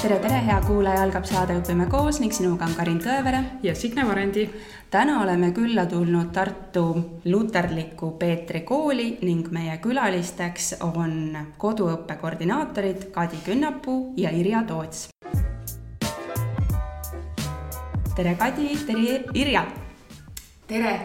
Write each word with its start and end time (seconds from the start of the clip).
tere, 0.00 0.16
tere, 0.18 0.38
hea 0.46 0.60
kuulaja, 0.64 1.02
algab 1.04 1.26
saade 1.28 1.54
Õpime 1.60 1.84
koos 1.90 2.18
ning 2.22 2.32
sinuga 2.34 2.64
on 2.66 2.72
Karin 2.74 2.98
Tõevere 3.02 3.42
ja 3.62 3.74
Signe 3.78 4.06
Varendi. 4.08 4.46
täna 4.90 5.20
oleme 5.22 5.52
külla 5.52 5.84
tulnud 5.86 6.32
Tartu 6.32 7.20
luterliku 7.24 8.10
Peetri 8.18 8.60
kooli 8.66 9.18
ning 9.22 9.52
meie 9.52 9.76
külalisteks 9.78 10.74
on 10.80 11.36
koduõppe 11.58 12.16
koordinaatorid 12.16 13.10
Kadi 13.12 13.44
Künnapuu 13.44 14.14
ja 14.16 14.30
Irja 14.30 14.64
Toots. 14.66 15.08
tere, 18.16 18.34
Kadi, 18.34 18.76
tere, 18.86 19.22
Irja. 19.34 19.66
tere, 20.66 20.98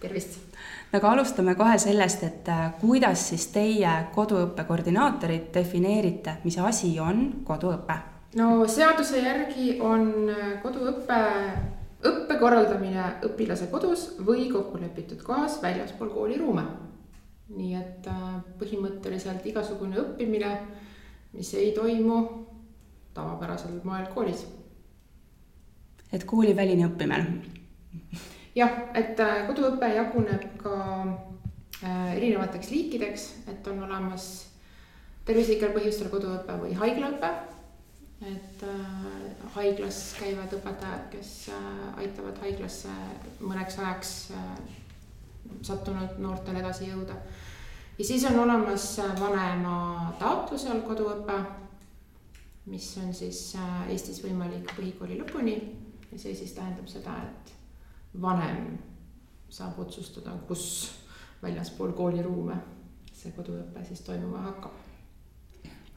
tervist 0.00 0.49
aga 0.92 1.10
alustame 1.14 1.54
kohe 1.54 1.78
sellest, 1.78 2.22
et 2.26 2.48
äh, 2.48 2.70
kuidas 2.80 3.28
siis 3.30 3.46
teie 3.54 3.90
koduõppe 4.14 4.64
koordinaatorid 4.66 5.50
defineerite, 5.54 6.40
mis 6.44 6.58
asi 6.58 6.96
on 7.00 7.44
koduõpe? 7.46 7.98
no 8.38 8.66
seaduse 8.66 9.22
järgi 9.22 9.76
on 9.82 10.30
äh, 10.30 10.52
koduõpe 10.62 11.20
õppe 12.10 12.36
korraldamine 12.40 13.06
õpilase 13.28 13.68
kodus 13.70 14.06
või 14.26 14.48
kokkulepitud 14.52 15.22
kohas 15.22 15.58
väljaspool 15.62 16.10
kooliruume. 16.14 16.64
nii 17.56 17.74
et 17.74 18.06
äh, 18.06 18.40
põhimõtteliselt 18.58 19.46
igasugune 19.46 19.98
õppimine, 19.98 20.56
mis 21.32 21.54
ei 21.54 21.72
toimu 21.72 22.20
tavapärasel 23.14 23.80
moel 23.84 24.06
koolis. 24.14 24.46
et 26.12 26.24
kooliväline 26.24 26.86
õppimine? 26.86 27.26
Jah, 28.54 28.78
et 28.94 29.20
äh, 29.20 29.42
koduõpe 29.48 29.92
jaguneb 29.94 30.46
ka 30.62 30.76
erinevateks 31.80 32.68
liikideks, 32.70 33.22
et 33.48 33.68
on 33.72 33.78
olemas 33.86 34.24
tervislikel 35.24 35.72
põhjustel 35.72 36.10
koduõpe 36.12 36.58
või 36.60 36.74
haiglaõpe 36.76 37.30
et 38.20 38.62
äh, 38.62 39.46
haiglas 39.54 39.98
käivad 40.18 40.52
õpetajad, 40.52 41.06
kes 41.12 41.30
äh, 41.54 41.70
aitavad 42.02 42.36
haiglasse 42.44 42.92
mõneks 43.40 43.78
ajaks 43.80 44.10
äh, 44.36 44.50
sattunud 45.64 46.18
noortel 46.20 46.60
edasi 46.60 46.90
jõuda. 46.90 47.16
ja 47.98 48.04
siis 48.04 48.24
on 48.28 48.38
olemas 48.42 48.98
äh, 48.98 49.14
vanema 49.20 50.12
taotlusel 50.20 50.82
koduõpe, 50.84 51.38
mis 52.66 52.90
on 53.00 53.14
siis 53.14 53.54
äh, 53.56 53.88
Eestis 53.88 54.20
võimalik 54.24 54.68
põhikooli 54.76 55.16
lõpuni 55.22 55.56
ja 56.12 56.18
see 56.18 56.34
siis 56.34 56.52
tähendab 56.52 56.92
seda, 56.92 57.16
et 57.24 57.56
vanem 58.22 58.78
saab 59.50 59.78
otsustada, 59.78 60.34
kus 60.48 60.92
väljaspool 61.42 61.92
kooliruume 61.96 62.56
see 63.12 63.32
koduõpe 63.36 63.84
siis 63.84 64.00
toimuma 64.06 64.46
hakkab 64.46 64.90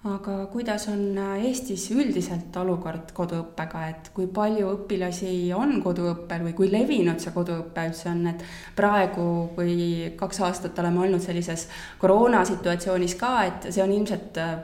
aga 0.03 0.45
kuidas 0.51 0.87
on 0.91 1.17
äh, 1.17 1.45
Eestis 1.47 1.85
üldiselt 1.95 2.55
olukord 2.59 3.13
koduõppega, 3.15 3.85
et 3.87 4.09
kui 4.15 4.27
palju 4.27 4.73
õpilasi 4.73 5.53
on 5.55 5.77
koduõppel 5.83 6.43
või 6.49 6.55
kui 6.57 6.67
levinud 6.71 7.23
see 7.23 7.31
koduõpe 7.31 7.85
üldse 7.87 8.09
on, 8.11 8.25
et 8.33 8.43
praegu, 8.75 9.27
kui 9.55 9.77
kaks 10.19 10.41
aastat 10.43 10.83
oleme 10.83 11.05
olnud 11.05 11.23
sellises 11.23 11.69
koroonasituatsioonis 12.03 13.15
ka, 13.15 13.31
et 13.47 13.69
see 13.71 13.83
on 13.85 13.95
ilmselt 13.95 14.41
äh, 14.43 14.57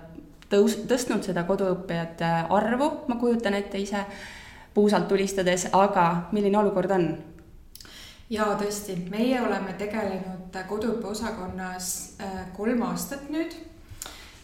tõus-, 0.52 0.82
tõstnud 0.92 1.24
seda 1.24 1.46
koduõppijate 1.48 2.34
arvu, 2.52 2.92
ma 3.08 3.16
kujutan 3.22 3.56
ette 3.56 3.80
ise 3.80 4.04
puusalt 4.76 5.08
tulistades, 5.08 5.70
aga 5.72 6.10
milline 6.36 6.60
olukord 6.60 7.00
on? 7.00 7.12
Jaa, 8.30 8.54
tõesti, 8.60 8.96
meie 9.10 9.42
oleme 9.42 9.74
tegelenud 9.78 10.56
koduõppe 10.70 11.08
osakonnas 11.14 11.90
äh, 12.22 12.46
kolm 12.58 12.82
aastat 12.90 13.30
nüüd 13.34 13.56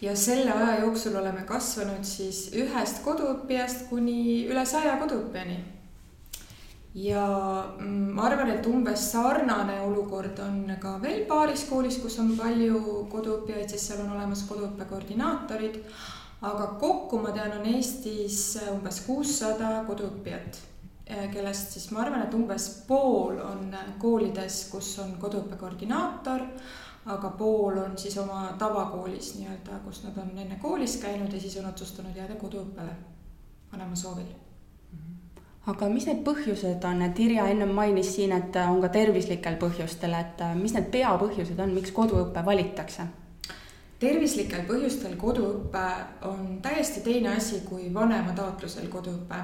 ja 0.01 0.15
selle 0.15 0.51
aja 0.51 0.79
jooksul 0.79 1.15
oleme 1.15 1.45
kasvanud 1.47 2.03
siis 2.05 2.49
ühest 2.57 3.01
koduõppijast 3.05 3.87
kuni 3.89 4.45
üle 4.49 4.65
saja 4.65 4.97
koduõppijani. 5.01 5.57
ja 6.95 7.23
mm, 7.79 8.11
ma 8.17 8.27
arvan, 8.29 8.49
et 8.51 8.67
umbes 8.67 9.09
sarnane 9.11 9.79
olukord 9.83 10.39
on 10.39 10.61
ka 10.81 10.97
veel 11.01 11.25
paaris 11.29 11.65
koolis, 11.69 11.97
kus 12.03 12.19
on 12.19 12.35
palju 12.37 13.07
koduõppijaid, 13.11 13.69
sest 13.69 13.91
seal 13.91 14.05
on 14.05 14.13
olemas 14.17 14.45
koduõppe 14.49 14.85
koordinaatorid. 14.89 15.81
aga 16.41 16.67
kokku 16.79 17.19
ma 17.19 17.31
tean, 17.31 17.59
on 17.59 17.65
Eestis 17.73 18.57
umbes 18.71 19.01
kuussada 19.07 19.83
koduõppijat, 19.87 20.59
kellest 21.05 21.75
siis 21.75 21.91
ma 21.93 22.01
arvan, 22.01 22.23
et 22.25 22.33
umbes 22.33 22.69
pool 22.87 23.37
on 23.43 23.69
koolides, 24.01 24.63
kus 24.71 24.95
on 25.03 25.17
koduõppe 25.21 25.59
koordinaator 25.61 26.41
aga 27.05 27.29
pool 27.37 27.77
on 27.77 27.97
siis 27.97 28.17
oma 28.17 28.55
tavakoolis 28.59 29.35
nii-öelda, 29.37 29.81
kus 29.85 30.03
nad 30.03 30.17
on 30.17 30.31
enne 30.37 30.57
koolis 30.61 30.97
käinud 31.01 31.33
ja 31.33 31.39
siis 31.39 31.57
on 31.61 31.69
otsustanud 31.69 32.15
jääda 32.17 32.35
koduõppele 32.41 32.95
vanema 33.71 33.95
soovil. 33.95 34.31
aga 35.67 35.89
mis 35.89 36.05
need 36.05 36.23
põhjused 36.25 36.83
on, 36.85 37.01
et 37.01 37.19
Irja 37.19 37.45
ennem 37.49 37.69
mainis 37.73 38.15
siin, 38.15 38.31
et 38.31 38.57
on 38.61 38.81
ka 38.81 38.89
tervislikel 38.89 39.57
põhjustel, 39.61 40.13
et 40.13 40.41
mis 40.57 40.73
need 40.73 40.89
peapõhjused 40.93 41.61
on, 41.61 41.77
miks 41.77 41.93
koduõpe 41.93 42.45
valitakse? 42.45 43.07
tervislikel 43.99 44.65
põhjustel 44.65 45.15
koduõpe 45.17 45.85
on 46.29 46.59
täiesti 46.61 47.01
teine 47.05 47.35
asi 47.37 47.61
kui 47.69 47.93
vanema 47.93 48.33
taotlusel 48.33 48.89
koduõpe 48.89 49.43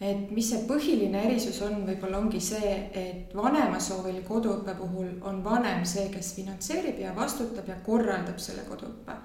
et 0.00 0.30
mis 0.30 0.46
see 0.46 0.62
põhiline 0.68 1.24
erisus 1.26 1.58
on, 1.66 1.80
võib-olla 1.86 2.20
ongi 2.22 2.40
see, 2.42 2.74
et 2.94 3.34
vanema 3.34 3.80
soovil 3.82 4.20
koduõppe 4.26 4.76
puhul 4.78 5.10
on 5.26 5.42
vanem 5.44 5.84
see, 5.88 6.06
kes 6.12 6.34
finantseerib 6.36 7.00
ja 7.02 7.14
vastutab 7.16 7.66
ja 7.68 7.78
korraldab 7.86 8.38
selle 8.42 8.66
koduõppe. 8.68 9.16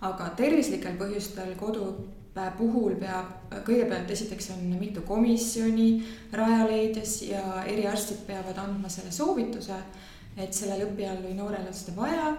aga 0.00 0.30
tervislikel 0.36 0.94
põhjustel 1.00 1.56
koduõppe 1.60 2.44
puhul 2.56 2.94
peab, 3.00 3.50
kõigepealt 3.66 4.10
esiteks 4.10 4.50
on 4.54 4.76
mitu 4.80 5.02
komisjoni 5.08 5.90
Rajaleidjas 6.32 7.22
ja 7.22 7.64
eriarstid 7.66 8.24
peavad 8.26 8.56
andma 8.58 8.88
selle 8.88 9.12
soovituse, 9.12 9.76
et 10.36 10.54
sellel 10.54 10.86
õppijal 10.86 11.20
või 11.24 11.34
noorel 11.36 11.68
on 11.68 11.76
seda 11.76 11.96
vaja 11.96 12.32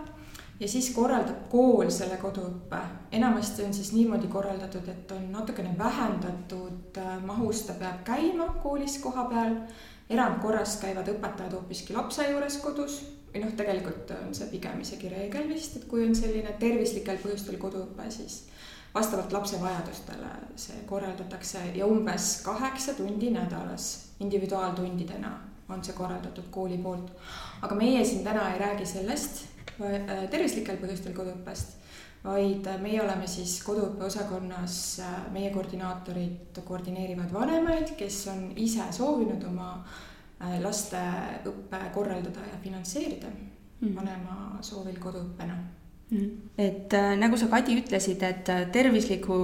ja 0.62 0.68
siis 0.68 0.92
korraldab 0.94 1.48
kool 1.50 1.90
selle 1.90 2.18
koduõppe. 2.22 2.78
enamasti 3.12 3.64
on 3.66 3.74
siis 3.74 3.94
niimoodi 3.94 4.28
korraldatud, 4.28 4.88
et 4.88 5.12
on 5.12 5.32
natukene 5.32 5.74
vähendatud 5.78 6.98
äh, 6.98 7.24
mahus, 7.26 7.64
ta 7.66 7.74
peab 7.74 8.04
käima 8.06 8.46
koolis 8.64 9.00
kohapeal. 9.02 9.56
erandkorras 10.10 10.76
käivad 10.78 11.08
õpetajad 11.08 11.54
hoopiski 11.56 11.94
lapse 11.94 12.30
juures 12.30 12.58
kodus 12.58 13.02
või 13.34 13.46
noh, 13.46 13.54
tegelikult 13.58 14.12
on 14.12 14.34
see 14.36 14.50
pigem 14.52 14.82
isegi 14.82 15.10
reegel 15.10 15.48
vist, 15.50 15.78
et 15.78 15.86
kui 15.88 16.04
on 16.06 16.16
selline 16.16 16.54
tervislikel 16.60 17.18
põhjustel 17.18 17.58
koduõpe, 17.58 18.10
siis 18.12 18.44
vastavalt 18.94 19.32
lapse 19.32 19.62
vajadustele 19.62 20.34
see 20.56 20.84
korraldatakse 20.86 21.64
ja 21.76 21.88
umbes 21.88 22.42
kaheksa 22.46 22.94
tundi 22.94 23.32
nädalas 23.32 23.88
individuaaltundidena 24.20 25.32
on 25.70 25.84
see 25.84 25.96
korraldatud 25.96 26.52
kooli 26.52 26.78
poolt. 26.78 27.12
aga 27.62 27.76
meie 27.76 28.06
siin 28.06 28.24
täna 28.24 28.52
ei 28.54 28.60
räägi 28.60 28.86
sellest 28.86 29.46
tervislikel 30.32 30.80
põhjustel 30.82 31.16
koduõppest, 31.18 31.76
vaid 32.24 32.68
äh, 32.70 32.80
meie 32.82 33.02
oleme 33.02 33.28
siis 33.30 33.58
koduõppe 33.66 34.06
osakonnas, 34.08 34.78
äh, 35.02 35.18
meie 35.34 35.52
koordinaatorid 35.54 36.62
koordineerivad 36.68 37.34
vanemaid, 37.34 37.96
kes 38.00 38.24
on 38.34 38.50
ise 38.56 38.88
soovinud 38.96 39.44
oma 39.50 39.74
laste 40.62 40.98
õppe 41.46 41.80
korraldada 41.94 42.42
ja 42.48 42.56
finantseerida 42.64 43.30
mm. 43.30 43.92
vanema 43.94 44.38
soovil 44.66 44.96
koduõppena 44.98 45.54
mm.. 46.10 46.32
et 46.58 46.96
nagu 47.22 47.38
sa, 47.38 47.46
Kadi, 47.52 47.76
ütlesid, 47.84 48.26
et 48.26 48.50
tervisliku 48.74 49.38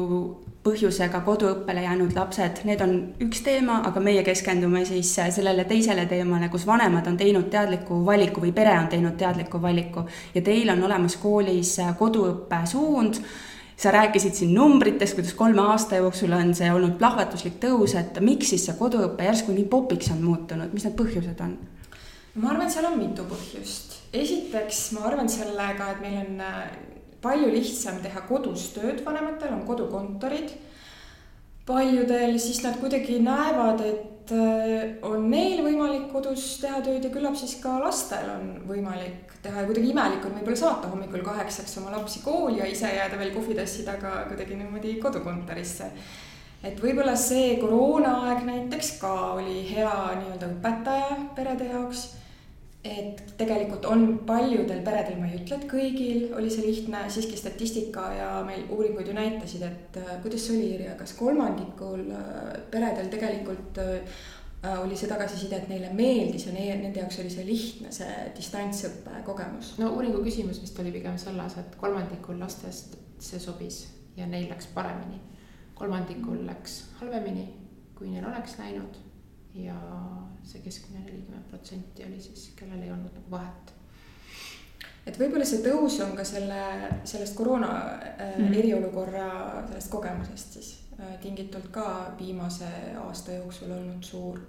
põhjusega 0.67 1.23
koduõppele 1.25 1.87
jäänud 1.87 2.15
lapsed, 2.17 2.61
need 2.67 2.83
on 2.83 2.95
üks 3.23 3.41
teema, 3.45 3.79
aga 3.87 4.03
meie 4.03 4.23
keskendume 4.27 4.83
siis 4.85 5.15
sellele 5.15 5.63
teisele 5.69 6.05
teemale, 6.05 6.51
kus 6.53 6.67
vanemad 6.67 7.07
on 7.07 7.17
teinud 7.17 7.49
teadliku 7.53 8.03
valiku 8.05 8.43
või 8.43 8.53
pere 8.55 8.75
on 8.77 8.89
teinud 8.91 9.15
teadliku 9.17 9.61
valiku 9.63 10.07
ja 10.35 10.43
teil 10.43 10.69
on 10.75 10.83
olemas 10.89 11.15
koolis 11.21 11.77
koduõppe 11.99 12.65
suund 12.67 13.21
sa 13.77 13.91
rääkisid 13.91 14.33
siin 14.33 14.53
numbritest, 14.55 15.15
kuidas 15.15 15.33
kolme 15.37 15.61
aasta 15.61 15.95
jooksul 16.01 16.33
on 16.33 16.53
see 16.57 16.69
olnud 16.73 16.97
plahvatuslik 16.97 17.59
tõus, 17.61 17.93
et 17.99 18.19
miks 18.25 18.49
siis 18.53 18.65
see 18.65 18.77
koduõpe 18.77 19.27
järsku 19.27 19.53
nii 19.53 19.67
popiks 19.69 20.09
on 20.13 20.23
muutunud, 20.25 20.73
mis 20.73 20.87
need 20.87 20.97
põhjused 20.97 21.43
on? 21.45 21.57
ma 22.37 22.53
arvan, 22.53 22.69
seal 22.73 22.89
on 22.89 22.97
mitu 22.99 23.25
põhjust. 23.29 23.99
esiteks 24.13 24.81
ma 24.97 25.07
arvan 25.11 25.29
sellega, 25.29 25.91
et 25.93 26.01
meil 26.01 26.17
on 26.23 26.96
palju 27.21 27.51
lihtsam 27.53 28.01
teha 28.03 28.23
kodus 28.29 28.71
tööd, 28.75 29.03
vanematel 29.05 29.53
on 29.55 29.65
kodukontorid. 29.67 30.51
paljudel 31.67 32.37
siis 32.39 32.61
nad 32.63 32.77
kuidagi 32.79 33.17
näevad, 33.19 33.81
et 33.83 34.31
äh, 34.31 34.93
on 35.03 35.25
neil 35.29 35.63
võimalik 35.65 36.05
kodus 36.11 36.61
teha 36.61 36.79
tööd 36.81 37.03
ja 37.03 37.11
küllap 37.11 37.35
siis 37.35 37.57
ka 37.63 37.79
lastel 37.81 38.29
on 38.31 38.53
võimalik 38.69 39.35
teha 39.43 39.61
ja 39.61 39.67
kuidagi 39.67 39.91
imelik 39.91 40.23
on 40.25 40.37
võib-olla 40.37 40.61
saata 40.61 40.87
hommikul 40.87 41.25
kaheksaks 41.25 41.77
oma 41.81 41.91
lapsi 41.97 42.23
kooli 42.23 42.61
ja 42.61 42.69
ise 42.71 42.93
jääda 42.95 43.19
veel 43.19 43.35
kohvitassi 43.35 43.83
taga 43.83 44.23
kuidagi 44.29 44.55
niimoodi 44.55 44.95
kodukontorisse 45.03 45.91
et 46.65 46.79
võib-olla 46.81 47.15
see 47.19 47.57
koroonaaeg 47.61 48.45
näiteks 48.47 48.95
ka 49.01 49.13
oli 49.35 49.61
hea 49.69 49.93
nii-öelda 50.21 50.49
õpetaja 50.55 51.19
perede 51.35 51.69
jaoks 51.73 52.07
et 52.87 53.21
tegelikult 53.39 53.85
on 53.89 54.05
paljudel 54.27 54.81
peredel, 54.85 55.19
ma 55.19 55.27
ei 55.29 55.41
ütle, 55.41 55.57
et 55.57 55.67
kõigil 55.69 56.33
oli 56.37 56.49
see 56.53 56.65
lihtne, 56.65 57.03
siiski 57.11 57.39
statistika 57.39 58.07
ja 58.15 58.29
meil 58.47 58.65
uuringud 58.73 59.07
ju 59.07 59.15
näitasid, 59.17 59.63
et 59.67 59.99
äh, 60.01 60.15
kuidas 60.23 60.47
see 60.47 60.57
oli, 60.57 60.73
Irja, 60.77 60.95
kas 60.99 61.13
kolmandikul 61.19 62.03
äh, 62.15 62.51
peredel 62.71 63.11
tegelikult 63.13 63.81
äh, 63.83 64.21
oli 64.81 64.97
see 64.99 65.09
tagasiside, 65.09 65.61
et 65.61 65.71
neile 65.71 65.91
meeldis 65.95 66.47
ja 66.47 66.53
nende 66.55 66.99
jaoks 66.99 67.19
oli 67.23 67.31
see 67.31 67.45
lihtne, 67.47 67.91
see 67.95 68.13
distantsõppe 68.37 69.21
kogemus? 69.27 69.75
no 69.81 69.93
uuringu 69.95 70.23
küsimus 70.25 70.61
vist 70.63 70.79
oli 70.83 70.93
pigem 70.95 71.19
selles, 71.21 71.57
et 71.61 71.77
kolmandikul 71.81 72.39
lastest 72.41 72.97
see 73.23 73.41
sobis 73.41 73.83
ja 74.17 74.27
neil 74.29 74.49
läks 74.51 74.69
paremini. 74.73 75.21
kolmandikul 75.77 76.45
läks 76.47 76.83
halvemini, 77.01 77.47
kui 77.95 78.09
neil 78.09 78.25
oleks 78.25 78.57
läinud 78.59 78.97
ja 79.65 79.77
see 80.47 80.61
keskmine 80.63 81.03
nelikümmend 81.05 81.49
protsenti 81.49 82.05
oli 82.05 82.21
siis, 82.21 82.51
kellel 82.55 82.81
ei 82.81 82.91
olnud 82.91 83.13
nagu 83.13 83.31
vahet. 83.31 83.73
et 85.07 85.19
võib-olla 85.19 85.45
see 85.47 85.63
tõus 85.65 85.99
on 86.03 86.15
ka 86.17 86.25
selle, 86.27 86.61
sellest 87.07 87.35
koroona 87.37 87.71
äh, 87.71 88.37
mm. 88.37 88.53
eriolukorra 88.61 89.29
sellest 89.69 89.91
kogemusest 89.91 90.59
siis 90.59 90.71
äh, 90.99 91.17
tingitult 91.23 91.71
ka 91.71 91.87
viimase 92.19 92.69
aasta 93.03 93.39
jooksul 93.39 93.71
olnud 93.71 94.03
suur. 94.03 94.39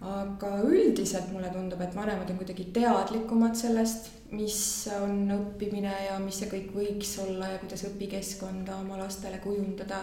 aga 0.00 0.52
üldiselt 0.68 1.32
mulle 1.32 1.48
tundub, 1.50 1.80
et 1.80 1.94
vanemad 1.96 2.30
on 2.30 2.36
kuidagi 2.36 2.68
teadlikumad 2.76 3.56
sellest, 3.56 4.10
mis 4.36 4.58
on 5.00 5.30
õppimine 5.32 5.92
ja 6.08 6.18
mis 6.20 6.42
see 6.42 6.50
kõik 6.50 6.74
võiks 6.74 7.14
olla 7.22 7.54
ja 7.54 7.60
kuidas 7.62 7.86
õpikeskkonda 7.88 8.80
oma 8.82 8.98
lastele 9.00 9.38
kujundada 9.44 10.02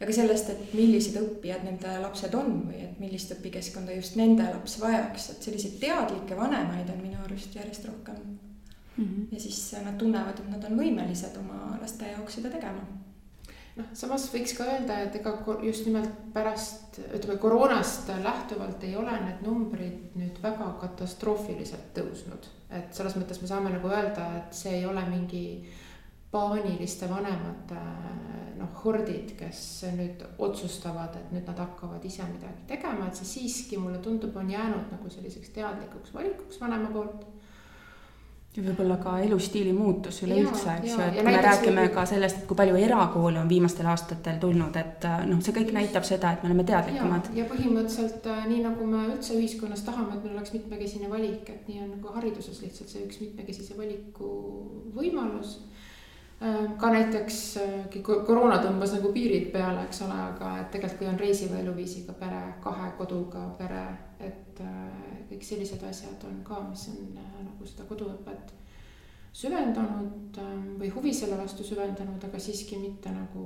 ja 0.00 0.06
ka 0.08 0.16
sellest, 0.16 0.50
et 0.52 0.74
millised 0.76 1.18
õppijad 1.20 1.66
nende 1.66 1.96
lapsed 2.02 2.34
on 2.38 2.62
või 2.68 2.80
et 2.86 3.00
millist 3.02 3.34
õpikeskkonda 3.36 3.96
just 3.98 4.16
nende 4.20 4.46
laps 4.48 4.78
vajaks, 4.80 5.30
et 5.34 5.48
selliseid 5.48 5.76
teadlikke 5.82 6.38
vanemaid 6.38 6.88
on 6.94 7.02
minu 7.02 7.20
arust 7.24 7.54
järjest 7.54 7.84
rohkem 7.90 8.16
mm. 8.96 9.04
-hmm. 9.04 9.28
ja 9.32 9.40
siis 9.40 9.60
nad 9.84 9.98
tunnevad, 9.98 10.40
et 10.40 10.50
nad 10.50 10.64
on 10.70 10.80
võimelised 10.80 11.36
oma 11.42 11.76
laste 11.80 12.08
jaoks 12.14 12.40
seda 12.40 12.52
tegema 12.56 12.86
noh, 13.76 13.90
samas 13.96 14.26
võiks 14.32 14.54
ka 14.56 14.66
öelda, 14.68 14.98
et 15.04 15.16
ega 15.20 15.34
just 15.64 15.86
nimelt 15.88 16.10
pärast, 16.34 17.00
ütleme 17.16 17.38
koroonast 17.42 18.10
lähtuvalt 18.22 18.84
ei 18.86 18.96
ole 18.96 19.14
need 19.24 19.44
numbrid 19.46 20.16
nüüd 20.18 20.40
väga 20.42 20.72
katastroofiliselt 20.80 21.92
tõusnud. 21.96 22.48
et 22.70 22.94
selles 22.94 23.16
mõttes 23.18 23.40
me 23.42 23.48
saame 23.50 23.70
nagu 23.70 23.88
öelda, 23.88 24.26
et 24.38 24.54
see 24.54 24.76
ei 24.78 24.86
ole 24.86 25.02
mingi 25.08 25.44
paaniliste 26.30 27.08
vanemate 27.10 27.80
noh, 28.60 28.70
hordid, 28.84 29.34
kes 29.38 29.64
nüüd 29.96 30.22
otsustavad, 30.38 31.16
et 31.18 31.34
nüüd 31.34 31.48
nad 31.48 31.58
hakkavad 31.64 32.04
ise 32.06 32.26
midagi 32.28 32.68
tegema, 32.70 33.08
et 33.08 33.18
see 33.18 33.28
siiski 33.34 33.80
mulle 33.80 33.98
tundub, 34.04 34.36
on 34.36 34.50
jäänud 34.50 34.92
nagu 34.92 35.10
selliseks 35.10 35.54
teadlikuks 35.56 36.14
valikuks 36.14 36.60
vanema 36.62 36.92
poolt. 36.94 37.26
Ja 38.50 38.64
võib-olla 38.66 38.96
ka 38.98 39.12
elustiili 39.22 39.70
muutus 39.70 40.16
üleüldse, 40.24 40.72
eks 40.80 40.96
ju, 40.96 41.02
et 41.04 41.20
kui 41.20 41.22
me 41.28 41.34
räägime 41.38 41.84
või... 41.84 41.90
ka 41.94 42.02
sellest, 42.10 42.40
et 42.40 42.48
kui 42.50 42.58
palju 42.58 42.80
erakoole 42.82 43.38
on 43.38 43.50
viimastel 43.50 43.86
aastatel 43.86 44.40
tulnud, 44.42 44.74
et 44.80 45.06
noh, 45.30 45.38
see 45.46 45.54
kõik 45.54 45.70
näitab 45.76 46.06
seda, 46.08 46.32
et 46.34 46.42
me 46.42 46.50
oleme 46.50 46.64
teadlikumad. 46.66 47.30
ja 47.38 47.44
põhimõtteliselt 47.46 48.26
äh, 48.26 48.40
nii 48.50 48.64
nagu 48.66 48.88
me 48.90 49.04
üldse 49.12 49.38
ühiskonnas 49.38 49.86
tahame, 49.86 50.16
et 50.16 50.26
meil 50.26 50.34
oleks 50.34 50.56
mitmekesine 50.56 51.10
valik, 51.12 51.46
et 51.46 51.70
nii 51.70 51.84
on 51.84 51.92
nagu 51.94 52.16
hariduses 52.16 52.58
lihtsalt 52.64 52.90
see 52.90 53.06
üks 53.06 53.22
mitmekesise 53.22 53.78
valiku 53.78 54.32
võimalus 54.98 55.60
ka 56.80 56.90
näiteks 56.92 57.38
äh, 57.60 57.98
koroona 58.02 58.60
tõmbas 58.62 58.94
nagu 58.96 59.10
piirid 59.12 59.50
peale, 59.52 59.82
eks 59.84 60.00
ole, 60.06 60.16
aga 60.30 60.54
et 60.62 60.70
tegelikult 60.72 61.02
kui 61.02 61.10
on 61.10 61.20
reisiva 61.20 61.58
eluviisiga 61.60 62.14
pere, 62.16 62.40
kahe 62.64 62.88
koduga 62.96 63.42
pere, 63.58 63.82
et 64.24 64.62
äh, 64.64 65.18
kõik 65.28 65.44
sellised 65.44 65.84
asjad 65.84 66.24
on 66.28 66.40
ka, 66.46 66.62
mis 66.70 66.86
on 66.94 67.12
nagu 67.18 67.68
seda 67.68 67.84
koduõpet 67.90 68.56
süvendanud 69.36 70.40
või 70.80 70.88
huvi 70.94 71.12
selle 71.14 71.36
vastu 71.38 71.62
süvendanud, 71.66 72.24
aga 72.24 72.40
siiski 72.40 72.80
mitte 72.80 73.12
nagu 73.14 73.44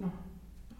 noh 0.00 0.27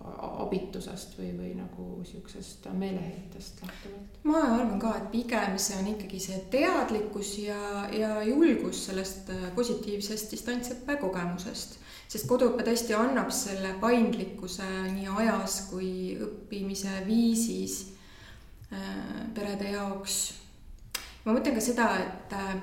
abitusest 0.04 1.16
või, 1.18 1.32
või 1.34 1.50
nagu 1.58 1.84
siuksest 2.06 2.68
meeleheitest 2.72 3.62
lähtuvalt? 3.64 4.18
ma 4.28 4.42
arvan 4.46 4.78
ka, 4.80 4.92
et 4.96 5.10
pigem 5.12 5.56
see 5.58 5.78
on 5.80 5.90
ikkagi 5.92 6.20
see 6.22 6.38
teadlikkus 6.52 7.32
ja, 7.42 7.88
ja 7.92 8.12
julgus 8.26 8.84
sellest 8.88 9.30
äh, 9.34 9.48
positiivsest 9.58 10.30
distantsõppe 10.32 10.98
kogemusest. 11.02 11.78
sest 12.08 12.28
koduõpe 12.30 12.64
tõesti 12.66 12.94
annab 12.96 13.32
selle 13.34 13.74
paindlikkuse 13.82 14.68
nii 14.94 15.10
ajas 15.18 15.64
kui 15.72 15.90
õppimise 16.14 17.02
viisis 17.06 17.80
äh, 18.72 19.24
perede 19.34 19.74
jaoks. 19.74 20.20
ma 21.24 21.34
mõtlen 21.34 21.58
ka 21.58 21.64
seda, 21.64 21.90
et 22.04 22.38
äh, 22.38 22.54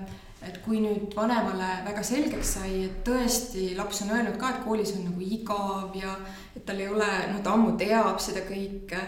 et 0.46 0.58
kui 0.62 0.78
nüüd 0.78 1.14
vanemale 1.18 1.70
väga 1.88 2.04
selgeks 2.06 2.56
sai, 2.58 2.84
et 2.86 2.98
tõesti 3.08 3.72
laps 3.78 4.04
on 4.06 4.12
öelnud 4.14 4.36
ka, 4.38 4.52
et 4.52 4.66
koolis 4.66 4.94
on 4.94 5.08
nagu 5.08 5.24
igav 5.26 5.96
ja 5.98 6.14
et 6.56 6.66
tal 6.66 6.80
ei 6.80 6.90
ole, 6.92 7.12
noh, 7.32 7.42
ta 7.44 7.56
ammu 7.56 7.76
teab 7.80 8.20
seda 8.24 8.46
kõike 8.48 9.02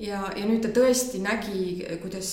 ja, 0.00 0.20
ja 0.36 0.44
nüüd 0.44 0.62
ta 0.64 0.72
tõesti 0.76 1.20
nägi, 1.24 1.84
kuidas, 2.02 2.32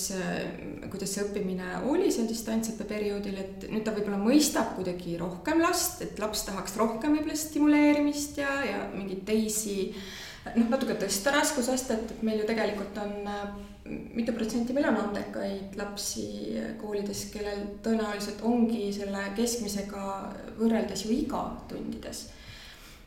kuidas 0.92 1.14
see 1.14 1.24
õppimine 1.24 1.80
oli 1.90 2.10
seal 2.12 2.28
distantsõppe 2.30 2.86
perioodil, 2.88 3.38
et 3.40 3.68
nüüd 3.70 3.84
ta 3.86 3.94
võib-olla 3.96 4.20
mõistab 4.20 4.74
kuidagi 4.78 5.16
rohkem 5.20 5.62
last, 5.64 6.02
et 6.04 6.20
laps 6.22 6.44
tahaks 6.48 6.76
rohkem 6.80 7.16
võib-olla 7.16 7.38
stimuleerimist 7.38 8.40
ja, 8.42 8.58
ja 8.68 8.84
mingeid 8.94 9.24
teisi 9.28 9.78
noh, 10.54 10.68
natuke 10.68 10.96
tõsta 11.00 11.32
raskusastet, 11.34 12.16
et 12.16 12.26
meil 12.26 12.42
ju 12.42 12.48
tegelikult 12.48 13.00
on 13.00 13.14
mitu 14.16 14.32
protsenti 14.32 14.72
meil 14.72 14.88
on 14.88 15.00
andekaid 15.02 15.76
lapsi 15.76 16.26
koolides, 16.80 17.26
kellel 17.32 17.66
tõenäoliselt 17.84 18.40
ongi 18.48 18.88
selle 18.96 19.26
keskmisega 19.36 20.04
võrreldes 20.60 21.04
ju 21.04 21.12
iga 21.12 21.44
tundides. 21.68 22.26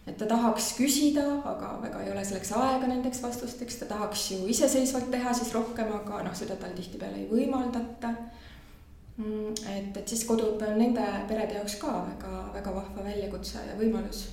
Et 0.07 0.15
ta 0.18 0.25
tahaks 0.30 0.71
küsida, 0.77 1.25
aga 1.51 1.74
väga 1.83 2.01
ei 2.06 2.12
ole 2.13 2.24
selleks 2.25 2.54
aega 2.56 2.88
nendeks 2.88 3.21
vastusteks, 3.24 3.81
ta 3.81 3.89
tahaks 3.92 4.31
ju 4.31 4.39
iseseisvalt 4.54 5.12
teha 5.12 5.33
siis 5.36 5.51
rohkem, 5.56 5.92
aga 6.00 6.24
noh, 6.24 6.36
seda 6.38 6.56
tal 6.56 6.75
tihtipeale 6.77 7.24
ei 7.24 7.30
võimaldata. 7.31 8.13
Mm, 9.18 9.54
et, 9.74 9.98
et 9.98 10.07
siis 10.07 10.24
koduõpe 10.30 10.68
on 10.69 10.77
nende 10.77 11.06
perede 11.27 11.57
jaoks 11.57 11.80
ka 11.81 11.94
väga, 12.12 12.33
väga 12.54 12.74
vahva 12.75 13.07
väljakutse 13.09 13.63
ja 13.65 13.77
võimalus 13.80 14.27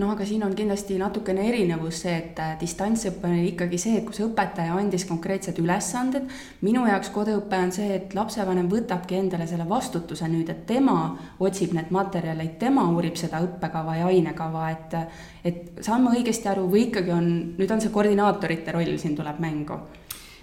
no 0.00 0.10
aga 0.14 0.24
siin 0.26 0.42
on 0.46 0.54
kindlasti 0.56 0.96
natukene 1.00 1.44
erinevus 1.48 2.00
see, 2.04 2.14
et 2.16 2.38
äh, 2.40 2.54
distantsõpe 2.60 3.28
on 3.28 3.36
ikkagi 3.44 3.78
see, 3.80 3.98
et 4.00 4.06
kus 4.08 4.22
õpetaja 4.24 4.74
andis 4.78 5.04
konkreetsed 5.08 5.58
ülesanded. 5.60 6.28
minu 6.64 6.86
jaoks 6.88 7.12
koduõpe 7.14 7.60
on 7.60 7.72
see, 7.74 7.90
et 7.98 8.14
lapsevanem 8.16 8.68
võtabki 8.70 9.18
endale 9.20 9.46
selle 9.50 9.68
vastutuse 9.68 10.28
nüüd, 10.28 10.48
et 10.52 10.66
tema 10.66 10.96
otsib 11.38 11.74
need 11.76 11.92
materjalid, 11.94 12.56
tema 12.58 12.86
uurib 12.94 13.18
seda 13.20 13.42
õppekava 13.44 14.00
ja 14.00 14.10
ainekava, 14.10 14.70
et 14.70 14.98
et 15.44 15.80
saan 15.84 16.02
ma 16.04 16.12
õigesti 16.16 16.50
aru 16.50 16.66
või 16.68 16.88
ikkagi 16.88 17.12
on, 17.14 17.30
nüüd 17.58 17.70
on 17.72 17.80
see 17.80 17.92
koordinaatorite 17.92 18.76
roll 18.76 18.98
siin 19.00 19.16
tuleb 19.16 19.40
mängu? 19.40 19.80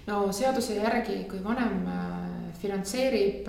No 0.08 0.28
seaduse 0.32 0.78
järgi, 0.78 1.22
kui 1.30 1.40
vanem 1.44 1.82
äh, 1.92 2.52
finantseerib, 2.58 3.48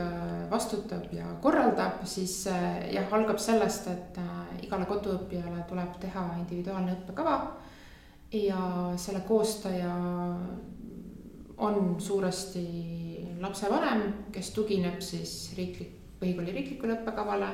vastutab 0.51 1.07
ja 1.15 1.31
korraldab, 1.43 2.03
siis 2.09 2.41
äh, 2.51 2.89
jah, 2.93 3.07
algab 3.15 3.39
sellest, 3.41 3.87
et 3.91 4.19
äh, 4.21 4.59
igale 4.65 4.87
koduõppijale 4.89 5.63
tuleb 5.69 5.95
teha 6.03 6.25
individuaalne 6.41 6.97
õppekava. 6.99 7.39
ja 8.33 8.93
selle 8.97 9.23
koostaja 9.25 9.93
on 11.57 11.95
suuresti 11.99 12.65
lapsevanem, 13.41 14.03
kes 14.31 14.51
tugineb 14.53 15.01
siis 15.01 15.55
riiklik, 15.57 15.95
põhikooli 16.19 16.53
riiklikule 16.53 16.99
õppekavale 16.99 17.49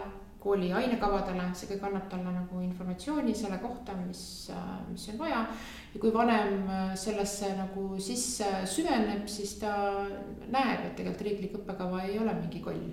kooli 0.45 0.73
ainekavadele, 0.75 1.47
see 1.57 1.71
kõik 1.71 1.87
annab 1.87 2.09
talle 2.11 2.33
nagu 2.35 2.59
informatsiooni 2.61 3.33
selle 3.33 3.57
kohta, 3.63 3.95
mis, 4.03 4.51
mis 4.91 5.07
on 5.13 5.17
vaja. 5.23 5.45
Ja 5.95 6.01
kui 6.03 6.11
vanem 6.13 6.67
sellesse 6.99 7.53
nagu 7.55 7.87
sisse 8.03 8.51
süveneb, 8.67 9.25
siis 9.31 9.55
ta 9.61 9.73
näeb, 10.51 10.83
et 10.83 10.95
tegelikult 10.99 11.23
riiklik 11.23 11.57
õppekava 11.61 12.03
ei 12.03 12.19
ole 12.19 12.35
mingi 12.35 12.59
koll. 12.63 12.85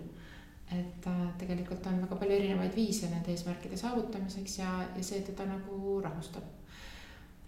et 0.73 1.07
äh, 1.07 1.25
tegelikult 1.37 1.85
on 1.91 1.99
väga 2.07 2.17
palju 2.17 2.33
erinevaid 2.33 2.73
viise 2.73 3.11
nende 3.11 3.29
eesmärkide 3.35 3.77
saavutamiseks 3.77 4.55
ja, 4.63 4.71
ja 4.97 5.03
see 5.05 5.21
teda 5.27 5.45
nagu 5.45 5.99
rahustab 6.01 6.47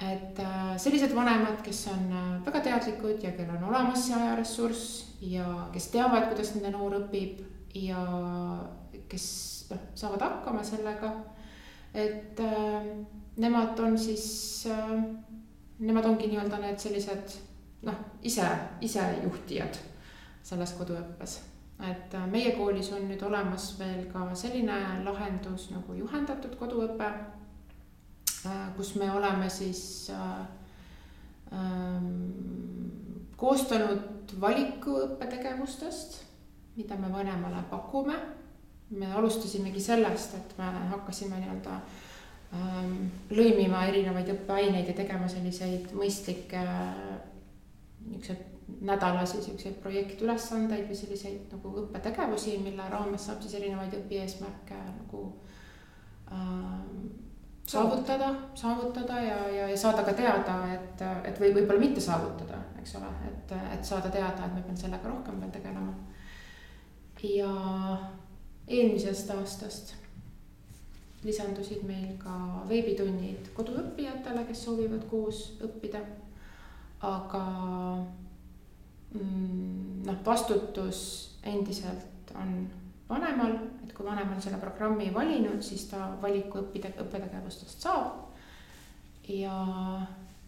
et 0.00 0.38
äh, 0.38 0.76
sellised 0.78 1.14
vanemad, 1.14 1.60
kes 1.62 1.86
on 1.92 2.12
äh, 2.12 2.46
väga 2.46 2.60
teadlikud 2.60 3.22
ja 3.22 3.32
kellel 3.32 3.56
on 3.60 3.68
olemas 3.70 4.06
see 4.06 4.16
ajaressurss 4.16 4.86
ja 5.22 5.68
kes 5.72 5.88
teavad, 5.92 6.26
kuidas 6.32 6.50
nende 6.56 6.72
noor 6.74 6.98
õpib 6.98 7.44
ja 7.78 8.00
kes 9.10 9.26
noh, 9.70 9.84
saavad 9.94 10.26
hakkama 10.26 10.64
sellega. 10.66 11.12
et 11.94 12.40
äh, 12.42 12.90
nemad 13.36 13.78
on 13.80 13.98
siis 13.98 14.66
äh,, 14.66 15.04
nemad 15.84 16.06
ongi 16.08 16.28
nii-öelda 16.30 16.60
need 16.62 16.78
sellised 16.82 17.36
noh, 17.84 17.98
ise, 18.22 18.46
isejuhtijad 18.80 19.78
selles 20.44 20.72
koduõppes. 20.78 21.38
et 21.90 22.14
äh, 22.14 22.26
meie 22.30 22.52
koolis 22.56 22.92
on 22.92 23.08
nüüd 23.08 23.22
olemas 23.22 23.72
veel 23.78 24.04
ka 24.12 24.28
selline 24.34 25.04
lahendus 25.04 25.70
nagu 25.70 25.94
juhendatud 25.94 26.54
koduõpe 26.58 27.08
äh,, 27.08 28.68
kus 28.76 28.94
me 28.94 29.10
oleme 29.12 29.48
siis 29.50 30.10
äh, 30.10 30.40
äh, 31.52 32.02
koostanud 33.36 34.36
valikuõppetegevustest 34.40 36.24
mida 36.76 36.96
me 36.96 37.12
vanemale 37.12 37.62
pakume. 37.70 38.14
me 38.90 39.12
alustasimegi 39.12 39.80
sellest, 39.80 40.34
et 40.34 40.58
me 40.58 40.64
hakkasime 40.90 41.38
nii-öelda 41.40 41.70
ähm, 41.72 41.86
lõimima 43.34 43.84
erinevaid 43.90 44.28
õppeaineid 44.34 44.90
ja 44.90 44.96
tegema 44.96 45.28
selliseid 45.30 45.94
mõistlikke 45.96 46.64
niisuguseid 48.04 48.50
nädalasi 48.84 49.42
siukseid 49.42 49.74
projektülesandeid 49.82 50.86
või 50.88 50.96
selliseid 50.96 51.52
nagu 51.52 51.72
õppetegevusi, 51.82 52.56
mille 52.64 52.86
raames 52.88 53.26
saab 53.26 53.42
siis 53.44 53.58
erinevaid 53.58 53.92
õpieesmärke 53.98 54.78
nagu 54.86 55.24
äh, 56.32 56.78
saavutada, 57.66 58.30
saavutada 58.54 59.20
ja, 59.20 59.36
ja, 59.48 59.68
ja 59.68 59.76
saada 59.78 60.04
ka 60.04 60.12
teada, 60.16 60.56
et, 60.74 61.04
et 61.24 61.40
või 61.40 61.52
võib-olla 61.58 61.80
mitte 61.80 62.00
saavutada, 62.04 62.60
eks 62.80 62.96
ole, 63.00 63.10
et, 63.28 63.54
et 63.76 63.84
saada 63.84 64.12
teada, 64.12 64.46
et 64.46 64.56
ma 64.56 64.64
pean 64.64 64.80
sellega 64.80 65.12
rohkem 65.12 65.40
veel 65.40 65.52
tegelema. 65.54 65.94
ja 67.24 67.52
eelmisest 68.68 69.30
aastast 69.32 69.94
lisandusid 71.24 71.84
meil 71.88 72.14
ka 72.20 72.64
veebitunnid 72.68 73.50
koduõppijatele, 73.56 74.44
kes 74.48 74.64
soovivad 74.66 75.06
koos 75.10 75.46
õppida. 75.64 76.02
aga 77.04 77.44
mm, 79.12 80.04
noh, 80.06 80.20
vastutus 80.24 81.00
endiselt 81.44 82.32
on 82.34 82.54
vanemal, 83.08 83.58
et 83.84 83.92
kui 83.92 84.06
vanem 84.06 84.32
on 84.32 84.40
selle 84.40 84.56
programmi 84.62 85.10
valinud, 85.14 85.60
siis 85.62 85.84
ta 85.90 86.14
valiku 86.22 86.62
õppide, 86.62 86.94
õppetegevustest 87.04 87.84
saab. 87.84 88.32
ja, 89.28 89.56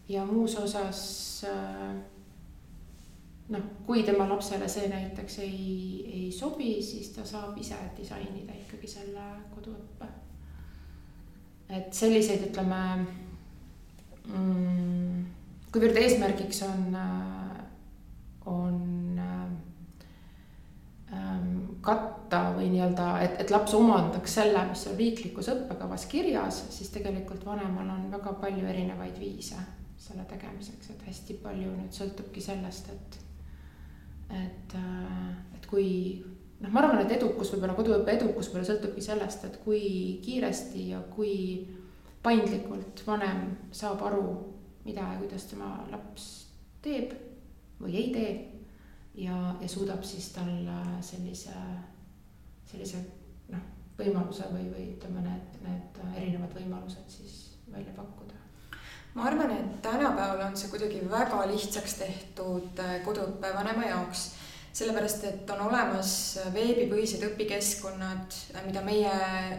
ja 0.09 0.25
muus 0.25 0.55
osas 0.57 1.01
äh, 1.45 1.97
noh, 3.49 3.67
kui 3.85 4.03
tema 4.03 4.27
lapsele 4.29 4.67
see 4.71 4.87
näiteks 4.91 5.39
ei, 5.45 5.65
ei 6.13 6.31
sobi, 6.31 6.77
siis 6.83 7.11
ta 7.15 7.25
saab 7.25 7.57
ise 7.59 7.77
disainida 7.97 8.55
ikkagi 8.65 8.89
selle 8.97 9.27
koduõppe. 9.53 10.09
Et 11.69 11.93
selliseid, 11.93 12.47
ütleme 12.49 12.81
mm,, 14.27 15.25
kuivõrd 15.73 15.99
eesmärgiks 16.03 16.63
on, 16.67 16.85
äh, 16.95 17.57
on 18.47 18.97
Ähm, 21.07 21.77
katta 21.79 22.49
või 22.51 22.65
nii-öelda, 22.73 23.05
et, 23.23 23.37
et 23.39 23.51
laps 23.53 23.71
omandaks 23.77 24.33
selle, 24.41 24.59
mis 24.67 24.81
on 24.89 24.97
riiklikus 24.99 25.47
õppekavas 25.53 26.03
kirjas, 26.11 26.65
siis 26.75 26.89
tegelikult 26.91 27.45
vanemal 27.47 27.87
on 27.93 28.09
väga 28.11 28.33
palju 28.41 28.65
erinevaid 28.67 29.15
viise 29.21 29.55
selle 30.03 30.25
tegemiseks, 30.27 30.89
et 30.91 31.05
hästi 31.07 31.37
palju 31.45 31.69
nüüd 31.77 31.95
sõltubki 31.95 32.43
sellest, 32.43 32.91
et, 32.91 33.17
et, 34.35 34.75
äh, 34.75 35.31
et 35.55 35.69
kui 35.71 35.87
noh, 36.61 36.71
ma 36.71 36.81
arvan, 36.81 37.01
et 37.03 37.15
edukus, 37.17 37.51
võib-olla 37.53 37.77
koduõppe 37.77 38.15
edukus 38.17 38.49
võib-olla 38.49 38.69
sõltubki 38.71 39.03
sellest, 39.05 39.45
et 39.47 39.57
kui 39.63 39.83
kiiresti 40.25 40.89
ja 40.91 41.01
kui 41.13 41.35
paindlikult 42.25 43.03
vanem 43.07 43.51
saab 43.71 44.03
aru, 44.09 44.27
mida 44.87 45.05
ja 45.13 45.19
kuidas 45.21 45.47
tema 45.49 45.71
laps 45.91 46.27
teeb 46.83 47.13
või 47.81 47.97
ei 47.99 48.07
tee 48.13 48.31
ja, 49.23 49.35
ja 49.61 49.69
suudab 49.69 50.03
siis 50.07 50.29
talle 50.35 50.77
sellise, 51.05 51.53
sellise 52.69 53.03
noh, 53.53 53.63
võimaluse 53.99 54.49
või, 54.53 54.67
või 54.71 54.89
ütleme, 54.95 55.23
need, 55.25 55.61
need 55.65 56.01
erinevad 56.15 56.53
võimalused 56.57 57.19
siis 57.19 57.37
välja 57.73 57.93
pakkuda. 57.97 58.35
Ma 59.17 59.25
arvan, 59.31 59.51
et 59.51 59.79
tänapäeval 59.81 60.43
on 60.45 60.57
see 60.57 60.69
kuidagi 60.69 60.99
väga 61.09 61.39
lihtsaks 61.49 61.95
tehtud 61.97 62.81
äh, 62.83 62.99
koduõppevanema 63.05 63.87
jaoks, 63.89 64.27
sellepärast 64.77 65.23
et 65.25 65.49
on 65.55 65.63
olemas 65.71 66.11
veebipõhised 66.53 67.23
õpikeskkonnad, 67.31 68.35
mida 68.67 68.83
meie 68.85 69.13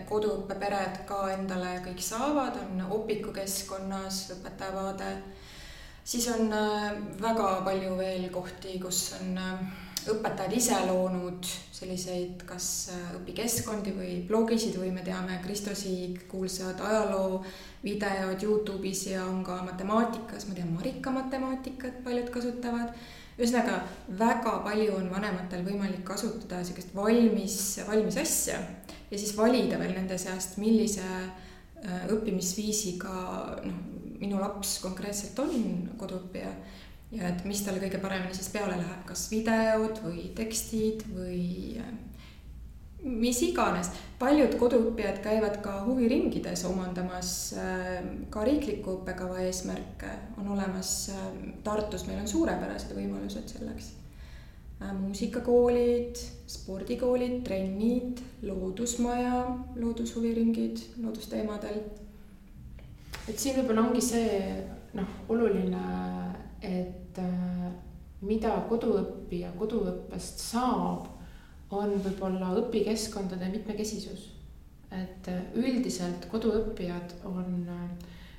koduõppepered 0.06 1.02
ka 1.08 1.24
endale 1.34 1.78
kõik 1.86 2.02
saavad, 2.04 2.60
on 2.62 2.84
Opiku 3.00 3.34
keskkonnas 3.34 4.28
õpetaja 4.36 4.76
vaade 4.76 5.12
siis 6.08 6.28
on 6.32 6.52
äh, 6.52 6.92
väga 7.22 7.60
palju 7.64 7.96
veel 7.98 8.28
kohti, 8.32 8.78
kus 8.80 9.12
on 9.18 9.36
äh, 9.36 9.60
õpetajad 10.08 10.54
ise 10.56 10.78
loonud 10.88 11.44
selliseid 11.76 12.44
kas 12.48 12.68
äh, 12.94 13.10
õpikeskkondi 13.18 13.92
või 13.96 14.14
blogisid 14.28 14.78
või 14.80 14.92
me 14.94 15.04
teame 15.04 15.36
Kristo 15.44 15.74
Siig, 15.76 16.24
kuulsad 16.30 16.80
ajaloovideod 16.80 18.46
Youtube'is 18.46 19.04
ja 19.12 19.26
on 19.28 19.42
ka 19.44 19.60
matemaatikas, 19.66 20.48
ma 20.48 20.56
tean 20.56 20.72
Marika 20.72 21.12
matemaatikat 21.12 22.00
paljud 22.06 22.32
kasutavad. 22.32 22.96
Ühesõnaga 23.38 23.80
väga 24.18 24.56
palju 24.66 24.96
on 24.98 25.10
vanematel 25.12 25.62
võimalik 25.66 26.02
kasutada 26.06 26.62
sihukest 26.66 26.94
valmis, 26.94 27.58
valmis 27.86 28.18
asja 28.18 28.58
ja 29.10 29.18
siis 29.18 29.36
valida 29.36 29.78
veel 29.80 29.94
nende 29.94 30.18
seast, 30.18 30.58
millise 30.58 31.06
õppimisviisiga 32.10 33.14
noh, 33.62 33.78
minu 34.18 34.40
laps 34.42 34.78
konkreetselt 34.82 35.38
on 35.38 35.88
koduõppija 35.98 36.50
ja 37.14 37.30
et 37.30 37.44
mis 37.48 37.60
talle 37.64 37.80
kõige 37.82 38.00
paremini 38.02 38.34
siis 38.36 38.50
peale 38.52 38.76
läheb, 38.76 39.04
kas 39.08 39.28
videod 39.32 40.02
või 40.04 40.28
tekstid 40.36 41.06
või 41.14 41.78
äh, 41.80 41.92
mis 43.02 43.42
iganes. 43.46 43.90
paljud 44.18 44.56
koduõppijad 44.58 45.20
käivad 45.22 45.60
ka 45.62 45.84
huviringides 45.86 46.64
omandamas 46.66 47.54
äh, 47.54 48.00
ka 48.30 48.42
riikliku 48.44 48.98
õppekava 48.98 49.44
eesmärke, 49.46 50.10
on 50.38 50.48
olemas 50.56 51.10
äh, 51.14 51.28
Tartus, 51.64 52.06
meil 52.06 52.20
on 52.24 52.28
suurepärased 52.28 52.96
võimalused 52.96 53.54
selleks. 53.54 53.94
muusikakoolid, 54.78 56.18
spordikoolid, 56.46 57.40
trennid, 57.44 58.20
loodusmaja, 58.46 59.40
loodushuviringid 59.74 60.84
loodusteemadel 61.02 61.80
et 63.28 63.38
siin 63.38 63.58
võib-olla 63.58 63.84
ongi 63.88 64.02
see 64.04 64.38
noh, 64.96 65.08
oluline, 65.32 65.82
et 66.64 67.20
äh, 67.20 67.68
mida 68.24 68.54
koduõppija 68.70 69.52
koduõppest 69.58 70.42
saab, 70.42 71.10
on 71.70 71.96
võib-olla 72.04 72.52
õpikeskkondade 72.62 73.50
mitmekesisus. 73.52 74.34
et 74.90 75.28
äh, 75.28 75.42
üldiselt 75.54 76.28
koduõppijad 76.30 77.18
on 77.28 77.66
äh, 77.68 77.82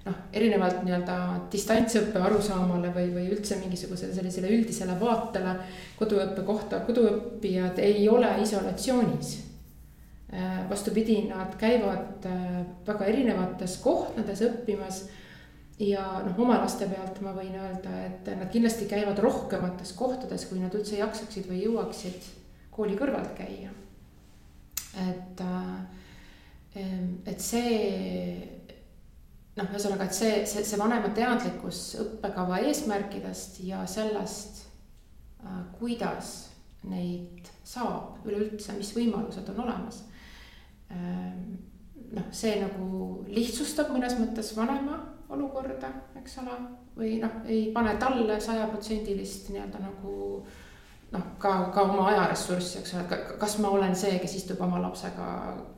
noh, 0.06 0.16
erinevalt 0.34 0.82
nii-öelda 0.84 1.18
distantsõppe 1.52 2.20
arusaamale 2.20 2.90
või, 2.96 3.12
või 3.14 3.28
üldse 3.36 3.60
mingisugusele 3.60 4.14
sellisele 4.14 4.50
üldisele 4.56 4.96
vaatele 5.00 5.54
koduõppe 6.00 6.42
kohta, 6.48 6.82
koduõppijad 6.88 7.78
ei 7.86 8.10
ole 8.10 8.34
isolatsioonis 8.42 9.38
Äh, 10.34 10.70
vastupidi, 10.70 11.24
nad 11.26 11.56
käivad 11.58 12.26
väga 12.86 13.06
erinevates 13.10 13.80
kohtades 13.82 14.44
õppimas. 14.46 15.08
ja 15.80 16.04
noh, 16.26 16.36
oma 16.44 16.60
laste 16.60 16.86
pealt 16.86 17.18
ma 17.26 17.32
võin 17.34 17.56
öelda, 17.56 17.94
et 18.06 18.28
nad 18.38 18.50
kindlasti 18.52 18.86
käivad 18.86 19.18
rohkemates 19.24 19.94
kohtades, 19.98 20.44
kui 20.46 20.60
nad 20.60 20.76
üldse 20.76 21.00
jaksaksid 21.00 21.48
või 21.50 21.64
jõuaksid 21.64 22.28
kooli 22.80 22.98
kõrvalt 23.00 23.36
käia. 23.38 23.76
et, 24.98 25.42
äh, 25.46 26.80
et 27.30 27.42
see 27.44 27.76
noh, 29.60 29.68
ühesõnaga, 29.68 30.08
et 30.08 30.16
see, 30.16 30.46
see, 30.50 30.64
see 30.64 30.80
vanema 30.80 31.12
teadlikkus 31.14 31.84
õppekava 32.02 32.62
eesmärkidest 32.64 33.60
ja 33.68 33.84
sellest, 33.88 34.64
kuidas 35.80 36.50
neid 36.90 37.48
saab 37.68 38.26
üleüldse, 38.28 38.74
mis 38.80 38.94
võimalused 38.96 39.52
on 39.52 39.62
olemas 39.66 40.02
Ehm, 40.90 41.58
noh, 42.16 42.30
see 42.34 42.58
nagu 42.64 43.24
lihtsustab 43.30 43.92
mõnes 43.94 44.16
mõttes 44.18 44.52
vanema 44.58 44.98
olukorda, 45.30 45.92
eks 46.18 46.40
ole, 46.42 46.56
või 46.98 47.20
noh, 47.22 47.42
ei 47.46 47.68
pane 47.76 47.94
talle 48.02 48.40
sajaprotsendilist 48.42 49.52
nii-öelda 49.54 49.84
nagu 49.84 50.14
noh, 51.12 51.26
ka, 51.42 51.54
ka 51.74 51.86
oma 51.88 52.10
ajaressurssi, 52.12 52.80
eks 52.82 52.94
ole, 52.98 53.20
kas 53.42 53.58
ma 53.64 53.72
olen 53.74 53.96
see, 53.98 54.20
kes 54.22 54.36
istub 54.42 54.62
oma 54.66 54.82
lapsega 54.84 55.30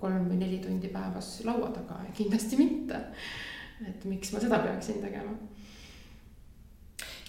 kolm 0.01 0.27
või 0.29 0.41
neli 0.41 0.59
tundi 0.63 0.91
päevas 0.91 1.37
laua 1.47 1.71
taga, 1.75 2.01
kindlasti 2.17 2.59
mitte. 2.59 3.01
et 3.87 4.03
miks 4.05 4.33
ma 4.33 4.39
seda 4.43 4.59
peaksin 4.61 4.99
tegema 5.01 5.33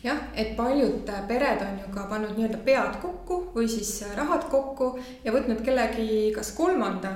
jah, 0.04 0.18
et 0.34 0.56
paljud 0.56 1.10
pered 1.28 1.62
on 1.64 1.78
ju 1.80 1.92
ka 1.94 2.06
pannud 2.10 2.34
nii-öelda 2.36 2.58
pead 2.66 2.98
kokku 3.02 3.38
või 3.54 3.68
siis 3.70 3.94
rahad 4.16 4.48
kokku 4.50 4.96
ja 5.24 5.32
võtnud 5.34 5.62
kellegi 5.64 6.32
kas 6.34 6.52
kolmanda 6.56 7.14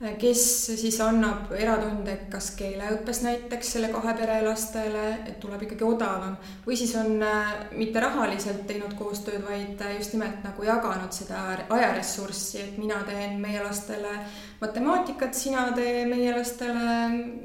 kes 0.00 0.42
siis 0.80 0.96
annab 1.04 1.50
eratunde 1.52 2.14
kas 2.32 2.50
keeleõppes 2.56 3.20
näiteks 3.24 3.72
selle 3.74 3.90
kahe 3.92 4.14
pere 4.16 4.38
lastele, 4.46 5.02
et 5.28 5.36
tuleb 5.42 5.66
ikkagi 5.66 5.84
odavam, 5.84 6.38
või 6.64 6.78
siis 6.80 6.94
on 6.96 7.20
äh, 7.20 7.50
mitte 7.76 8.00
rahaliselt 8.00 8.64
teinud 8.68 8.94
koostööd, 8.96 9.42
vaid 9.44 9.82
äh, 9.84 9.98
just 9.98 10.16
nimelt 10.16 10.40
nagu 10.46 10.64
jaganud 10.64 11.12
seda 11.12 11.42
ajaressurssi, 11.68 12.62
et 12.64 12.78
mina 12.80 13.02
teen 13.08 13.36
meie 13.42 13.60
lastele 13.64 14.14
matemaatikat, 14.60 15.34
sina 15.34 15.66
tee 15.76 16.04
meie 16.10 16.32
lastele, 16.36 16.96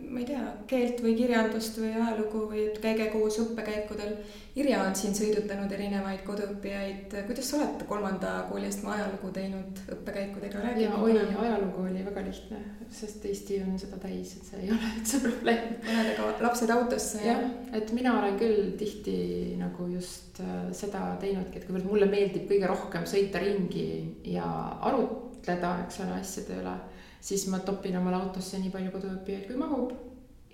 ma 0.10 0.20
ei 0.20 0.28
tea, 0.28 0.46
keelt 0.68 1.04
või 1.04 1.16
kirjandust 1.20 1.80
või 1.80 1.94
ajalugu 1.94 2.48
või 2.52 2.66
et 2.70 2.82
käige 2.84 3.12
koos 3.14 3.40
õppekäikudel 3.44 4.18
Irja 4.56 4.78
on 4.88 4.94
siin 4.96 5.12
sõidutanud 5.12 5.72
erinevaid 5.76 6.22
koduõppijaid, 6.24 7.12
kuidas 7.28 7.50
sa 7.50 7.58
oled 7.58 7.82
kolmanda 7.90 8.30
kooliastme 8.48 8.94
ajalugu 8.94 9.34
teinud 9.36 9.82
õppekäikudega? 9.92 10.62
ja 10.80 10.94
oi, 10.96 11.18
ajalugu 11.20 11.84
oli 11.90 12.06
väga 12.06 12.24
lihtne, 12.24 12.62
sest 12.88 13.26
Eesti 13.28 13.58
on 13.66 13.76
seda 13.82 14.00
täis, 14.00 14.32
et 14.38 14.48
see 14.48 14.62
ei 14.64 14.72
ole 14.78 14.94
üldse 14.94 15.20
probleem. 15.26 15.76
panedega 15.84 16.30
lapsed 16.46 16.72
autosse 16.72 17.20
ja? 17.26 17.34
jah, 17.34 17.44
et 17.76 17.92
mina 17.98 18.16
olen 18.22 18.40
küll 18.40 18.72
tihti 18.80 19.18
nagu 19.60 19.90
just 19.92 20.40
äh, 20.40 20.70
seda 20.72 21.04
teinudki, 21.20 21.60
et 21.60 21.68
kuivõrd 21.68 21.92
mulle 21.92 22.08
meeldib 22.08 22.48
kõige 22.48 22.72
rohkem 22.72 23.04
sõita 23.12 23.44
ringi 23.44 23.90
ja 24.38 24.48
arutleda, 24.88 25.82
eks 25.84 26.00
ole, 26.06 26.22
asjade 26.24 26.62
üle, 26.64 26.78
siis 27.26 27.48
ma 27.50 27.60
topin 27.66 27.98
omale 27.98 28.20
autosse 28.22 28.60
nii 28.62 28.72
palju 28.74 28.92
koduõppijaid 28.94 29.48
kui 29.50 29.58
mahub 29.58 29.94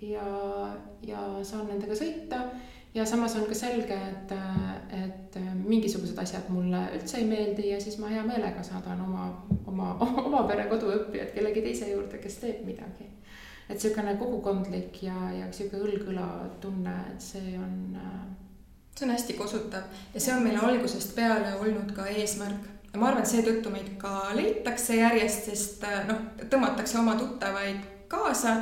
ja, 0.02 0.26
ja 1.06 1.24
saan 1.44 1.68
nendega 1.68 1.96
sõita 1.98 2.40
ja 2.94 3.04
samas 3.08 3.36
on 3.36 3.46
ka 3.48 3.56
selge, 3.56 3.96
et, 3.96 4.34
et 4.96 5.38
mingisugused 5.64 6.18
asjad 6.18 6.48
mulle 6.52 6.82
üldse 6.96 7.20
ei 7.20 7.28
meeldi 7.28 7.70
ja 7.70 7.80
siis 7.80 7.98
ma 8.00 8.10
hea 8.12 8.24
meelega 8.26 8.64
saadan 8.66 9.00
oma, 9.04 9.28
oma, 9.66 9.94
oma 10.24 10.44
pere 10.48 10.66
koduõppijad 10.72 11.32
kellegi 11.36 11.64
teise 11.68 11.92
juurde, 11.92 12.20
kes 12.22 12.40
teeb 12.42 12.64
midagi. 12.68 13.08
et 13.68 13.78
niisugune 13.78 14.16
kogukondlik 14.20 15.02
ja, 15.06 15.16
ja 15.32 15.48
sihuke 15.52 15.80
õlg-õla 15.80 16.28
tunne, 16.60 16.96
et 17.12 17.20
see 17.24 17.56
on. 17.58 17.96
see 18.96 19.06
on 19.06 19.14
hästi 19.14 19.34
kosutav 19.38 19.88
ja 20.14 20.20
see 20.20 20.34
on 20.34 20.42
meil 20.44 20.58
algusest 20.60 21.14
peale 21.16 21.54
olnud 21.60 21.94
ka 21.96 22.08
eesmärk 22.12 22.68
ja 22.92 23.00
ma 23.00 23.08
arvan, 23.08 23.22
et 23.22 23.32
seetõttu 23.32 23.72
meid 23.72 23.94
ka 23.98 24.32
leitakse 24.36 24.96
järjest, 25.00 25.50
sest 25.50 25.86
noh, 26.08 26.24
tõmmatakse 26.50 26.98
oma 27.00 27.16
tuttavaid 27.20 27.80
kaasa 28.12 28.58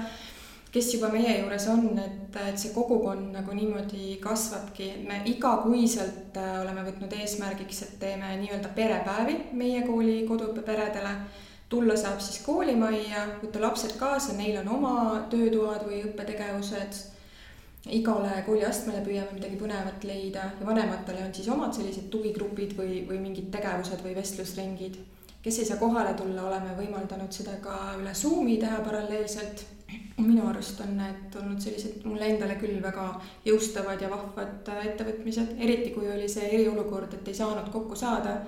kes 0.73 0.95
juba 0.95 1.09
meie 1.11 1.39
juures 1.41 1.67
on, 1.73 1.99
et, 1.99 2.37
et 2.47 2.59
see 2.61 2.73
kogukond 2.75 3.33
nagu 3.35 3.55
niimoodi 3.55 4.17
kasvabki, 4.23 4.91
me 5.09 5.21
igakuiselt 5.33 6.37
äh, 6.39 6.51
oleme 6.63 6.85
võtnud 6.87 7.15
eesmärgiks, 7.19 7.83
et 7.87 7.97
teeme 8.03 8.31
nii-öelda 8.39 8.71
perepäevi 8.77 9.37
meie 9.59 9.83
kooli 9.87 10.23
koduõppeperedele. 10.29 11.15
tulla 11.71 11.95
saab 11.97 12.19
siis 12.19 12.43
koolimajja, 12.43 13.27
võtta 13.43 13.61
lapsed 13.63 13.93
kaasa, 13.99 14.33
neil 14.35 14.57
on 14.63 14.69
oma 14.75 14.95
töötoad 15.31 15.85
või 15.87 16.01
õppetegevused. 16.09 16.97
Igale 17.89 18.43
kooliastmele 18.47 19.01
püüame 19.05 19.39
midagi 19.39 19.57
põnevat 19.61 20.05
leida 20.05 20.51
ja 20.61 20.67
vanematele 20.67 21.25
on 21.25 21.35
siis 21.35 21.49
omad 21.49 21.73
sellised 21.73 22.11
tugigrupid 22.13 22.77
või, 22.77 23.01
või 23.09 23.21
mingid 23.23 23.49
tegevused 23.55 24.05
või 24.05 24.15
vestlusringid. 24.19 24.99
kes 25.43 25.59
ei 25.59 25.65
saa 25.65 25.81
kohale 25.81 26.15
tulla, 26.15 26.43
oleme 26.49 26.77
võimaldanud 26.77 27.33
seda 27.33 27.57
ka 27.65 27.97
üle 28.01 28.15
Zoomi 28.15 28.59
teha 28.61 28.81
paralleelselt 28.85 29.65
minu 30.21 30.49
arust 30.49 30.81
on 30.85 30.97
need 30.99 31.37
olnud 31.41 31.61
sellised 31.63 32.05
mulle 32.05 32.27
endale 32.33 32.57
küll 32.61 32.81
väga 32.83 33.07
jõustavad 33.47 34.03
ja 34.03 34.11
vahvad 34.11 34.69
ettevõtmised, 34.83 35.55
eriti 35.59 35.95
kui 35.95 36.11
oli 36.11 36.29
see 36.29 36.51
eriolukord, 36.59 37.15
et 37.15 37.29
ei 37.29 37.39
saanud 37.39 37.73
kokku 37.73 37.97
saada. 37.97 38.41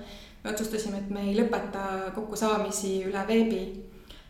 me 0.43 0.51
otsustasime, 0.51 0.97
et 0.97 1.09
me 1.09 1.21
ei 1.29 1.35
lõpeta 1.37 2.11
kokkusaamisi 2.15 3.03
üle 3.09 3.27
veebi. 3.27 3.63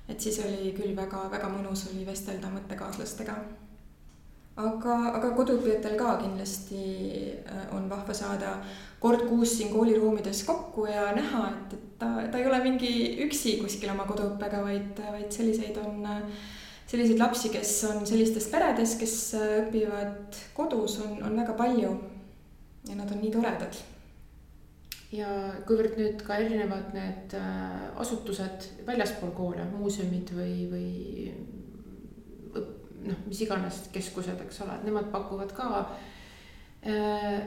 et 0.08 0.20
siis 0.22 0.40
oli 0.46 0.74
küll 0.78 0.96
väga-väga 0.96 1.50
mõnus 1.50 1.88
oli 1.92 2.06
vestelda 2.06 2.48
mõttekaaslastega. 2.48 3.36
Aga, 4.62 4.96
aga 5.18 5.30
koduõppijatel 5.38 5.96
ka 6.00 6.18
kindlasti 6.22 6.82
äh, 7.44 7.68
on 7.76 7.88
vahva 7.90 8.14
saada 8.14 8.58
kord 9.04 9.26
kuus 9.28 9.58
siin 9.58 9.72
kooliruumides 9.74 10.44
kokku 10.48 10.86
ja 10.88 11.10
näha, 11.16 11.48
et, 11.52 11.78
et 11.78 11.88
ta, 12.00 12.12
ta 12.32 12.40
ei 12.40 12.48
ole 12.48 12.60
mingi 12.64 12.92
üksi 13.26 13.58
kuskil 13.62 13.92
oma 13.92 14.06
koduõppega, 14.10 14.62
vaid, 14.66 15.00
vaid 15.12 15.32
selliseid 15.34 15.80
on 15.84 16.06
selliseid 16.94 17.18
lapsi, 17.20 17.50
kes 17.54 17.72
on 17.90 18.06
sellistes 18.06 18.46
peredes, 18.54 18.98
kes 19.00 19.16
äh, 19.40 19.56
õpivad 19.64 20.38
kodus, 20.54 21.00
on, 21.06 21.18
on 21.26 21.42
väga 21.42 21.58
palju. 21.58 21.96
ja 22.84 22.96
nad 23.00 23.12
on 23.12 23.22
nii 23.24 23.32
toredad. 23.32 23.78
ja 25.14 25.28
kuivõrd 25.68 25.98
nüüd 25.98 26.22
ka 26.26 26.38
erinevad 26.42 26.94
need 26.94 27.34
äh, 27.38 27.90
asutused 28.02 28.70
väljaspool 28.86 29.34
koole, 29.38 29.66
muuseumid 29.74 30.34
või, 30.38 30.56
või 30.70 30.88
noh, 33.08 33.24
mis 33.28 33.42
iganes 33.46 33.88
keskused, 33.94 34.42
eks 34.46 34.62
ole, 34.66 34.76
et 34.78 34.86
nemad 34.88 35.10
pakuvad 35.14 35.54
ka 35.56 35.70
äh, 36.88 37.42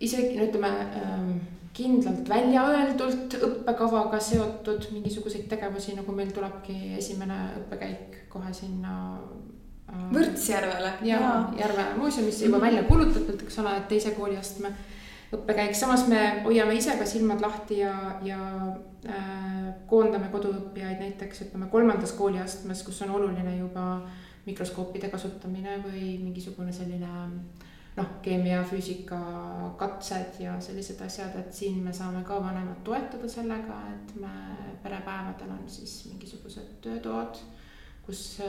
isegi 0.00 0.36
no 0.38 0.46
ütleme 0.48 0.70
äh, 0.82 1.26
kindlalt 1.76 2.28
välja 2.28 2.64
öeldult 2.68 3.36
õppekavaga 3.38 4.20
seotud 4.20 4.90
mingisuguseid 4.92 5.48
tegevusi, 5.48 5.96
nagu 5.96 6.12
meil 6.16 6.32
tulebki 6.34 6.96
esimene 6.98 7.38
õppekäik 7.62 8.24
kohe 8.32 8.52
sinna 8.56 8.94
äh,. 9.88 10.08
Võrtsjärvele. 10.12 10.96
ja, 11.08 11.20
ja. 11.20 11.36
Järve 11.64 11.86
muuseumisse 11.96 12.44
juba 12.44 12.58
mm 12.58 12.62
-hmm. 12.62 12.66
välja 12.66 12.82
kuulutatud, 12.88 13.46
eks 13.46 13.58
ole, 13.58 13.76
teise 13.88 14.10
kooliastme 14.10 14.74
õppekäik, 15.32 15.74
samas 15.74 16.06
me 16.08 16.42
hoiame 16.44 16.74
ise 16.76 16.96
ka 16.98 17.06
silmad 17.08 17.40
lahti 17.40 17.78
ja, 17.78 17.94
ja 18.22 18.40
äh, 19.08 19.72
koondame 19.88 20.28
koduõppijaid 20.32 21.00
näiteks 21.00 21.46
ütleme 21.46 21.70
kolmandas 21.72 22.12
kooliastmes, 22.18 22.82
kus 22.82 23.00
on 23.02 23.14
oluline 23.16 23.56
juba 23.56 24.02
mikroskoopide 24.46 25.08
kasutamine 25.12 25.78
või 25.84 26.16
mingisugune 26.22 26.72
selline 26.74 27.10
äh, 27.10 27.68
noh, 27.96 28.08
keemia, 28.24 28.62
füüsika 28.64 29.20
katsed 29.80 30.40
ja 30.40 30.56
sellised 30.60 31.00
asjad, 31.04 31.34
et 31.40 31.52
siin 31.54 31.82
me 31.84 31.92
saame 31.92 32.22
ka 32.24 32.38
vanemat 32.40 32.82
toetada 32.84 33.28
sellega, 33.28 33.78
et 33.92 34.14
me 34.20 34.32
perepäevadel 34.82 35.52
on 35.52 35.64
siis 35.68 36.06
mingisugused 36.10 36.78
töötoad, 36.84 37.40
kus 38.06 38.40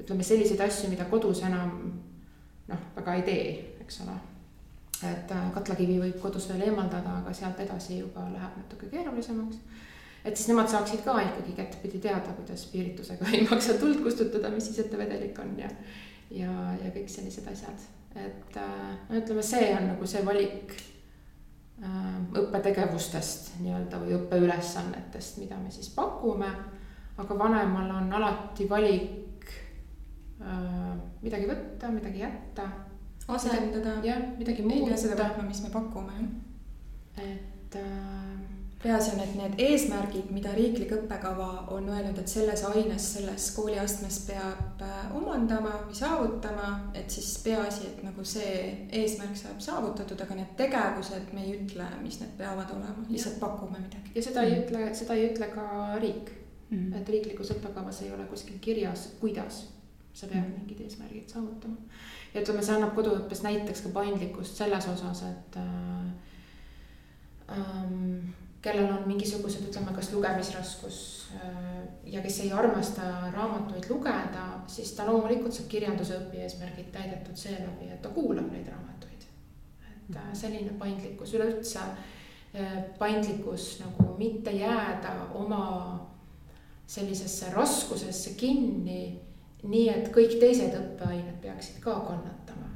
ütleme 0.00 0.24
selliseid 0.24 0.60
asju, 0.64 0.90
mida 0.92 1.08
kodus 1.10 1.42
enam 1.48 1.78
noh, 2.68 2.82
väga 2.96 3.16
ei 3.16 3.24
tee, 3.26 3.46
eks 3.84 4.02
ole. 4.04 4.18
et 5.00 5.30
äh, 5.32 5.46
katlakivi 5.54 5.94
võib 5.96 6.18
kodus 6.20 6.50
veel 6.50 6.66
eemaldada, 6.66 7.14
aga 7.22 7.32
sealt 7.32 7.60
edasi 7.64 8.02
juba 8.02 8.26
läheb 8.34 8.58
natuke 8.60 8.90
keerulisemaks. 8.92 9.56
Et 10.24 10.36
siis 10.36 10.50
nemad 10.52 10.68
saaksid 10.68 11.04
ka 11.04 11.16
ikkagi 11.22 11.56
kättpidi 11.56 12.02
teada, 12.02 12.34
kuidas 12.36 12.66
piiritusega 12.72 13.30
ei 13.32 13.46
maksa 13.50 13.78
tuld 13.80 14.02
kustutada, 14.04 14.50
mis 14.52 14.68
siis 14.70 14.84
ettevedelik 14.84 15.38
on 15.38 15.56
ja, 15.58 15.70
ja, 16.30 16.52
ja 16.84 16.92
kõik 16.94 17.08
sellised 17.08 17.48
asjad 17.52 17.88
et 18.14 18.56
äh, 18.56 18.98
no 19.08 19.18
ütleme, 19.20 19.42
see 19.42 19.70
on 19.76 19.86
nagu 19.92 20.06
see 20.08 20.22
valik 20.26 20.74
äh, 21.84 22.18
õppetegevustest 22.40 23.54
nii-öelda 23.62 24.00
või 24.02 24.16
õppeülesannetest, 24.18 25.38
mida 25.42 25.58
me 25.60 25.70
siis 25.74 25.92
pakume. 25.94 26.50
aga 27.20 27.38
vanemal 27.38 27.90
on 28.00 28.12
alati 28.18 28.66
valik 28.68 29.50
äh, 30.42 30.94
midagi 31.22 31.46
võtta, 31.46 31.92
midagi 31.94 32.24
jätta. 32.24 32.66
asendada. 33.28 34.00
jah, 34.04 34.22
midagi 34.38 34.66
muuta. 34.66 34.96
seda 34.96 35.22
võtma, 35.22 35.46
mis 35.46 35.62
me 35.62 35.70
pakume, 35.70 36.26
et 37.16 37.78
äh, 37.78 38.39
peaasi 38.82 39.10
on, 39.12 39.20
et 39.20 39.32
need 39.36 39.58
eesmärgid, 39.60 40.30
mida 40.32 40.52
riiklik 40.56 40.92
õppekava 40.96 41.48
on 41.74 41.88
öelnud, 41.92 42.16
et 42.18 42.32
selles 42.32 42.62
aines, 42.64 43.08
selles 43.16 43.50
kooliastmes 43.52 44.22
peab 44.28 44.80
äh, 44.86 45.02
omandama 45.16 45.74
või 45.84 45.96
saavutama, 45.98 46.70
et 46.96 47.12
siis 47.12 47.34
peaasi, 47.44 47.90
et 47.90 48.02
nagu 48.06 48.24
see 48.24 48.54
eesmärk 49.02 49.36
saab 49.36 49.60
saavutatud, 49.64 50.24
aga 50.24 50.38
need 50.38 50.56
tegevused, 50.60 51.28
me 51.36 51.44
ei 51.44 51.58
ütle, 51.58 51.90
mis 52.00 52.22
need 52.22 52.32
peavad 52.40 52.72
olema, 52.76 53.04
lihtsalt 53.12 53.36
pakume 53.42 53.82
midagi. 53.82 54.14
ja 54.16 54.24
seda 54.30 54.46
ei 54.48 54.56
mm. 54.56 54.64
ütle, 54.64 54.86
seda 55.02 55.18
ei 55.18 55.28
ütle 55.28 55.52
ka 55.52 55.68
riik 56.00 56.32
mm. 56.32 56.78
-hmm. 56.78 56.96
et 57.02 57.14
riiklikus 57.16 57.52
õppekavas 57.58 58.02
ei 58.06 58.12
ole 58.16 58.24
kuskil 58.32 58.58
kirjas, 58.64 59.10
kuidas 59.20 59.66
sa 60.12 60.26
pead 60.26 60.40
mm 60.40 60.44
-hmm. 60.44 60.58
mingid 60.58 60.80
eesmärgid 60.80 61.28
saavutama. 61.28 61.76
ja 62.34 62.40
ütleme, 62.40 62.62
see 62.62 62.74
annab 62.74 62.96
koduõppes 62.96 63.42
näiteks 63.42 63.80
ka 63.80 63.88
paindlikkust 63.88 64.56
selles 64.56 64.88
osas, 64.88 65.22
et 65.22 65.56
äh, 65.56 66.12
ähm, 67.58 68.30
kellel 68.62 68.92
on 68.92 69.06
mingisugused, 69.08 69.64
ütleme, 69.68 69.92
kas 69.96 70.12
lugemisraskus 70.12 70.98
äh, 71.34 71.50
ja 72.04 72.20
kes 72.20 72.40
ei 72.44 72.52
armasta 72.52 73.08
raamatuid 73.32 73.88
lugeda, 73.88 74.46
siis 74.68 74.92
ta 74.96 75.06
loomulikult 75.08 75.56
saab 75.56 75.70
kirjanduse 75.72 76.18
õpieesmärgid 76.18 76.90
täidetud 76.92 77.40
seeläbi, 77.40 77.88
et 77.88 78.02
ta 78.02 78.12
kuulab 78.12 78.50
neid 78.52 78.68
raamatuid. 78.68 79.24
et 79.88 80.16
äh, 80.16 80.30
selline 80.36 80.76
paindlikkus 80.78 81.34
üleüldse, 81.38 81.86
äh, 82.54 82.76
paindlikkus 82.98 83.78
nagu 83.80 84.14
mitte 84.18 84.52
jääda 84.52 85.16
oma 85.34 85.64
sellisesse 86.86 87.52
raskusesse 87.54 88.34
kinni, 88.36 89.20
nii 89.62 89.88
et 89.88 90.08
kõik 90.12 90.36
teised 90.40 90.74
õppeained 90.76 91.40
peaksid 91.40 91.80
ka 91.80 91.94
kannatama. 92.04 92.68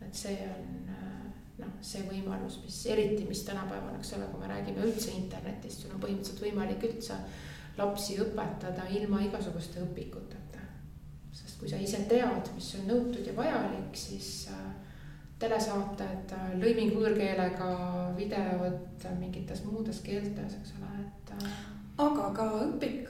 et 0.00 0.14
see 0.14 0.38
on 0.46 0.77
see 1.84 2.02
võimalus, 2.08 2.58
mis 2.64 2.78
eriti, 2.92 3.24
mis 3.28 3.44
tänapäeval, 3.46 3.96
eks 3.98 4.12
ole, 4.16 4.26
kui 4.32 4.42
me 4.42 4.50
räägime 4.50 4.84
üldse 4.86 5.14
internetist, 5.16 5.82
sul 5.84 5.94
on 5.94 6.02
põhimõtteliselt 6.02 6.44
võimalik 6.46 6.84
üldse 6.88 7.18
lapsi 7.78 8.18
õpetada 8.22 8.88
ilma 8.90 9.22
igasuguste 9.26 9.82
õpikuteta. 9.84 10.64
sest 11.38 11.60
kui 11.60 11.68
sa 11.70 11.78
ise 11.78 12.02
tead, 12.10 12.50
mis 12.56 12.68
on 12.80 12.88
nõutud 12.90 13.26
ja 13.26 13.34
vajalik, 13.36 13.94
siis 13.96 14.48
äh, 14.50 14.68
telesaated, 15.38 16.34
äh, 16.34 16.52
lõiming 16.58 16.94
võõrkeelega, 16.96 17.68
videod 18.18 19.08
mingites 19.20 19.62
muudes 19.64 20.02
keeltes, 20.02 20.58
eks 20.58 20.78
ole, 20.78 20.94
et. 21.06 21.34
Aga 21.98 22.28
ka 22.30 22.44
õpik, 22.62 23.08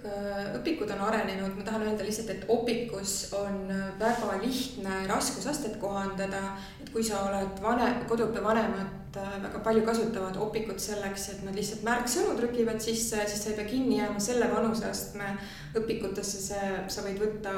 õpikud 0.56 0.88
on 0.94 1.02
arenenud, 1.10 1.58
ma 1.58 1.64
tahan 1.66 1.82
öelda 1.84 2.06
lihtsalt, 2.06 2.30
et 2.32 2.46
opikus 2.48 3.34
on 3.36 3.68
väga 4.00 4.38
lihtne 4.40 5.02
raskusastet 5.10 5.74
kohandada, 5.82 6.54
et 6.80 6.88
kui 6.94 7.04
sa 7.04 7.20
oled 7.26 7.60
vanem, 7.60 7.98
koduõppevanemad 8.08 9.18
äh, 9.20 9.36
väga 9.44 9.60
palju 9.66 9.84
kasutavad 9.84 10.40
opikut 10.40 10.80
selleks, 10.80 11.28
et 11.34 11.44
nad 11.44 11.60
lihtsalt 11.60 11.84
märksõnu 11.84 12.32
trükivad 12.40 12.80
sisse, 12.80 13.20
siis 13.28 13.44
sa 13.44 13.52
ei 13.52 13.58
pea 13.60 13.68
kinni 13.68 14.00
jääma 14.00 14.24
selle 14.24 14.48
vanuseastme 14.54 15.34
õpikutesse, 15.76 16.40
see, 16.48 16.74
sa 16.88 17.04
võid 17.04 17.20
võtta 17.20 17.54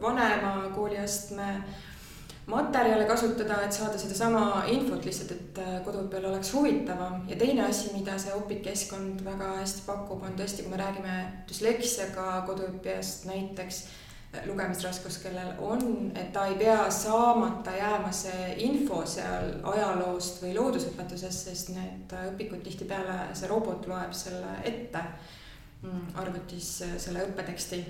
vanema 0.00 0.70
kooliastme 0.72 1.52
materjale 2.46 3.04
kasutada, 3.04 3.60
et 3.62 3.72
saada 3.72 3.98
sedasama 3.98 4.64
infot 4.72 5.04
lihtsalt, 5.06 5.32
et 5.36 5.58
äh, 5.62 5.74
koduõppel 5.86 6.26
oleks 6.26 6.52
huvitavam. 6.56 7.22
Ja 7.30 7.38
teine 7.38 7.66
asi, 7.68 7.92
mida 7.94 8.16
see 8.18 8.34
Opiq 8.34 8.64
keskkond 8.66 9.22
väga 9.26 9.52
hästi 9.60 9.84
pakub, 9.86 10.24
on 10.26 10.38
tõesti, 10.38 10.64
kui 10.64 10.72
me 10.74 10.80
räägime 10.80 11.18
düsleksiaga 11.50 12.42
koduõppijast 12.48 13.28
näiteks, 13.30 13.82
äh, 14.34 14.48
lugemisraskus, 14.50 15.20
kellel 15.22 15.54
on, 15.62 16.10
et 16.18 16.32
ta 16.34 16.48
ei 16.50 16.58
pea 16.58 16.80
saamata 16.90 17.76
jääma 17.78 18.10
see 18.16 18.56
info 18.66 19.04
seal 19.06 19.54
ajaloost 19.74 20.42
või 20.42 20.56
loodusõpetusest, 20.58 21.46
sest 21.46 21.74
need 21.76 22.16
äh, 22.18 22.26
õpikud 22.32 22.64
tihtipeale, 22.66 23.20
see 23.38 23.50
robot 23.52 23.86
loeb 23.86 24.18
selle 24.18 24.58
ette 24.66 25.04
mm, 25.84 26.16
arvutis 26.18 26.74
selle 26.98 27.22
õppeteksti 27.28 27.84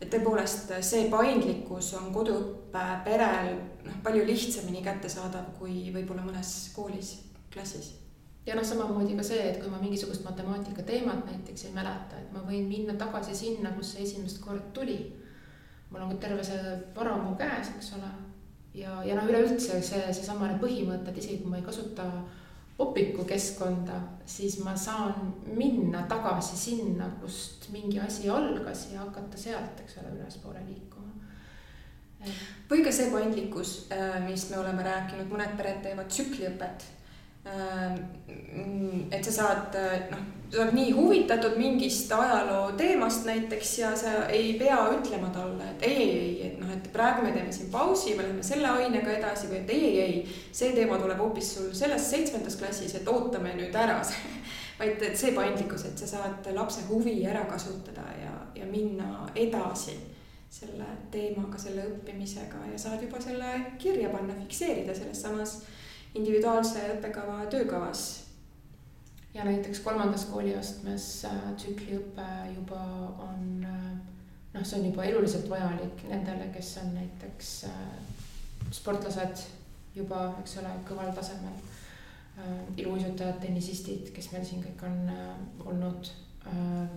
et 0.00 0.10
tõepoolest 0.10 0.72
see 0.84 1.08
paindlikkus 1.12 1.92
on 1.98 2.10
koduõppe 2.14 2.84
perel 3.06 3.54
noh, 3.84 3.98
palju 4.04 4.24
lihtsamini 4.26 4.82
kättesaadav 4.84 5.52
kui 5.58 5.90
võib-olla 5.94 6.24
mõnes 6.26 6.54
koolis, 6.74 7.14
klassis. 7.52 7.94
ja 8.46 8.56
noh, 8.58 8.66
samamoodi 8.66 9.16
ka 9.18 9.26
see, 9.26 9.40
et 9.50 9.60
kui 9.62 9.72
ma 9.72 9.80
mingisugust 9.82 10.24
matemaatika 10.26 10.84
teemat 10.86 11.24
näiteks 11.30 11.68
ei 11.68 11.74
mäleta, 11.76 12.20
et 12.20 12.32
ma 12.34 12.44
võin 12.46 12.68
minna 12.68 12.96
tagasi 13.00 13.36
sinna, 13.38 13.72
kus 13.78 13.94
see 13.94 14.06
esimest 14.06 14.42
korda 14.44 14.64
tuli. 14.76 15.00
mul 15.90 16.02
on 16.02 16.18
terve 16.18 16.44
see 16.44 16.78
varamu 16.96 17.36
käes, 17.38 17.70
eks 17.76 17.92
ole. 17.98 18.14
ja, 18.74 19.02
ja 19.04 19.14
noh, 19.14 19.28
üleüldse 19.30 19.80
see, 19.80 20.06
seesamane 20.12 20.58
põhimõte, 20.60 21.10
et 21.10 21.22
isegi 21.22 21.42
kui 21.42 21.52
ma 21.52 21.62
ei 21.62 21.68
kasuta 21.68 22.08
opiku 22.08 22.43
keskkonda, 23.24 24.00
siis 24.26 24.58
ma 24.64 24.76
saan 24.76 25.34
minna 25.46 26.02
tagasi 26.10 26.56
sinna, 26.56 27.06
kust 27.20 27.68
mingi 27.70 28.00
asi 28.00 28.28
algas 28.28 28.88
ja 28.92 29.04
hakata 29.04 29.38
sealt, 29.38 29.80
eks 29.84 30.00
ole, 30.02 30.16
ülespoole 30.18 30.64
liikuma. 30.66 31.12
või 32.70 32.82
ka 32.84 32.92
see 32.92 33.10
paindlikkus, 33.12 33.86
äh, 33.92 34.18
mis 34.26 34.48
me 34.50 34.58
oleme 34.58 34.82
rääkinud, 34.82 35.30
mõned 35.30 35.56
pered 35.56 35.82
teevad 35.84 36.08
tsükliõpet 36.08 36.86
Äh, 37.44 37.94
et 39.10 39.24
sa 39.24 39.32
saad, 39.32 39.74
äh, 39.76 40.08
noh, 40.08 40.22
sa 40.54 40.62
oled 40.62 40.76
nii 40.76 40.92
huvitatud 40.94 41.56
mingist 41.58 42.12
ajaloo 42.14 42.72
teemast 42.78 43.26
näiteks 43.26 43.72
ja 43.78 43.90
sa 43.98 44.12
ei 44.30 44.52
pea 44.58 44.78
ütlema 44.94 45.30
talle, 45.34 45.66
et 45.70 45.82
ei, 45.88 45.96
ei, 46.02 46.20
ei, 46.20 46.46
et 46.48 46.60
noh, 46.60 46.70
et 46.72 46.88
praegu 46.94 47.26
me 47.26 47.32
teeme 47.34 47.52
siin 47.52 47.70
pausi, 47.72 48.14
me 48.14 48.22
läheme 48.22 48.42
selle 48.46 48.70
ainega 48.70 49.12
edasi 49.18 49.50
või 49.50 49.60
et 49.62 49.74
ei, 49.74 49.84
ei, 49.90 50.00
ei. 50.06 50.40
see 50.52 50.72
teema 50.76 50.98
tuleb 51.02 51.20
hoopis 51.20 51.54
sul 51.56 51.70
selles 51.74 52.10
seitsmendas 52.10 52.58
klassis, 52.60 52.94
et 52.94 53.08
ootame 53.10 53.56
nüüd 53.58 53.74
ära 53.74 54.00
vaid 54.78 55.02
et 55.02 55.18
see 55.18 55.34
paindlikkus, 55.36 55.86
et 55.88 55.98
sa 55.98 56.10
saad 56.16 56.50
lapse 56.54 56.86
huvi 56.88 57.20
ära 57.26 57.44
kasutada 57.50 58.06
ja, 58.20 58.34
ja 58.58 58.66
minna 58.70 59.28
edasi 59.34 59.96
selle 60.54 60.86
teemaga, 61.10 61.58
selle 61.58 61.88
õppimisega 61.90 62.68
ja 62.70 62.78
saad 62.78 63.02
juba 63.02 63.20
selle 63.22 63.56
kirja 63.82 64.10
panna, 64.12 64.36
fikseerida 64.44 64.94
selles 64.94 65.22
samas 65.22 65.58
individuaalse 66.14 66.84
õppekava 66.94 67.40
töökavas. 67.50 68.04
Ja 69.34 69.44
näiteks 69.44 69.80
kolmandas 69.80 70.24
kooliastmes 70.30 71.24
äh, 71.24 71.38
tsükliõpe 71.56 72.26
juba 72.54 72.80
on 73.18 73.66
äh, 73.66 73.86
noh, 74.54 74.62
see 74.62 74.78
on 74.78 74.86
juba 74.90 75.04
eluliselt 75.04 75.48
vajalik 75.50 76.04
nendele, 76.08 76.48
kes 76.54 76.76
on 76.82 76.92
näiteks 76.94 77.54
äh, 77.70 77.80
sportlased 78.70 79.46
juba, 79.94 80.28
eks 80.42 80.58
ole, 80.62 80.74
kõval 80.88 81.14
tasemel. 81.14 81.62
iluuisutajad, 82.76 83.36
tennisistid, 83.38 84.08
kes 84.10 84.32
meil 84.32 84.42
siin 84.44 84.62
kõik 84.64 84.80
on 84.82 85.10
olnud. 85.70 86.08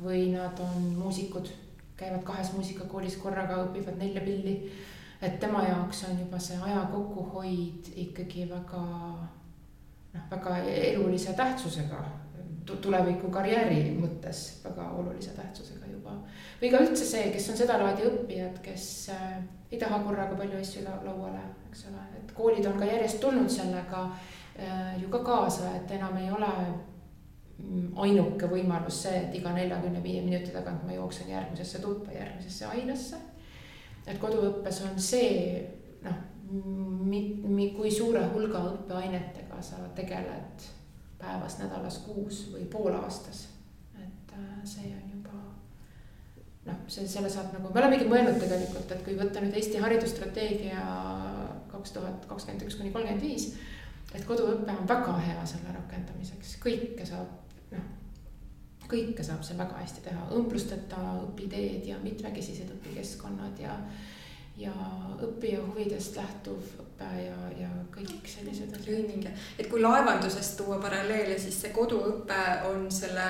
Või 0.01 0.31
nad 0.31 0.57
on 0.59 0.87
muusikud, 0.97 1.51
käivad 1.99 2.23
kahes 2.25 2.49
muusikakoolis 2.55 3.19
korraga, 3.21 3.59
õpivad 3.67 3.99
nelja 4.01 4.23
pilli 4.25 4.55
et 5.21 5.39
tema 5.39 5.61
jaoks 5.63 6.03
on 6.09 6.19
juba 6.19 6.39
see 6.39 6.57
aja 6.57 6.81
kokkuhoid 6.91 7.91
ikkagi 7.95 8.47
väga 8.49 8.81
noh, 10.13 10.25
väga 10.31 10.57
elulise 10.57 11.33
tähtsusega 11.37 12.01
tuleviku 12.75 13.29
karjääri 13.31 13.95
mõttes 13.97 14.59
väga 14.63 14.89
olulise 14.99 15.31
tähtsusega 15.35 15.91
juba. 15.91 16.17
või 16.61 16.71
ka 16.71 16.81
üldse 16.83 17.05
see, 17.05 17.29
kes 17.31 17.49
on 17.49 17.57
sedalaadi 17.57 18.07
õppijad, 18.09 18.59
kes 18.63 19.09
äh, 19.13 19.37
ei 19.71 19.79
taha 19.79 19.99
korraga 20.03 20.35
palju 20.35 20.59
asju 20.59 20.83
lauale, 20.83 21.45
eks 21.69 21.85
ole, 21.91 22.03
et 22.19 22.35
koolid 22.35 22.65
on 22.65 22.79
ka 22.79 22.85
järjest 22.85 23.19
tulnud 23.21 23.49
sellega 23.49 24.03
äh, 24.59 25.01
ju 25.01 25.09
ka 25.09 25.23
kaasa, 25.23 25.75
et 25.75 25.91
enam 25.91 26.17
ei 26.17 26.31
ole 26.31 26.51
mm, 26.67 27.87
ainuke 27.95 28.51
võimalus 28.51 29.01
see, 29.07 29.23
et 29.23 29.39
iga 29.39 29.55
neljakümne 29.55 30.03
viie 30.03 30.21
minuti 30.21 30.51
tagant 30.51 30.83
ma 30.83 30.93
jooksen 30.93 31.31
järgmisesse 31.31 31.81
tuppa, 31.83 32.11
järgmisesse 32.11 32.65
ainasse 32.65 33.23
et 34.07 34.17
koduõppes 34.21 34.81
on 34.87 34.97
see 35.01 35.59
noh, 36.05 36.17
kui 37.75 37.91
suure 37.91 38.23
hulga 38.33 38.63
õppeainetega 38.71 39.61
sa 39.63 39.83
tegeled 39.97 40.67
päevas, 41.19 41.57
nädalas, 41.61 42.01
kuus 42.05 42.47
või 42.53 42.65
poolaastas. 42.71 43.47
et 43.97 44.33
äh, 44.33 44.59
see 44.63 44.91
on 44.95 45.09
juba 45.15 45.37
noh, 46.65 46.83
see, 46.87 47.07
selle 47.07 47.29
saab 47.29 47.53
nagu, 47.55 47.71
me 47.73 47.81
olemegi 47.81 48.09
mõelnud 48.09 48.39
tegelikult, 48.41 48.91
et 48.91 49.03
kui 49.05 49.17
võtta 49.19 49.43
nüüd 49.43 49.57
Eesti 49.57 49.81
haridusstrateegia 49.83 50.83
kaks 51.71 51.95
tuhat 51.95 52.29
kakskümmend 52.29 52.67
üks 52.67 52.79
kuni 52.79 52.93
kolmkümmend 52.95 53.23
viis. 53.23 53.53
et 54.13 54.25
koduõpe 54.25 54.71
on 54.73 54.89
väga 54.89 55.17
hea 55.25 55.45
selle 55.45 55.73
rakendamiseks, 55.75 56.57
kõike 56.63 57.05
saab 57.05 57.33
noh 57.73 57.87
kõike 58.87 59.23
saab 59.25 59.43
seal 59.43 59.59
väga 59.59 59.81
hästi 59.81 60.03
teha, 60.05 60.27
õmblusteta 60.35 60.99
õpiteed 61.25 61.89
ja 61.89 61.97
mitmekesised 62.03 62.71
õpikeskkonnad 62.77 63.59
ja 63.59 63.75
ja 64.57 64.73
õppija 65.21 65.61
huvidest 65.61 66.15
lähtuv 66.17 66.61
õpe 66.81 67.09
ja, 67.21 67.35
ja 67.57 67.69
kõik 67.93 68.25
sellised 68.29 68.73
asjad. 68.73 69.27
et 69.59 69.69
kui 69.69 69.81
laevandusest 69.81 70.57
tuua 70.57 70.79
paralleele, 70.81 71.37
siis 71.39 71.59
see 71.61 71.73
koduõpe 71.75 72.39
on 72.69 72.87
selle 72.91 73.25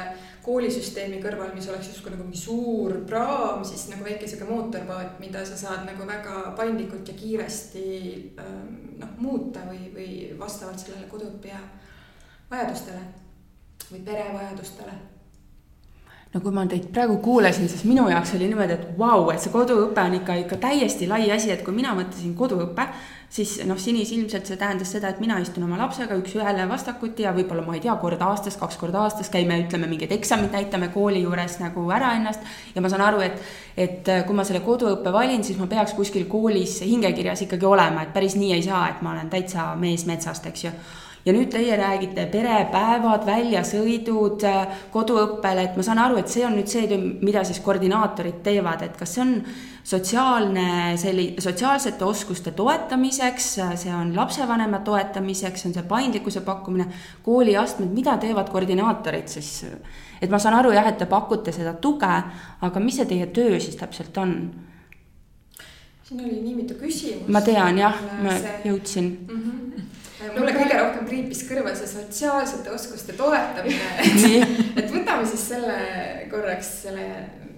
koolisüsteemi 0.45 1.19
kõrval, 1.23 1.51
mis 1.55 1.67
oleks 1.67 1.91
justkui 1.91 2.13
nagu 2.13 2.23
mingi 2.23 2.39
suur 2.39 3.01
praam, 3.09 3.65
siis 3.67 3.89
nagu 3.91 4.07
väike 4.07 4.27
sihuke 4.27 4.47
mootorpaat, 4.47 5.19
mida 5.19 5.43
sa 5.45 5.59
saad 5.59 5.83
nagu 5.89 6.07
väga 6.07 6.53
paindlikult 6.59 7.11
ja 7.11 7.17
kiiresti 7.19 7.83
ähm, 8.39 8.71
noh, 9.01 9.13
muuta 9.19 9.67
või, 9.67 9.91
või 9.95 10.09
vastavalt 10.39 10.79
sellele 10.79 11.11
koduõppija 11.11 11.59
vajadustele 12.51 13.03
või 13.91 14.03
pere 14.07 14.31
vajadustele 14.33 14.95
no 16.37 16.43
kui 16.43 16.53
ma 16.53 16.67
teid 16.69 16.91
praegu 16.93 17.17
kuulasin, 17.23 17.65
siis 17.69 17.83
minu 17.89 18.05
jaoks 18.11 18.35
oli 18.37 18.47
niimoodi, 18.51 18.75
et 18.77 18.97
vau 18.99 19.23
wow,, 19.23 19.31
et 19.33 19.41
see 19.41 19.53
koduõpe 19.53 20.03
on 20.03 20.17
ikka, 20.19 20.35
ikka 20.43 20.59
täiesti 20.67 21.07
lai 21.09 21.25
asi, 21.33 21.49
et 21.53 21.63
kui 21.65 21.73
mina 21.73 21.95
mõtlesin 21.97 22.35
koduõpe, 22.37 22.85
siis 23.33 23.55
noh, 23.67 23.79
sinisilmselt 23.81 24.45
see 24.47 24.59
tähendas 24.59 24.91
seda, 24.93 25.09
et 25.09 25.21
mina 25.23 25.39
istun 25.41 25.65
oma 25.65 25.79
lapsega 25.81 26.15
üks-ühele 26.19 26.67
vastakuti 26.69 27.25
ja 27.25 27.33
võib-olla 27.35 27.65
ma 27.65 27.73
ei 27.75 27.81
tea, 27.83 27.95
kord 28.01 28.21
aastas, 28.21 28.59
kaks 28.59 28.77
korda 28.77 29.01
aastas 29.07 29.31
käime, 29.33 29.57
ütleme 29.65 29.89
mingid 29.89 30.13
eksamid, 30.13 30.53
näitame 30.53 30.91
kooli 30.93 31.23
juures 31.25 31.57
nagu 31.63 31.87
ära 31.95 32.13
ennast. 32.19 32.45
ja 32.75 32.85
ma 32.85 32.93
saan 32.93 33.07
aru, 33.07 33.25
et, 33.25 33.41
et 33.87 34.13
kui 34.29 34.37
ma 34.37 34.45
selle 34.47 34.61
koduõppe 34.67 35.13
valin, 35.13 35.43
siis 35.43 35.57
ma 35.57 35.67
peaks 35.71 35.97
kuskil 35.97 36.29
koolis 36.29 36.79
hingekirjas 36.85 37.47
ikkagi 37.47 37.65
olema, 37.65 38.05
et 38.05 38.13
päris 38.13 38.37
nii 38.37 38.53
ei 38.59 38.69
saa, 38.69 38.85
et 38.93 39.01
ma 39.01 39.17
olen 39.17 39.33
täitsa 39.33 39.73
mees 39.79 40.05
metsast, 40.05 40.45
eks 40.53 40.69
ju 40.69 40.77
ja 41.27 41.33
nüüd 41.35 41.49
teie 41.51 41.75
räägite 41.75 42.23
perepäevad, 42.31 43.25
väljasõidud 43.27 44.43
äh, 44.47 44.83
koduõppele, 44.93 45.65
et 45.67 45.75
ma 45.75 45.83
saan 45.83 45.99
aru, 45.99 46.21
et 46.21 46.31
see 46.31 46.45
on 46.47 46.55
nüüd 46.55 46.69
see 46.71 46.85
töö, 46.87 47.01
mida 47.25 47.43
siis 47.47 47.59
koordinaatorid 47.65 48.39
teevad, 48.45 48.85
et 48.85 48.95
kas 48.99 49.17
see 49.17 49.23
on 49.25 49.33
sotsiaalne 49.87 50.95
selli-, 50.99 51.33
sotsiaalsete 51.43 52.07
oskuste 52.07 52.53
toetamiseks, 52.55 53.49
see 53.83 53.93
on 53.95 54.13
lapsevanema 54.15 54.79
toetamiseks, 54.87 55.67
on 55.67 55.75
see 55.75 55.83
paindlikkuse 55.89 56.45
pakkumine, 56.47 56.87
kooliastmed, 57.27 57.91
mida 57.95 58.15
teevad 58.23 58.51
koordinaatorid 58.53 59.27
siis? 59.37 59.51
et 60.21 60.31
ma 60.33 60.39
saan 60.41 60.55
aru 60.57 60.71
jah, 60.73 60.87
et 60.89 60.97
te 60.97 61.05
pakute 61.05 61.51
seda 61.53 61.75
tuge, 61.81 62.13
aga 62.65 62.81
mis 62.81 62.95
see 62.97 63.09
teie 63.09 63.27
töö 63.35 63.59
siis 63.59 63.75
täpselt 63.79 64.17
on? 64.17 64.39
siin 66.07 66.23
oli 66.23 66.39
nii 66.39 66.55
mitu 66.55 66.79
küsimust. 66.79 67.27
ma 67.27 67.43
tean 67.43 67.83
jah, 67.83 68.03
ma 68.23 68.39
jõudsin 68.63 69.11
mm. 69.27 69.41
-hmm 69.43 69.46
mulle 70.35 70.53
kõige 70.55 70.77
rohkem 70.81 71.07
kriipis 71.07 71.43
kõrva 71.49 71.73
see 71.77 71.89
sotsiaalsete 71.91 72.71
oskuste 72.73 73.15
toetamine 73.17 73.89
et 74.79 74.87
võtame 74.93 75.27
siis 75.29 75.49
selle 75.53 75.77
korraks 76.31 76.71
selle 76.85 77.07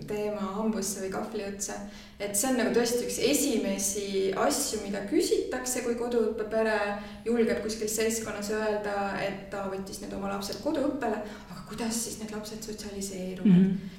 teema 0.10 0.54
hambusse 0.56 1.04
või 1.04 1.12
kahvli 1.14 1.46
otsa. 1.46 1.76
et 2.20 2.34
see 2.36 2.50
on 2.50 2.58
nagu 2.60 2.74
tõesti 2.74 3.04
üks 3.06 3.20
esimesi 3.30 4.08
asju, 4.46 4.82
mida 4.86 5.04
küsitakse, 5.12 5.84
kui 5.86 5.96
koduõppepere 6.00 6.80
julgeb 7.28 7.62
kuskil 7.66 7.92
seltskonnas 7.92 8.50
öelda, 8.58 8.98
et 9.26 9.48
ta 9.54 9.68
võttis 9.70 10.02
nüüd 10.02 10.18
oma 10.18 10.34
lapsed 10.34 10.64
koduõppele, 10.66 11.22
aga 11.52 11.66
kuidas 11.70 12.04
siis 12.06 12.20
need 12.24 12.34
lapsed 12.36 12.66
sotsialiseeruvad 12.72 13.54
mm. 13.54 13.66
-hmm 13.66 13.99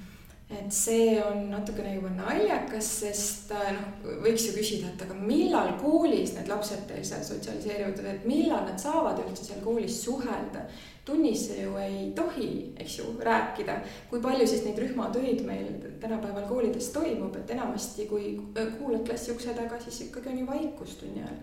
et 0.51 0.73
see 0.75 1.15
on 1.23 1.45
natukene 1.53 1.93
juba 1.95 2.11
naljakas, 2.11 2.87
sest 3.05 3.53
äh, 3.55 3.69
noh, 3.77 4.15
võiks 4.25 4.49
ju 4.49 4.55
küsida, 4.57 4.89
et 4.91 5.03
aga 5.05 5.15
millal 5.15 5.77
koolis 5.79 6.33
need 6.35 6.51
lapsed 6.51 6.89
teil 6.89 7.05
seal 7.07 7.23
sotsialiseeruvad, 7.27 8.01
et 8.11 8.25
millal 8.27 8.65
nad 8.67 8.81
saavad 8.83 9.21
üldse 9.23 9.47
seal 9.47 9.61
koolis 9.63 10.01
suhelda. 10.03 10.65
tunnis 11.05 11.47
ju 11.57 11.77
ei 11.81 12.11
tohi, 12.15 12.75
eks 12.79 12.99
ju, 12.99 13.05
rääkida, 13.25 13.79
kui 14.11 14.21
palju 14.23 14.47
siis 14.47 14.65
neid 14.67 14.79
rühmatöid 14.79 15.41
meil 15.47 15.71
tänapäeval 16.03 16.45
koolides 16.51 16.91
toimub, 16.95 17.35
et 17.37 17.51
enamasti, 17.51 18.07
kui 18.07 18.35
kuulad 18.55 19.07
klassi 19.07 19.33
ukse 19.33 19.55
taga, 19.55 19.79
siis 19.81 20.09
ikkagi 20.09 20.35
on 20.35 20.43
ju 20.43 20.51
vaikus 20.51 20.99
tunni 21.01 21.23
ajal. 21.23 21.39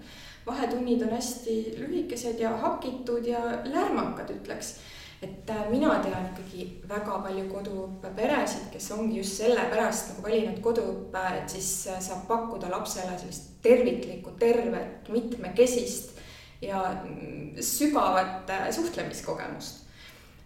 vahetunnid 0.46 1.02
on 1.04 1.16
hästi 1.16 1.58
lühikesed 1.80 2.40
ja 2.40 2.54
hakitud 2.58 3.26
ja 3.28 3.42
lärmakad, 3.66 4.32
ütleks 4.36 4.78
et 5.22 5.50
äh, 5.50 5.70
mina 5.70 5.96
tean 6.04 6.28
ikkagi 6.30 6.66
väga 6.90 7.18
palju 7.24 7.48
koduõppeperesid, 7.50 8.68
kes 8.74 8.92
ongi 8.94 9.18
just 9.18 9.40
sellepärast 9.40 10.12
nagu 10.12 10.26
valinud 10.28 10.60
koduõppe, 10.66 11.24
et 11.40 11.56
siis 11.56 11.72
äh, 11.90 12.02
saab 12.04 12.28
pakkuda 12.30 12.70
lapsele 12.70 13.18
sellist 13.18 13.56
terviklikku, 13.66 14.36
tervet, 14.40 15.10
mitmekesist 15.10 16.20
ja 16.62 16.84
mm, 16.92 17.58
sügavat 17.66 18.50
äh, 18.54 18.70
suhtlemiskogemust. 18.76 19.86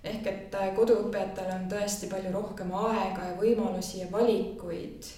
ehk 0.04 0.28
et 0.28 0.56
koduõpetajatel 0.76 1.52
on 1.54 1.68
tõesti 1.70 2.08
palju 2.10 2.32
rohkem 2.34 2.72
aega 2.74 3.28
ja 3.28 3.36
võimalusi 3.38 4.00
ja 4.00 4.08
valikuid 4.12 5.12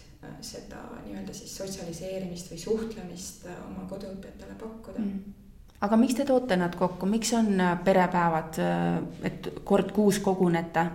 seda 0.44 0.82
nii-öelda 1.06 1.36
siis 1.36 1.56
sotsialiseerimist 1.56 2.52
või 2.52 2.60
suhtlemist 2.60 3.48
oma 3.54 3.86
koduõpetajale 3.88 4.58
pakkuda 4.60 5.00
mm 5.00 5.43
aga 5.84 6.00
miks 6.00 6.18
te 6.18 6.26
toote 6.28 6.58
nad 6.60 6.76
kokku, 6.80 7.08
miks 7.10 7.34
on 7.38 7.60
äh, 7.60 7.78
perepäevad, 7.84 8.60
äh, 8.64 8.98
et 9.30 9.50
kord 9.68 9.92
kuus 9.96 10.20
kogunete 10.24 10.88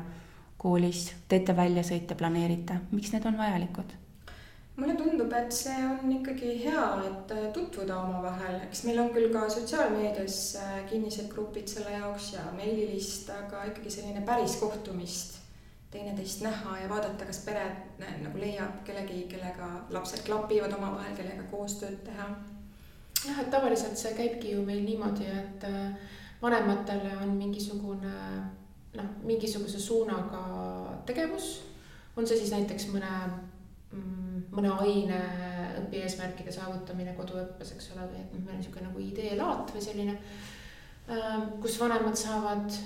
koolis, 0.58 1.04
teete 1.30 1.54
väljasõite, 1.56 2.16
planeerite, 2.18 2.80
miks 2.90 3.14
need 3.14 3.26
on 3.28 3.38
vajalikud? 3.38 3.96
mulle 4.78 4.94
tundub, 4.94 5.32
et 5.34 5.50
see 5.50 5.74
on 5.82 6.12
ikkagi 6.20 6.52
hea, 6.62 6.82
et 7.08 7.32
äh, 7.34 7.48
tutvuda 7.54 7.96
omavahel, 7.98 8.60
eks 8.68 8.84
meil 8.86 9.00
on 9.02 9.08
küll 9.10 9.32
ka 9.34 9.48
sotsiaalmeedias 9.50 10.36
kinnised 10.90 11.26
grupid 11.32 11.66
selle 11.66 11.96
jaoks 11.96 12.30
ja 12.36 12.44
meililist, 12.54 13.32
aga 13.34 13.64
ikkagi 13.72 13.90
selline 13.90 14.22
päris 14.26 14.54
kohtumist, 14.60 15.40
teineteist 15.90 16.44
näha 16.46 16.76
ja 16.84 16.92
vaadata, 16.92 17.26
kas 17.26 17.42
pere 17.42 17.64
nagu 17.98 18.38
leiab 18.38 18.84
kellegi, 18.86 19.24
kellega 19.32 19.72
lapsed 19.90 20.22
klapivad 20.28 20.78
omavahel, 20.78 21.16
kellega 21.18 21.48
koostööd 21.50 21.98
teha 22.06 22.28
jah, 23.26 23.40
et 23.42 23.50
tavaliselt 23.50 23.98
see 23.98 24.14
käibki 24.16 24.54
ju 24.54 24.62
meil 24.66 24.84
niimoodi, 24.84 25.26
et 25.26 25.66
äh, 25.66 25.92
vanematele 26.42 27.16
on 27.22 27.34
mingisugune 27.38 28.14
noh, 28.98 29.08
mingisuguse 29.22 29.80
suunaga 29.80 30.42
tegevus. 31.06 31.64
on 32.16 32.26
see 32.26 32.38
siis 32.38 32.50
näiteks 32.50 32.88
mõne, 32.90 33.10
mm, 33.94 34.38
mõne 34.50 34.70
aine 34.82 35.18
õpieesmärkide 35.84 36.50
saavutamine 36.50 37.12
koduõppes, 37.14 37.70
eks 37.76 37.92
ole, 37.94 38.08
või 38.10 38.22
et 38.22 38.32
noh, 38.32 38.40
meil 38.42 38.56
on 38.56 38.62
niisugune 38.62 38.88
nagu 38.88 39.02
ideelaat 39.02 39.70
või 39.74 39.82
selline, 39.84 40.16
äh, 41.10 41.36
kus 41.62 41.78
vanemad 41.80 42.18
saavad 42.18 42.80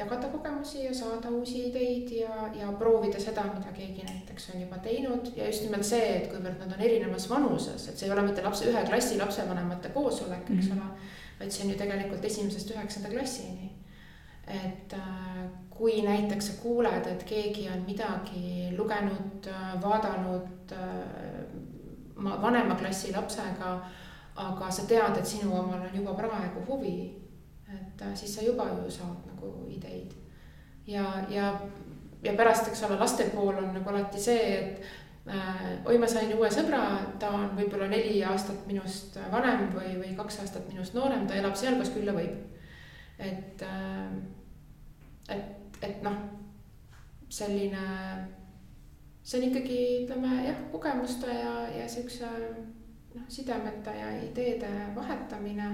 jagada 0.00 0.28
kogemusi 0.28 0.84
ja 0.84 0.94
saada 0.94 1.30
uusi 1.30 1.68
ideid 1.68 2.10
ja, 2.10 2.48
ja 2.60 2.72
proovida 2.78 3.20
seda, 3.20 3.44
mida 3.54 3.72
keegi 3.76 4.04
näiteks 4.06 4.50
on 4.54 4.60
juba 4.64 4.78
teinud 4.84 5.32
ja 5.36 5.46
just 5.46 5.64
nimelt 5.66 5.86
see, 5.86 6.06
et 6.16 6.28
kuivõrd 6.32 6.60
nad 6.62 6.74
on 6.76 6.84
erinevas 6.86 7.28
vanuses, 7.30 7.88
et 7.88 7.98
see 7.98 8.08
ei 8.08 8.14
ole 8.14 8.24
mitte 8.26 8.44
lapse, 8.44 8.68
ühe 8.70 8.84
klassi 8.88 9.18
lapsevanemate 9.20 9.92
koosolek, 9.94 10.46
eks 10.46 10.70
mm 10.70 10.78
-hmm. 10.78 10.82
ole. 10.86 11.08
vaid 11.40 11.50
see 11.50 11.64
on 11.64 11.72
ju 11.72 11.78
tegelikult 11.78 12.24
esimesest 12.24 12.70
üheksanda 12.70 13.08
klassini. 13.08 13.72
et 14.46 14.92
äh, 14.92 15.44
kui 15.70 16.02
näiteks 16.02 16.46
sa 16.46 16.52
kuuled, 16.62 17.06
et 17.06 17.22
keegi 17.24 17.68
on 17.74 17.82
midagi 17.86 18.74
lugenud, 18.76 19.46
vaadanud 19.82 20.72
äh, 20.72 22.42
vanema 22.42 22.74
klassi 22.74 23.12
lapsega, 23.12 23.80
aga 24.36 24.70
sa 24.70 24.82
tead, 24.86 25.16
et 25.18 25.26
sinu 25.26 25.54
omal 25.58 25.80
on 25.80 25.96
juba 25.96 26.14
praegu 26.14 26.64
huvi 26.68 27.19
et 28.00 28.06
äh, 28.06 28.16
siis 28.16 28.34
sa 28.34 28.42
juba 28.42 28.64
ju 28.68 28.90
saad 28.90 29.26
nagu 29.26 29.66
ideid. 29.68 30.12
ja, 30.86 31.24
ja, 31.28 31.60
ja 32.22 32.32
pärast, 32.36 32.68
eks 32.68 32.82
ole, 32.82 32.98
laste 32.98 33.24
pool 33.34 33.56
on 33.56 33.74
nagu 33.74 33.90
alati 33.90 34.20
see, 34.20 34.56
et 34.58 34.80
äh, 35.28 35.86
oi, 35.86 35.98
ma 35.98 36.08
sain 36.08 36.32
uue 36.34 36.48
sõbra, 36.50 36.80
ta 37.20 37.30
on 37.36 37.52
võib-olla 37.56 37.90
neli 37.92 38.22
aastat 38.24 38.66
minust 38.66 39.18
vanem 39.32 39.68
või, 39.74 39.94
või 40.00 40.16
kaks 40.16 40.40
aastat 40.40 40.68
minust 40.72 40.96
noorem, 40.96 41.26
ta 41.28 41.36
elab 41.36 41.56
seal, 41.56 41.78
kas 41.78 41.92
külla 41.94 42.16
võib. 42.16 42.36
et 43.18 43.62
äh,, 43.62 44.12
et, 45.28 45.80
et 45.82 46.02
noh, 46.02 46.16
selline, 47.28 47.86
see 49.22 49.38
on 49.38 49.48
ikkagi, 49.50 49.80
ütleme 50.04 50.44
jah, 50.48 50.68
kogemuste 50.72 51.28
ja, 51.28 51.54
ja 51.76 51.88
siukse 51.88 52.26
noh, 53.14 53.26
sidemete 53.28 53.92
ja 53.94 54.14
ideede 54.24 54.72
vahetamine 54.96 55.68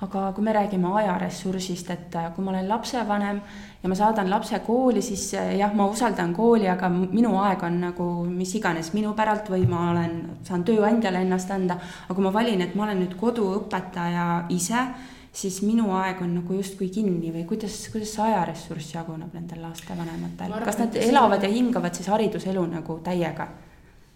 aga 0.00 0.32
kui 0.32 0.44
me 0.46 0.52
räägime 0.54 0.92
ajaressursist, 1.00 1.90
et 1.90 2.14
äh, 2.14 2.28
kui 2.34 2.44
ma 2.44 2.52
olen 2.52 2.68
lapsevanem 2.68 3.40
ja 3.82 3.88
ma 3.90 3.96
saadan 3.98 4.30
lapse 4.30 4.60
kooli, 4.66 5.02
siis 5.02 5.32
äh, 5.34 5.56
jah, 5.58 5.74
ma 5.74 5.88
usaldan 5.90 6.34
kooli, 6.36 6.68
aga 6.70 6.90
minu 6.92 7.34
aeg 7.42 7.64
on 7.66 7.80
nagu 7.82 8.08
mis 8.30 8.54
iganes 8.54 8.92
minu 8.94 9.16
päralt 9.18 9.50
või 9.50 9.66
ma 9.66 9.88
olen, 9.90 10.16
saan 10.46 10.62
tööandjale 10.68 11.24
ennast 11.26 11.50
anda. 11.50 11.80
aga 12.06 12.14
kui 12.14 12.28
ma 12.28 12.32
valin, 12.32 12.62
et 12.62 12.78
ma 12.78 12.86
olen 12.86 13.02
nüüd 13.02 13.18
koduõpetaja 13.18 14.28
ise, 14.54 14.86
siis 15.34 15.60
minu 15.66 15.90
aeg 15.98 16.22
on 16.22 16.36
nagu 16.38 16.54
justkui 16.60 16.92
kinni 16.94 17.34
või 17.34 17.44
kuidas, 17.50 17.82
kuidas 17.90 18.14
see 18.14 18.30
ajaressurss 18.30 18.94
jaguneb 18.94 19.34
nendel 19.34 19.66
lastevanematel, 19.66 20.60
kas 20.64 20.78
nad 20.78 20.94
elavad 21.02 21.42
ja 21.42 21.50
hingavad 21.50 21.98
siis 21.98 22.10
hariduselu 22.14 22.68
nagu 22.70 23.00
täiega? 23.02 23.50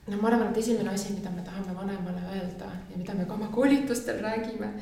no 0.07 0.19
ma 0.19 0.31
arvan, 0.31 0.51
et 0.51 0.59
esimene 0.63 0.95
asi, 0.95 1.15
mida 1.15 1.31
me 1.31 1.43
tahame 1.47 1.75
vanemale 1.75 2.23
öelda 2.37 2.71
ja 2.91 2.99
mida 2.99 3.15
me 3.15 3.27
ka 3.27 3.35
oma 3.35 3.51
koolitustel 3.51 4.23
räägime 4.23 4.77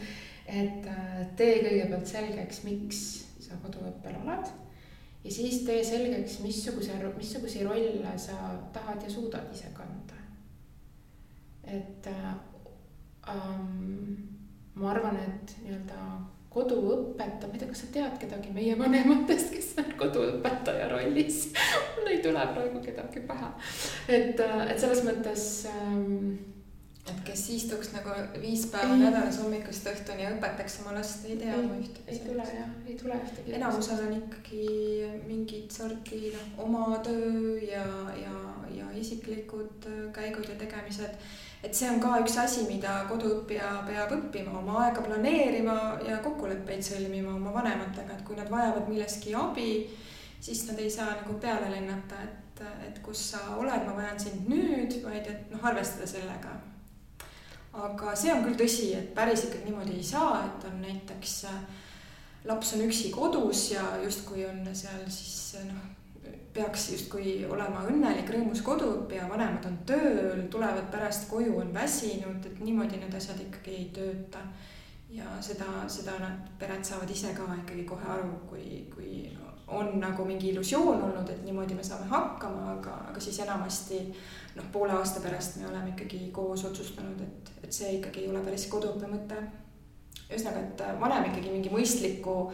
et 0.50 0.86
äh, 0.90 1.20
tee 1.38 1.60
kõigepealt 1.62 2.10
selgeks, 2.10 2.64
miks 2.66 3.04
sa 3.40 3.58
koduõppel 3.62 4.18
oled 4.24 4.50
ja 5.24 5.32
siis 5.32 5.62
tee 5.66 5.82
selgeks, 5.84 6.40
missuguse, 6.44 6.96
missuguseid 7.16 7.68
rolle 7.68 8.16
sa 8.18 8.56
tahad 8.74 9.02
ja 9.04 9.10
suudad 9.10 9.52
ise 9.54 9.70
kanda. 9.76 10.18
et 11.64 12.06
äh, 12.06 12.34
ähm, 13.28 14.14
ma 14.74 14.90
arvan, 14.90 15.16
et 15.16 15.56
nii-öelda 15.62 16.04
koduõpetaja, 16.50 17.46
ma 17.46 17.54
ei 17.54 17.60
tea, 17.60 17.68
kas 17.70 17.82
sa 17.84 17.90
tead 17.94 18.16
kedagi 18.18 18.50
meie 18.54 18.78
vanematest, 18.78 19.52
kes 19.54 19.68
on 19.78 19.92
koduõpetaja 20.00 20.88
rollis 20.90 21.44
mul 21.94 22.10
ei 22.10 22.22
tule 22.24 22.46
praegu 22.54 22.80
kedagi 22.82 23.22
pähe. 23.28 23.52
et, 24.08 24.40
äh, 24.40 24.64
et 24.72 24.80
selles 24.80 25.04
mõttes 25.06 25.44
ähm, 25.70 26.40
et 27.08 27.20
kes 27.24 27.42
istuks 27.54 27.90
nagu 27.94 28.12
viis 28.42 28.66
päeva 28.72 28.96
nädalas 28.98 29.38
hommikust 29.40 29.86
õhtuni 29.88 30.24
ja 30.24 30.32
õpetaks 30.34 30.80
oma 30.82 30.94
last, 30.98 31.24
ei 31.24 31.36
tea 31.40 31.56
ma 31.56 31.78
ühtegi. 31.78 32.04
ei 32.12 32.18
tule 32.26 32.44
jah, 32.44 32.72
ei 32.86 32.96
tule 33.00 33.16
ühtegi. 33.16 33.54
enamusel 33.56 34.02
on 34.04 34.16
ikkagi 34.18 34.64
mingit 35.26 35.72
sorti 35.72 36.34
noh, 36.34 36.50
oma 36.66 37.00
töö 37.04 37.56
ja, 37.64 37.86
ja, 38.20 38.34
ja 38.76 38.90
isiklikud 39.00 39.88
äh, 39.88 40.02
käigud 40.16 40.48
ja 40.52 40.58
tegemised. 40.60 41.16
et 41.64 41.74
see 41.76 41.88
on 41.90 42.02
ka 42.04 42.18
üks 42.20 42.36
asi, 42.44 42.66
mida 42.68 43.00
koduõppija 43.08 43.72
peab 43.88 44.14
õppima, 44.18 44.58
oma 44.60 44.84
aega 44.84 45.04
planeerima 45.06 45.78
ja 46.06 46.20
kokkuleppeid 46.24 46.84
sõlmima 46.84 47.34
oma 47.36 47.56
vanematega, 47.56 48.16
et 48.16 48.24
kui 48.28 48.36
nad 48.36 48.52
vajavad 48.52 48.88
milleski 48.92 49.34
abi, 49.36 49.72
siis 50.40 50.66
nad 50.68 50.78
ei 50.80 50.92
saa 50.92 51.14
nagu 51.16 51.40
peale 51.40 51.72
lennata, 51.72 52.20
et, 52.24 52.64
et 52.88 53.04
kus 53.04 53.30
sa 53.32 53.56
oled, 53.56 53.86
ma 53.88 53.96
vajan 53.96 54.20
sind 54.20 54.48
nüüd, 54.52 55.00
vaid 55.04 55.28
et 55.32 55.52
noh, 55.52 55.64
arvestada 55.64 56.08
sellega 56.08 56.60
aga 57.72 58.16
see 58.18 58.32
on 58.34 58.42
küll 58.44 58.58
tõsi, 58.58 58.90
et 58.98 59.14
päris 59.14 59.46
ikkagi 59.46 59.68
niimoodi 59.68 59.94
ei 60.00 60.04
saa, 60.04 60.42
et 60.46 60.66
on 60.66 60.80
näiteks 60.82 61.36
äh, 61.50 61.62
laps 62.50 62.74
on 62.74 62.84
üksi 62.88 63.12
kodus 63.14 63.70
ja 63.72 63.84
justkui 64.02 64.46
on 64.48 64.64
seal 64.72 65.04
siis 65.06 65.60
äh, 65.60 65.68
noh, 65.68 65.88
peaks 66.54 66.88
justkui 66.92 67.36
olema 67.46 67.84
õnnelik, 67.88 68.28
rõõmus 68.34 68.62
koduõppija, 68.66 69.28
vanemad 69.30 69.66
on 69.68 69.78
tööl, 69.86 70.42
tulevad 70.50 70.90
pärast 70.90 71.28
koju, 71.30 71.54
on 71.62 71.70
väsinud, 71.74 72.42
et 72.46 72.58
niimoodi 72.64 72.98
need 72.98 73.14
asjad 73.14 73.38
ikkagi 73.46 73.76
ei 73.76 73.86
tööta. 73.94 74.42
ja 75.10 75.26
seda, 75.42 75.66
seda 75.90 76.12
nad, 76.22 76.50
pered 76.58 76.84
saavad 76.86 77.10
ise 77.10 77.32
ka 77.34 77.46
ikkagi 77.62 77.82
kohe 77.86 78.04
aru, 78.06 78.28
kui, 78.50 78.84
kui 78.94 79.30
on 79.66 79.96
nagu 80.00 80.24
mingi 80.24 80.52
illusioon 80.52 81.02
olnud, 81.02 81.30
et 81.30 81.42
niimoodi 81.44 81.74
me 81.74 81.82
saame 81.82 82.06
hakkama, 82.10 82.76
aga, 82.76 82.94
aga 83.10 83.20
siis 83.20 83.38
enamasti 83.42 84.00
noh, 84.56 84.68
poole 84.72 84.92
aasta 84.92 85.20
pärast 85.20 85.56
me 85.60 85.68
oleme 85.68 85.94
ikkagi 85.94 86.28
koos 86.32 86.64
otsustanud, 86.64 87.20
et, 87.20 87.50
et 87.64 87.72
see 87.72 87.96
ikkagi 87.98 88.24
ei 88.24 88.30
ole 88.30 88.44
päris 88.44 88.66
koduõppe 88.72 89.10
mõte. 89.10 89.42
ühesõnaga, 90.30 90.60
et 90.60 91.00
vanem 91.00 91.30
ikkagi 91.30 91.50
mingi 91.50 91.70
mõistliku 91.70 92.52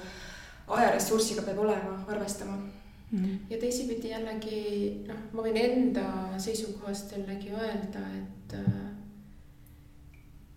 ajaressursiga 0.69 1.43
peab 1.43 1.59
olema, 1.65 2.01
arvestama 2.09 2.59
Mm 3.11 3.19
-hmm. 3.19 3.39
ja 3.51 3.59
teisipidi 3.59 4.09
jällegi 4.09 5.05
noh, 5.07 5.19
ma 5.33 5.43
võin 5.43 5.57
enda 5.57 6.07
seisukohast 6.43 7.13
jällegi 7.13 7.53
öelda, 7.55 8.01
et, 8.19 8.57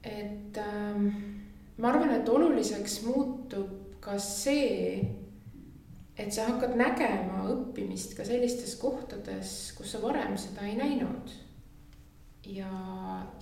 et 0.03 0.57
ähm, 0.57 1.05
ma 1.77 1.91
arvan, 1.91 2.11
et 2.15 2.29
oluliseks 2.29 3.03
muutub 3.05 3.99
ka 3.99 4.17
see, 4.19 5.05
et 6.19 6.33
sa 6.35 6.47
hakkad 6.49 6.75
nägema 6.79 7.45
õppimist 7.53 8.15
ka 8.17 8.25
sellistes 8.27 8.75
kohtades, 8.81 9.53
kus 9.77 9.93
sa 9.93 10.01
varem 10.03 10.35
seda 10.37 10.65
ei 10.67 10.75
näinud. 10.79 11.35
ja, 12.49 12.69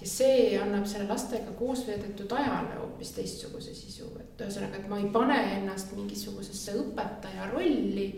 ja 0.02 0.08
see 0.10 0.58
annab 0.60 0.86
selle 0.90 1.08
lastega 1.08 1.54
koos 1.56 1.86
veedetud 1.88 2.32
ajale 2.36 2.76
hoopis 2.82 3.14
teistsuguse 3.16 3.74
sisu, 3.76 4.10
et 4.20 4.42
ühesõnaga, 4.42 4.82
et 4.82 4.90
ma 4.92 5.00
ei 5.00 5.08
pane 5.14 5.38
ennast 5.60 5.94
mingisugusesse 5.96 6.76
õpetaja 6.82 7.52
rolli. 7.54 8.10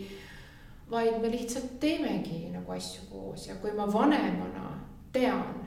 vaid 0.89 1.21
me 1.21 1.29
lihtsalt 1.29 1.79
teemegi 1.79 2.49
nagu 2.49 2.71
asju 2.73 3.05
koos 3.11 3.47
ja 3.47 3.55
kui 3.61 3.71
ma 3.77 3.85
vanemana 3.93 4.71
tean, 5.13 5.59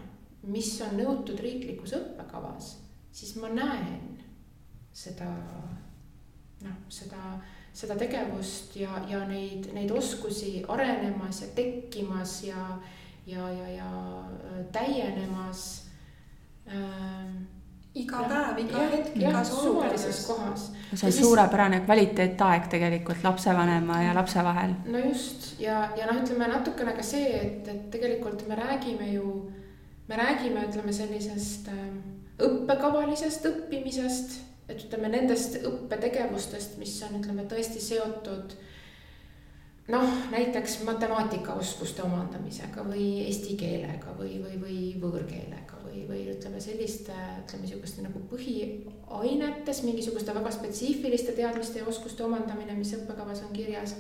mis 0.43 0.75
on 0.83 0.97
nõutud 0.99 1.39
riiklikus 1.39 1.95
õppekavas, 1.95 2.75
siis 3.13 3.37
ma 3.39 3.49
näen 3.49 4.19
seda 4.93 5.31
noh, 6.63 6.79
seda 6.89 7.39
seda 7.73 7.97
tegevust 7.97 8.77
ja, 8.77 9.01
ja 9.09 9.23
neid, 9.29 9.71
neid 9.73 9.91
oskusi 9.97 10.61
arenemas 10.69 11.43
ja 11.43 11.49
tekkimas 11.57 12.43
ja, 12.45 12.67
ja, 13.27 13.49
ja, 13.51 13.69
ja 13.79 13.89
äh, 13.89 14.61
täienemas 14.73 15.87
ähm,. 16.69 17.43
iga 17.95 18.23
päev, 18.25 18.59
iga 18.63 18.85
hetk, 18.89 19.17
igas 19.21 19.51
suvalises 19.53 20.23
kohas. 20.27 20.71
see 20.95 21.07
on 21.07 21.13
suurepärane 21.13 21.81
kvaliteetaeg 21.85 22.71
tegelikult 22.73 23.25
lapsevanema 23.25 24.03
ja 24.03 24.15
lapse 24.15 24.45
vahel. 24.45 24.73
no 24.85 24.99
just 25.09 25.61
ja, 25.61 25.91
ja 25.97 26.07
noh, 26.09 26.23
ütleme 26.23 26.49
natukene 26.49 26.93
ka 26.97 27.05
see, 27.05 27.35
et, 27.41 27.69
et 27.69 27.91
tegelikult 27.91 28.47
me 28.49 28.57
räägime 28.57 29.13
ju, 29.13 29.35
me 30.09 30.17
räägime, 30.17 30.69
ütleme 30.69 30.93
sellisest 30.93 31.69
äh, 31.69 31.85
õppekavalisest 32.49 33.49
õppimisest 33.49 34.41
et 34.73 34.87
ütleme 34.87 35.13
nendest 35.13 35.59
õppetegevustest, 35.63 36.79
mis 36.81 36.97
on, 37.07 37.21
ütleme 37.21 37.47
tõesti 37.51 37.81
seotud 37.83 38.57
noh, 39.89 40.13
näiteks 40.31 40.81
matemaatikaoskuste 40.87 42.03
omandamisega 42.07 42.85
või 42.87 43.07
eesti 43.27 43.57
keelega 43.59 44.15
või, 44.19 44.37
või, 44.43 44.59
või 44.63 44.77
võõrkeelega 45.03 45.81
või, 45.85 46.05
või 46.09 46.27
ütleme 46.33 46.61
selliste, 46.63 47.17
ütleme 47.43 47.69
sihukeste 47.69 48.05
nagu 48.05 48.23
põhiainetes 48.31 49.83
mingisuguste 49.87 50.35
väga 50.35 50.53
spetsiifiliste 50.55 51.35
teadmiste 51.37 51.83
ja 51.83 51.89
oskuste 51.91 52.25
omandamine, 52.25 52.77
mis 52.79 52.95
õppekavas 52.97 53.43
on 53.47 53.53
kirjas. 53.57 53.97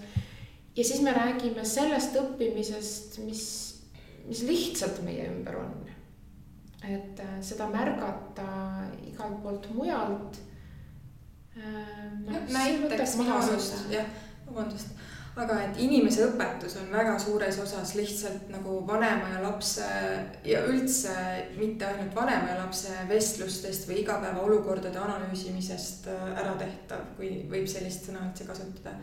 ja 0.76 0.85
siis 0.85 1.02
me 1.02 1.12
räägime 1.12 1.64
sellest 1.64 2.16
õppimisest, 2.16 3.18
mis, 3.26 3.42
mis 4.28 4.44
lihtsalt 4.46 5.02
meie 5.04 5.26
ümber 5.32 5.58
on. 5.64 5.74
et 6.82 7.20
äh, 7.20 7.37
seda 7.40 7.68
märgata 7.70 8.46
igalt 9.06 9.42
poolt 9.42 9.68
mujalt 9.74 10.40
näiteks 12.52 13.16
minu 13.20 13.34
arust, 13.36 13.74
jah, 13.92 14.06
vabandust, 14.46 14.94
aga 15.36 15.58
et 15.64 15.80
inimese 15.80 16.26
õpetus 16.26 16.76
on 16.80 16.90
väga 16.92 17.14
suures 17.20 17.58
osas 17.62 17.94
lihtsalt 17.96 18.48
nagu 18.52 18.78
vanema 18.88 19.30
ja 19.32 19.42
lapse 19.44 19.88
ja 20.44 20.62
üldse 20.68 21.14
mitte 21.56 21.88
ainult 21.88 22.14
vanema 22.16 22.52
ja 22.52 22.58
lapse 22.60 22.94
vestlustest 23.08 23.88
või 23.88 24.02
igapäevaolukordade 24.02 25.00
analüüsimisest 25.00 26.08
äh, 26.12 26.24
ära 26.32 26.56
tehtav, 26.60 27.04
kui 27.16 27.34
võib 27.52 27.68
sellist 27.70 28.08
sõna 28.08 28.26
üldse 28.28 28.48
kasutada. 28.48 28.96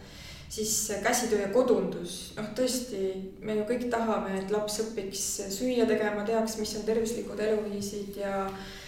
siis 0.49 0.91
käsitöö 1.03 1.41
ja 1.41 1.53
kodundus, 1.53 2.33
noh, 2.38 2.49
tõesti, 2.57 3.13
me 3.45 3.55
ju 3.59 3.65
kõik 3.69 3.89
tahame, 3.93 4.39
et 4.39 4.51
laps 4.51 4.79
õpiks 4.85 5.25
süüa 5.53 5.85
tegema, 5.85 6.25
teaks, 6.25 6.57
mis 6.57 6.75
on 6.77 6.85
tervislikud 6.85 7.39
eluviisid 7.39 8.17
ja 8.17 8.47
Mm, 8.49 8.78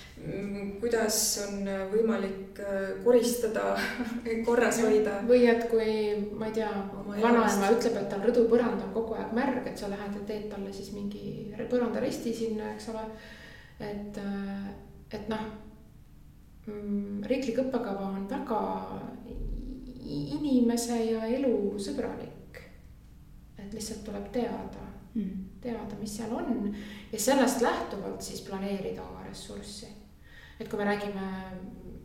kuidas 0.82 1.18
on 1.48 1.66
võimalik 1.92 2.60
äh, 2.62 2.92
koristada, 3.04 3.74
korras 4.48 4.82
hoida. 4.84 5.20
või 5.28 5.46
et 5.50 5.66
kui, 5.72 5.94
ma 6.38 6.50
ei 6.50 6.56
tea, 6.60 6.70
vanaema 7.08 7.72
ütleb, 7.74 7.98
et 7.98 8.10
tal 8.12 8.24
rõdupõrand 8.28 8.84
on 8.86 8.94
kogu 8.94 9.18
aeg 9.18 9.34
märg, 9.38 9.66
et 9.70 9.82
sa 9.82 9.90
lähed 9.92 10.20
ja 10.20 10.26
teed 10.28 10.48
talle 10.52 10.74
siis 10.74 10.92
mingi 10.96 11.54
põrandaresti 11.72 12.34
sinna, 12.38 12.74
eks 12.76 12.90
ole. 12.94 13.06
et, 13.80 14.18
äh, 14.22 14.68
et 15.12 15.32
noh, 15.32 15.48
mm, 16.68 17.24
riiklik 17.30 17.64
õppekava 17.66 18.12
on 18.12 18.28
väga 18.30 18.62
inimese 20.02 20.98
ja 21.06 21.26
elu 21.30 21.56
sõbralik. 21.82 22.62
et 23.58 23.74
lihtsalt 23.74 24.04
tuleb 24.06 24.30
teada 24.34 24.86
mm., 25.14 25.50
teada, 25.62 25.98
mis 26.00 26.14
seal 26.18 26.34
on 26.34 26.76
ja 27.12 27.20
sellest 27.20 27.62
lähtuvalt 27.62 28.22
siis 28.26 28.42
planeerida 28.42 29.04
oma 29.06 29.22
ressurssi 29.28 30.01
et 30.62 30.69
kui 30.69 30.80
me 30.80 30.86
räägime 30.88 31.28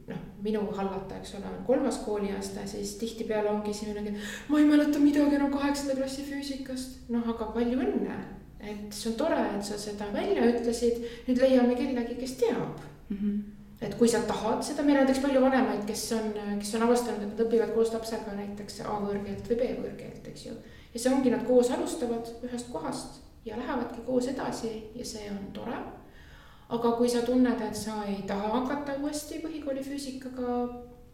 noh, 0.08 0.22
minu 0.42 0.62
hallata, 0.76 1.18
eks 1.20 1.34
ole, 1.38 1.50
on 1.50 1.64
kolmas 1.66 1.98
kooliaste, 2.04 2.64
siis 2.70 2.94
tihtipeale 3.00 3.50
ongi 3.50 3.74
selline, 3.74 4.14
ma 4.48 4.60
ei 4.60 4.68
mäleta 4.68 5.02
midagi 5.02 5.38
enam 5.38 5.52
kaheksanda 5.54 5.98
klassi 5.98 6.24
füüsikast. 6.28 7.02
noh, 7.12 7.26
aga 7.34 7.50
palju 7.56 7.80
õnne, 7.82 8.20
et 8.60 8.94
see 8.94 9.10
on 9.12 9.18
tore, 9.18 9.42
et 9.56 9.66
sa 9.66 9.78
seda 9.80 10.08
välja 10.14 10.46
ütlesid, 10.52 11.02
nüüd 11.26 11.42
leiame 11.42 11.76
kellegi, 11.78 12.18
kes 12.22 12.40
teab 12.44 12.80
mm. 13.10 13.20
-hmm 13.20 13.44
et 13.80 13.92
kui 13.98 14.08
sa 14.08 14.22
tahad 14.24 14.62
seda, 14.64 14.82
meil 14.82 14.96
on 14.96 15.04
näiteks 15.04 15.20
palju 15.20 15.40
vanemaid, 15.40 15.82
kes 15.84 16.12
on, 16.16 16.30
kes 16.58 16.74
on 16.78 16.86
avastanud, 16.86 17.22
et 17.22 17.28
nad 17.34 17.42
õpivad 17.44 17.74
koos 17.74 17.92
lapsega 17.92 18.32
näiteks 18.32 18.80
A 18.80 18.96
võõrkeelt 19.02 19.50
või 19.50 19.58
B 19.60 19.68
võõrkeelt, 19.82 20.28
eks 20.30 20.46
ju. 20.46 20.54
ja 20.94 21.02
see 21.02 21.12
ongi, 21.12 21.30
nad 21.30 21.44
koos 21.44 21.70
alustavad 21.70 22.30
ühest 22.48 22.72
kohast 22.72 23.20
ja 23.44 23.58
lähevadki 23.60 24.00
koos 24.06 24.28
edasi 24.32 24.72
ja 24.94 25.04
see 25.04 25.28
on 25.30 25.52
tore 25.52 25.76
aga 26.68 26.92
kui 26.98 27.08
sa 27.08 27.22
tunned, 27.22 27.60
et 27.62 27.76
sa 27.76 28.00
ei 28.08 28.22
taha 28.26 28.48
hakata 28.58 28.96
uuesti 29.02 29.38
põhikooli 29.44 29.84
füüsikaga 29.86 30.56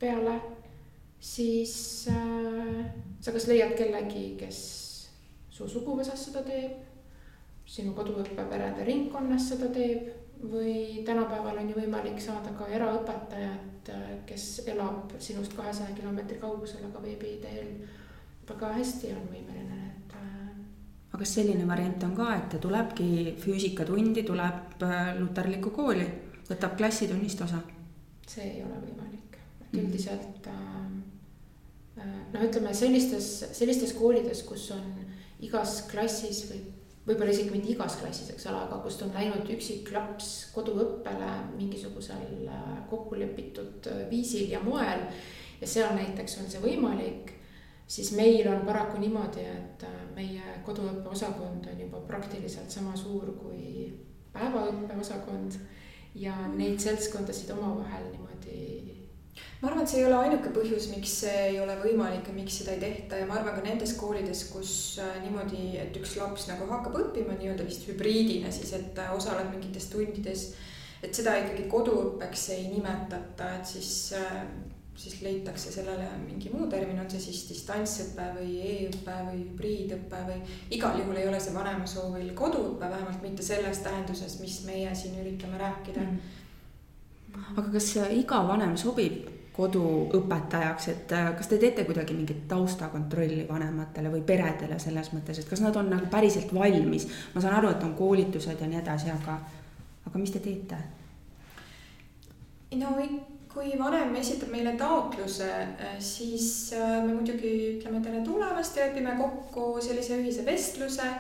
peale, 0.01 0.39
siis 1.21 1.75
äh, 2.11 2.87
sa 3.21 3.35
kas 3.35 3.47
leiad 3.51 3.77
kellegi, 3.79 4.33
kes 4.41 4.63
su 5.53 5.69
suguvõsas 5.69 6.25
seda 6.29 6.43
teeb, 6.47 6.81
sinu 7.69 7.93
koduõppeperede 7.97 8.85
ringkonnas 8.89 9.53
seda 9.53 9.69
teeb 9.73 10.09
või 10.43 11.05
tänapäeval 11.07 11.61
on 11.61 11.69
ju 11.71 11.77
võimalik 11.79 12.19
saada 12.21 12.51
ka 12.57 12.67
eraõpetajat, 12.73 13.93
äh, 13.93 14.09
kes 14.27 14.65
elab 14.73 15.13
sinust 15.23 15.55
kahesaja 15.59 15.95
kilomeetri 15.99 16.41
kaugusel, 16.41 16.89
aga 16.89 17.05
veebi 17.05 17.37
teel 17.45 17.77
väga 18.49 18.73
hästi 18.81 19.13
on 19.15 19.29
võimeline 19.31 19.82
aga 21.13 21.21
kas 21.21 21.35
selline 21.37 21.67
variant 21.69 22.05
on 22.07 22.15
ka, 22.17 22.31
et 22.39 22.49
ta 22.55 22.59
tulebki 22.61 23.37
füüsikatundi, 23.43 24.25
tuleb 24.25 24.85
äh, 24.87 25.13
luterlikku 25.19 25.73
kooli, 25.77 26.07
võtab 26.49 26.77
klassitunnist 26.79 27.45
osa? 27.45 27.61
see 28.33 28.47
ei 28.49 28.63
ole 28.65 28.79
võimalik, 28.81 29.37
et 29.61 29.75
mhm. 29.75 29.83
üldiselt 29.83 30.47
äh, 30.49 30.63
noh, 32.33 32.45
ütleme 32.47 32.73
sellistes, 32.75 33.33
sellistes 33.53 33.93
koolides, 33.99 34.41
kus 34.49 34.71
on 34.73 34.87
igas 35.45 35.83
klassis 35.91 36.47
või 36.49 36.63
võib-olla 37.03 37.35
isegi 37.35 37.51
mitte 37.53 37.73
igas 37.75 37.99
klassis, 38.01 38.31
eks 38.33 38.49
ole, 38.49 38.63
aga 38.63 38.79
kust 38.81 39.05
on 39.05 39.13
läinud 39.13 39.49
üksik 39.53 39.91
laps 39.93 40.31
koduõppele 40.55 41.29
mingisugusel 41.59 42.49
äh, 42.49 42.75
kokkulepitud 42.89 43.91
viisil 44.09 44.49
ja 44.55 44.65
moel. 44.65 45.05
ja 45.61 45.69
seal 45.69 45.93
näiteks 45.99 46.41
on 46.41 46.49
see 46.51 46.63
võimalik 46.63 47.37
siis 47.93 48.13
meil 48.17 48.49
on 48.49 48.65
paraku 48.67 49.01
niimoodi, 49.03 49.45
et 49.45 49.85
äh, 49.85 50.01
meie 50.17 50.57
koduõppeosakond 50.67 51.69
on 51.69 51.85
juba 51.85 52.01
praktiliselt 52.09 52.73
sama 52.73 52.97
suur 52.97 53.35
kui 53.37 53.91
päevaõppeosakond 54.33 55.59
ja 56.17 56.35
neid 56.55 56.81
seltskondasid 56.81 57.53
omavahel 57.53 58.09
niimoodi. 58.15 58.61
ma 59.61 59.69
arvan, 59.69 59.85
et 59.85 59.93
see 59.93 60.01
ei 60.01 60.07
ole 60.09 60.17
ainuke 60.23 60.55
põhjus, 60.57 60.89
miks 60.95 61.19
see 61.25 61.37
ei 61.51 61.61
ole 61.61 61.77
võimalik 61.85 62.29
ja 62.29 62.35
miks 62.37 62.59
seda 62.63 62.75
ei 62.77 62.81
tehta 62.81 63.21
ja 63.21 63.29
ma 63.29 63.37
arvan 63.41 63.61
ka 63.61 63.67
nendes 63.69 63.93
koolides, 64.01 64.47
kus 64.55 64.75
äh, 65.03 65.15
niimoodi, 65.27 65.77
et 65.85 65.97
üks 66.01 66.17
laps 66.21 66.49
nagu 66.49 66.69
hakkab 66.73 66.97
õppima 67.05 67.37
nii-öelda 67.37 67.69
vist 67.69 67.85
hübriidina 67.91 68.53
siis, 68.55 68.73
et 68.79 69.05
äh, 69.05 69.13
osaleb 69.17 69.53
mingites 69.53 69.93
tundides 69.93 70.53
et 71.03 71.13
seda 71.13 71.35
ikkagi 71.43 71.67
koduõppeks 71.71 72.49
ei 72.57 72.69
nimetata, 72.71 73.57
et 73.59 73.69
siis 73.69 73.93
siis 74.97 75.23
leitakse 75.23 75.73
sellele 75.73 76.07
mingi 76.27 76.51
muu 76.53 76.67
termin, 76.71 77.01
on 77.01 77.11
see 77.11 77.21
siis 77.21 77.43
distantsõpe 77.49 78.27
või 78.37 78.59
e-õpe 78.61 79.17
või 79.29 79.39
hübriidõpe 79.41 80.23
või 80.29 80.39
igal 80.77 80.99
juhul 81.01 81.17
ei 81.17 81.29
ole 81.29 81.41
see 81.41 81.55
vanema 81.55 81.87
soovil 81.89 82.33
koduõpe, 82.37 82.91
vähemalt 82.91 83.23
mitte 83.25 83.43
selles 83.43 83.81
tähenduses, 83.85 84.39
mis 84.41 84.61
meie 84.69 84.95
siin 84.95 85.17
üritame 85.23 85.61
rääkida 85.61 86.05
mm.. 86.05 86.19
aga 87.57 87.69
kas 87.73 87.95
iga 88.13 88.43
vanem 88.49 88.77
sobib 88.77 89.31
koduõpetajaks, 89.53 90.87
et 90.89 91.13
äh, 91.13 91.27
kas 91.37 91.49
te 91.51 91.59
teete 91.61 91.85
kuidagi 91.85 92.15
mingit 92.17 92.47
taustakontrolli 92.49 93.45
vanematele 93.49 94.13
või 94.13 94.23
peredele 94.25 94.79
selles 94.81 95.11
mõttes, 95.13 95.43
et 95.43 95.49
kas 95.49 95.61
nad 95.61 95.77
on 95.77 95.91
nagu 95.93 96.09
päriselt 96.13 96.55
valmis? 96.57 97.09
ma 97.35 97.41
saan 97.45 97.59
aru, 97.59 97.75
et 97.75 97.85
on 97.85 97.93
koolitused 97.97 98.61
ja 98.61 98.69
nii 98.69 98.81
edasi, 98.81 99.13
aga, 99.13 99.37
aga 100.09 100.23
mis 100.23 100.33
te 100.33 100.41
teete? 100.41 100.81
no 102.81 102.95
kui 103.53 103.75
vanem 103.79 104.15
esitab 104.17 104.51
meile 104.53 104.73
taotluse, 104.81 105.49
äh, 105.49 105.95
siis 106.01 106.73
äh, 106.77 106.99
me 107.05 107.13
muidugi 107.13 107.53
ütleme 107.77 108.01
tere 108.05 108.23
tulemast 108.25 108.77
ja 108.77 108.89
lepime 108.89 109.15
kokku 109.21 109.77
sellise 109.85 110.19
ühise 110.23 110.47
vestluse. 110.49 111.13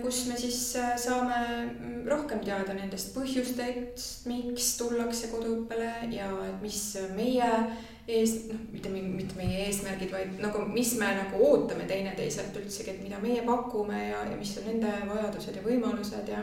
kus 0.00 0.22
me 0.24 0.38
siis 0.40 0.58
saame 0.72 1.36
mm, 1.66 2.06
rohkem 2.08 2.38
teada 2.40 2.72
nendest 2.72 3.10
põhjustest, 3.12 4.24
miks 4.24 4.70
tullakse 4.78 5.28
koduõppele 5.28 5.90
ja 6.14 6.30
mis 6.62 6.78
meie 7.12 7.50
ees, 8.08 8.32
noh, 8.48 8.62
mitte, 8.72 8.88
mitte 8.88 9.36
meie 9.36 9.66
eesmärgid, 9.66 10.12
vaid 10.14 10.40
nagu, 10.40 10.62
mis 10.70 10.94
me 10.96 11.10
nagu 11.18 11.42
ootame 11.50 11.84
teineteiselt 11.90 12.56
üldsegi, 12.56 12.94
et 12.94 13.02
mida 13.02 13.20
meie 13.22 13.42
pakume 13.46 13.98
ja, 14.08 14.22
ja 14.30 14.36
mis 14.38 14.54
on 14.60 14.70
nende 14.70 14.92
vajadused 15.10 15.58
ja 15.58 15.64
võimalused 15.66 16.30
ja 16.30 16.42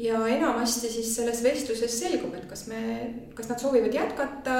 ja 0.00 0.20
enamasti 0.28 0.88
siis 0.88 1.14
selles 1.16 1.42
vestluses 1.44 1.98
selgub, 2.00 2.34
et 2.38 2.46
kas 2.48 2.66
me, 2.70 2.80
kas 3.36 3.50
nad 3.50 3.60
soovivad 3.60 3.94
jätkata 3.94 4.56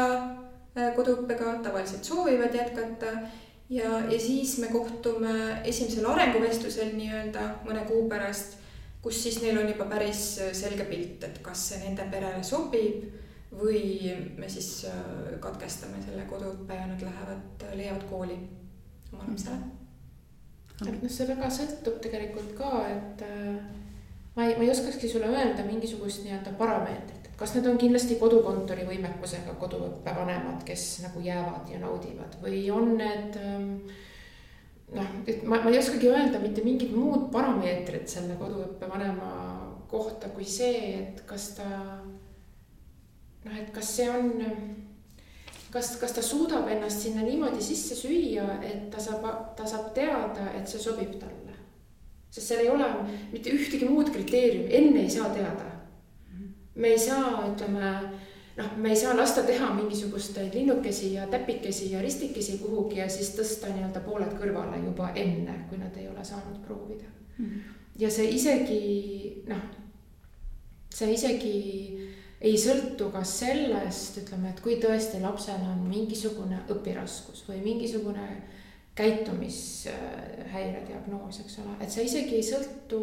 äh, 0.77 0.91
koduõppega, 0.97 1.57
tavaliselt 1.65 2.05
soovivad 2.05 2.55
jätkata 2.55 3.15
ja, 3.73 4.01
ja 4.11 4.19
siis 4.21 4.59
me 4.61 4.69
kohtume 4.73 5.63
esimesel 5.65 6.09
arenguvestlusel 6.11 6.93
nii-öelda 6.97 7.47
mõne 7.65 7.87
kuu 7.89 8.05
pärast, 8.11 8.59
kus 9.01 9.23
siis 9.23 9.41
neil 9.41 9.63
on 9.63 9.71
juba 9.71 9.89
päris 9.89 10.25
selge 10.57 10.85
pilt, 10.91 11.25
et 11.25 11.41
kas 11.45 11.71
see 11.71 11.83
nende 11.87 12.05
perele 12.13 12.45
sobib 12.45 13.09
või 13.57 14.13
me 14.39 14.49
siis 14.53 14.87
äh, 14.91 15.37
katkestame 15.43 16.03
selle 16.05 16.29
koduõppe 16.31 16.77
ja 16.77 16.87
nad 16.91 17.03
lähevad, 17.03 17.69
leiavad 17.75 18.09
kooli 18.13 18.39
oma 19.11 19.27
lapsele. 19.27 19.61
noh, 20.85 21.05
see 21.11 21.29
väga 21.33 21.49
sõltub 21.53 22.01
tegelikult 22.05 22.57
ka, 22.61 22.75
et 22.93 23.25
äh 23.27 23.80
ma 24.37 24.47
ei, 24.47 24.57
ma 24.57 24.65
ei 24.65 24.71
oskakski 24.71 25.09
sulle 25.09 25.31
öelda 25.31 25.65
mingisugust 25.67 26.23
nii-öelda 26.25 26.53
parameetrit, 26.59 27.27
et 27.27 27.37
kas 27.41 27.55
need 27.57 27.67
on 27.71 27.81
kindlasti 27.81 28.19
kodukontori 28.21 28.87
võimekusega 28.89 29.57
koduõppe 29.61 30.15
vanemad, 30.17 30.63
kes 30.67 30.87
nagu 31.07 31.23
jäävad 31.25 31.73
ja 31.73 31.81
naudivad? 31.83 32.39
Või 32.45 32.63
on 32.75 32.95
need 33.01 33.39
ähm, 33.41 33.73
noh, 34.95 35.17
et 35.27 35.43
ma, 35.43 35.61
ma 35.65 35.73
ei 35.73 35.81
oskagi 35.81 36.11
öelda 36.11 36.43
mitte 36.43 36.65
mingit 36.67 36.95
muud 36.95 37.29
parameetrit 37.35 38.11
selle 38.11 38.39
koduõppe 38.41 38.89
vanema 38.91 39.33
kohta 39.91 40.31
kui 40.31 40.47
see, 40.47 40.95
et 41.01 41.25
kas 41.27 41.51
ta 41.59 41.67
noh, 43.45 43.57
et 43.57 43.71
kas 43.75 43.97
see 43.97 44.09
on, 44.11 44.31
kas, 45.75 45.95
kas 46.01 46.15
ta 46.17 46.23
suudab 46.25 46.69
ennast 46.71 47.03
sinna 47.07 47.25
niimoodi 47.27 47.63
sisse 47.65 47.99
süüa, 47.99 48.61
et 48.67 48.89
ta 48.93 49.03
saab, 49.03 49.27
ta 49.59 49.67
saab 49.67 49.91
teada, 49.97 50.53
et 50.59 50.71
see 50.71 50.83
sobib 50.83 51.17
talle 51.19 51.40
sest 52.31 52.47
seal 52.47 52.65
ei 52.65 52.71
ole 52.71 52.87
mitte 53.33 53.53
ühtegi 53.55 53.89
muud 53.89 54.11
kriteeriumi, 54.15 54.71
enne 54.81 55.05
ei 55.05 55.11
saa 55.11 55.31
teada. 55.35 55.69
me 56.75 56.89
ei 56.89 56.99
saa, 56.99 57.45
ütleme 57.51 57.89
noh, 58.57 58.77
me 58.77 58.93
ei 58.93 58.97
saa 58.97 59.17
lasta 59.17 59.43
teha 59.43 59.73
mingisuguseid 59.75 60.55
linnukesi 60.55 61.15
ja 61.15 61.27
täpikesi 61.27 61.93
ja 61.93 62.03
ristikesi 62.03 62.59
kuhugi 62.59 63.01
ja 63.01 63.09
siis 63.09 63.35
tõsta 63.37 63.73
nii-öelda 63.73 64.01
pooled 64.07 64.33
kõrvale 64.39 64.79
juba 64.85 65.11
enne, 65.15 65.65
kui 65.69 65.79
nad 65.79 65.97
ei 65.97 66.09
ole 66.09 66.25
saanud 66.25 66.63
proovida 66.67 67.11
mm. 67.39 67.45
-hmm. 67.45 67.77
ja 67.99 68.11
see 68.11 68.31
isegi 68.31 69.43
noh, 69.49 69.67
see 70.95 71.13
isegi 71.13 71.55
ei 72.41 72.57
sõltu 72.57 73.11
ka 73.13 73.21
sellest, 73.25 74.17
ütleme, 74.23 74.51
et 74.51 74.61
kui 74.65 74.79
tõesti 74.81 75.21
lapsel 75.21 75.61
on 75.69 75.83
mingisugune 75.89 76.63
õpiraskus 76.73 77.45
või 77.49 77.61
mingisugune 77.65 78.27
käitumishäire 79.01 80.85
diagnoos, 80.89 81.41
eks 81.45 81.59
ole, 81.63 81.75
et 81.81 81.93
see 81.93 82.07
isegi 82.09 82.39
ei 82.39 82.47
sõltu 82.47 83.01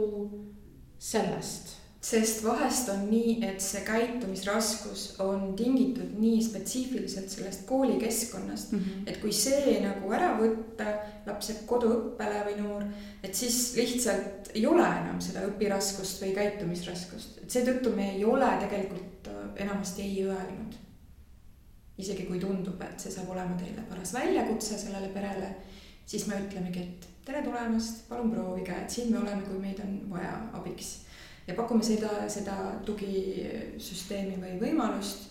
sellest. 1.00 1.76
sest 2.08 2.44
vahest 2.46 2.88
on 2.94 3.02
nii, 3.10 3.32
et 3.44 3.58
see 3.60 3.82
käitumisraskus 3.84 5.02
on 5.20 5.56
tingitud 5.58 6.14
nii 6.22 6.38
spetsiifiliselt 6.46 7.34
sellest 7.34 7.66
koolikeskkonnast 7.68 8.72
mm, 8.72 8.80
-hmm. 8.80 9.10
et 9.10 9.18
kui 9.22 9.34
see 9.34 9.74
nagu 9.84 10.14
ära 10.14 10.30
võtta, 10.38 10.94
laps 11.26 11.50
jääb 11.50 11.66
koduõppele 11.68 12.46
või 12.46 12.56
noor, 12.62 12.86
et 13.24 13.36
siis 13.36 13.74
lihtsalt 13.76 14.54
ei 14.54 14.66
ole 14.70 14.86
enam 14.86 15.20
seda 15.26 15.44
õpiraskust 15.50 16.22
või 16.24 16.36
käitumisraskust, 16.38 17.42
et 17.44 17.52
seetõttu 17.52 17.96
me 17.96 18.12
ei 18.14 18.24
ole 18.26 18.52
tegelikult 18.62 19.28
äh, 19.34 19.48
enamasti 19.66 20.06
ei 20.06 20.24
öelnud 20.30 20.78
isegi 21.98 22.28
kui 22.28 22.40
tundub, 22.40 22.82
et 22.86 23.02
see 23.02 23.12
saab 23.14 23.32
olema 23.34 23.58
teile 23.58 23.84
paras 23.90 24.14
väljakutse 24.14 24.78
sellele 24.78 25.10
perele, 25.14 25.50
siis 26.08 26.28
me 26.28 26.40
ütlemegi, 26.40 26.84
et 26.84 27.08
tere 27.28 27.44
tulemast, 27.44 28.06
palun 28.10 28.32
proovige, 28.32 28.76
et 28.76 28.90
siin 28.90 29.12
me 29.12 29.20
oleme, 29.20 29.44
kui 29.44 29.60
meid 29.62 29.80
on 29.84 30.00
vaja 30.10 30.34
abiks. 30.56 30.94
ja 31.48 31.56
pakume 31.56 31.84
seda, 31.84 32.10
seda 32.28 32.56
tugisüsteemi 32.86 34.36
või 34.42 34.58
võimalust. 34.60 35.30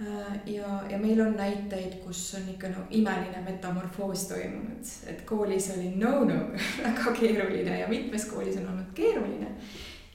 Äh, 0.00 0.34
ja, 0.54 0.82
ja 0.90 0.98
meil 0.98 1.20
on 1.20 1.36
näiteid, 1.36 1.98
kus 2.04 2.20
on 2.36 2.48
ikka 2.52 2.68
no 2.72 2.84
imeline 2.90 3.40
metamorfoos 3.44 4.26
toimunud, 4.28 4.92
et 5.06 5.24
koolis 5.28 5.70
oli 5.76 5.92
no-no 6.00 6.38
väga 6.86 7.12
keeruline 7.16 7.78
ja 7.80 7.88
mitmes 7.88 8.24
koolis 8.28 8.56
on 8.60 8.70
olnud 8.72 8.92
keeruline. 8.96 9.50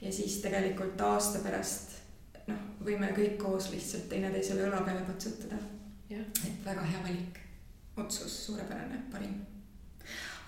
ja 0.02 0.12
siis 0.12 0.40
tegelikult 0.42 1.00
aasta 1.00 1.42
pärast 1.46 1.94
noh, 2.50 2.64
võime 2.84 3.12
kõik 3.14 3.38
koos 3.38 3.70
lihtsalt 3.70 4.08
teineteisele 4.10 4.66
õla 4.66 4.82
peale 4.86 5.06
patsutada. 5.06 5.62
et 6.10 6.64
väga 6.64 6.82
hea 6.82 7.04
valik, 7.06 7.38
otsus, 7.96 8.34
suurepärane, 8.46 9.06
parim 9.12 9.38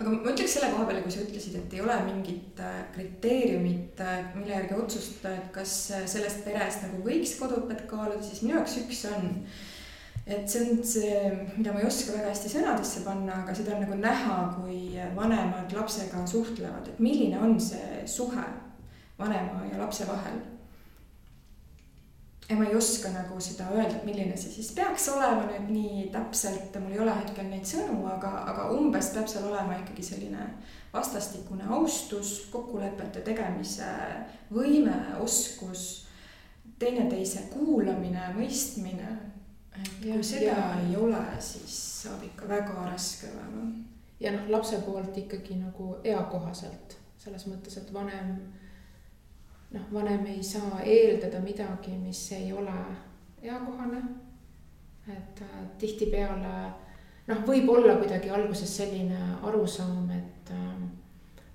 aga 0.01 0.13
ma 0.13 0.31
ütleks 0.33 0.55
selle 0.57 0.71
koha 0.73 0.85
peale, 0.89 1.01
kui 1.05 1.13
sa 1.13 1.23
ütlesid, 1.23 1.57
et 1.59 1.75
ei 1.75 1.81
ole 1.83 1.97
mingit 2.07 2.61
äh, 2.63 2.79
kriteeriumit, 2.95 3.99
äh, 4.01 4.23
mille 4.35 4.55
järgi 4.55 4.77
otsustada, 4.77 5.35
et 5.37 5.51
kas 5.55 5.75
äh, 5.95 6.07
sellest 6.09 6.41
perest 6.45 6.85
nagu 6.87 7.01
võiks 7.05 7.35
koduõpet 7.39 7.85
kaaluda, 7.89 8.21
siis 8.25 8.41
minu 8.45 8.57
jaoks 8.57 8.79
üks 8.83 9.03
on. 9.11 9.29
et 10.21 10.45
see 10.49 10.61
on 10.61 10.83
see, 10.85 11.13
mida 11.57 11.73
ma 11.73 11.81
ei 11.81 11.87
oska 11.89 12.13
väga 12.13 12.29
hästi 12.29 12.51
sõnadesse 12.53 13.01
panna, 13.05 13.41
aga 13.41 13.55
seda 13.57 13.75
on 13.75 13.81
nagu 13.85 13.97
näha, 13.99 14.37
kui 14.59 14.81
vanemad 15.17 15.73
lapsega 15.75 16.25
suhtlevad, 16.29 16.91
et 16.91 17.01
milline 17.01 17.39
on 17.41 17.57
see 17.59 18.03
suhe 18.05 18.45
vanema 19.19 19.65
ja 19.71 19.81
lapse 19.81 20.05
vahel 20.09 20.39
ja 22.51 22.57
ma 22.57 22.65
ei 22.65 22.75
oska 22.75 23.09
nagu 23.09 23.39
seda 23.39 23.69
öelda, 23.71 23.95
et 23.95 24.03
milline 24.05 24.35
see 24.37 24.51
siis 24.51 24.71
peaks 24.75 25.07
olema 25.13 25.45
nüüd 25.47 25.69
nii 25.71 26.03
täpselt, 26.11 26.75
mul 26.83 26.97
ei 26.97 26.99
ole 26.99 27.13
hetkel 27.21 27.47
neid 27.47 27.67
sõnu, 27.67 28.01
aga, 28.11 28.31
aga 28.51 28.67
umbes 28.75 29.13
peab 29.15 29.29
seal 29.31 29.47
olema 29.47 29.77
ikkagi 29.79 30.03
selline 30.03 30.47
vastastikune 30.91 31.69
austus, 31.71 32.33
kokkulepete 32.51 33.23
tegemise 33.23 33.87
võime, 34.51 34.97
oskus, 35.23 36.09
teineteise 36.81 37.47
kuulamine, 37.53 38.33
mõistmine. 38.35 39.15
kui 40.01 40.23
seda 40.27 40.51
ja. 40.51 40.71
ei 40.83 40.95
ole, 40.99 41.21
siis 41.39 41.77
saab 42.03 42.25
ikka 42.27 42.49
väga 42.49 42.89
raske 42.89 43.31
olema. 43.31 43.69
ja 44.19 44.35
noh, 44.35 44.49
lapse 44.51 44.81
poolt 44.83 45.15
ikkagi 45.17 45.55
nagu 45.61 45.95
eakohaselt 46.03 46.97
selles 47.21 47.47
mõttes, 47.47 47.77
et 47.77 47.93
vanem 47.93 48.35
noh, 49.71 49.87
vanem 49.93 50.25
ei 50.25 50.43
saa 50.43 50.81
eeldada 50.83 51.39
midagi, 51.43 51.95
mis 51.97 52.31
ei 52.31 52.53
ole 52.53 52.75
eakohane. 53.41 54.01
et 55.07 55.41
äh, 55.41 55.61
tihtipeale 55.81 56.55
noh, 57.27 57.39
võib 57.47 57.69
olla 57.73 57.95
kuidagi 57.97 58.29
alguses 58.29 58.69
selline 58.77 59.17
arusaam, 59.47 60.09
et 60.13 60.51
äh, 60.53 60.75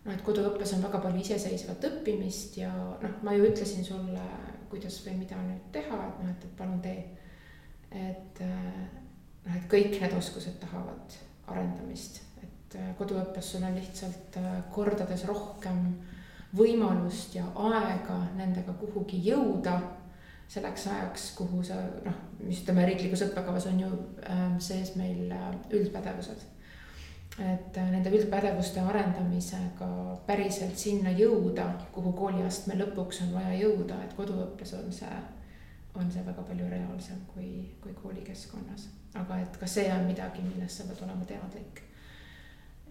noh, 0.05 0.12
et 0.12 0.25
koduõppes 0.27 0.75
on 0.75 0.83
väga 0.83 1.01
palju 1.05 1.23
iseseisvat 1.23 1.87
õppimist 1.91 2.59
ja 2.59 2.73
noh, 2.75 3.21
ma 3.23 3.37
ju 3.37 3.47
ütlesin 3.47 3.87
sulle, 3.87 4.27
kuidas 4.71 4.99
või 5.07 5.21
mida 5.23 5.39
nüüd 5.41 5.71
teha, 5.73 6.01
et 6.09 6.25
noh, 6.25 6.35
et, 6.35 6.49
palun 6.59 6.83
tee. 6.83 7.07
et 7.93 8.43
äh, 8.43 8.83
noh, 9.47 9.55
et 9.55 9.71
kõik 9.71 10.01
need 10.01 10.19
oskused 10.19 10.59
tahavad 10.64 11.21
arendamist, 11.47 12.25
et 12.43 12.79
koduõppes 12.99 13.53
sul 13.53 13.62
on 13.64 13.79
lihtsalt 13.79 14.41
kordades 14.75 15.23
rohkem 15.31 15.85
äh, 15.87 16.16
võimalust 16.55 17.34
ja 17.34 17.44
aega 17.55 18.18
nendega 18.36 18.74
kuhugi 18.80 19.18
jõuda 19.26 19.80
selleks 20.49 20.86
ajaks, 20.86 21.30
kuhu 21.34 21.62
sa 21.66 21.78
noh, 22.05 22.18
mis 22.44 22.61
ütleme, 22.62 22.84
riiklikus 22.86 23.24
õppekavas 23.26 23.66
on 23.72 23.80
ju 23.82 23.88
äh, 24.22 24.44
sees 24.62 24.94
meil 24.99 25.32
äh, 25.34 25.49
üldpädevused. 25.74 26.44
et 27.36 27.76
äh, 27.76 27.88
nende 27.90 28.11
üldpädevuste 28.14 28.80
arendamisega 28.80 29.88
päriselt 30.26 30.78
sinna 30.78 31.11
jõuda, 31.11 31.66
kuhu 31.92 32.12
kooliastme 32.16 32.78
lõpuks 32.78 33.24
on 33.26 33.34
vaja 33.34 33.59
jõuda, 33.59 33.99
et 34.05 34.14
koduõppes 34.16 34.72
on 34.78 34.92
see, 34.92 35.18
on 35.94 36.12
see 36.12 36.24
väga 36.26 36.47
palju 36.47 36.70
reaalsem 36.70 37.26
kui, 37.34 37.74
kui 37.82 37.92
koolikeskkonnas. 38.03 38.88
aga 39.14 39.40
et 39.42 39.57
ka 39.59 39.66
see 39.66 39.90
on 39.92 40.07
midagi, 40.07 40.44
millest 40.47 40.78
sa 40.78 40.86
pead 40.86 41.03
olema 41.03 41.24
teadlik 41.26 41.82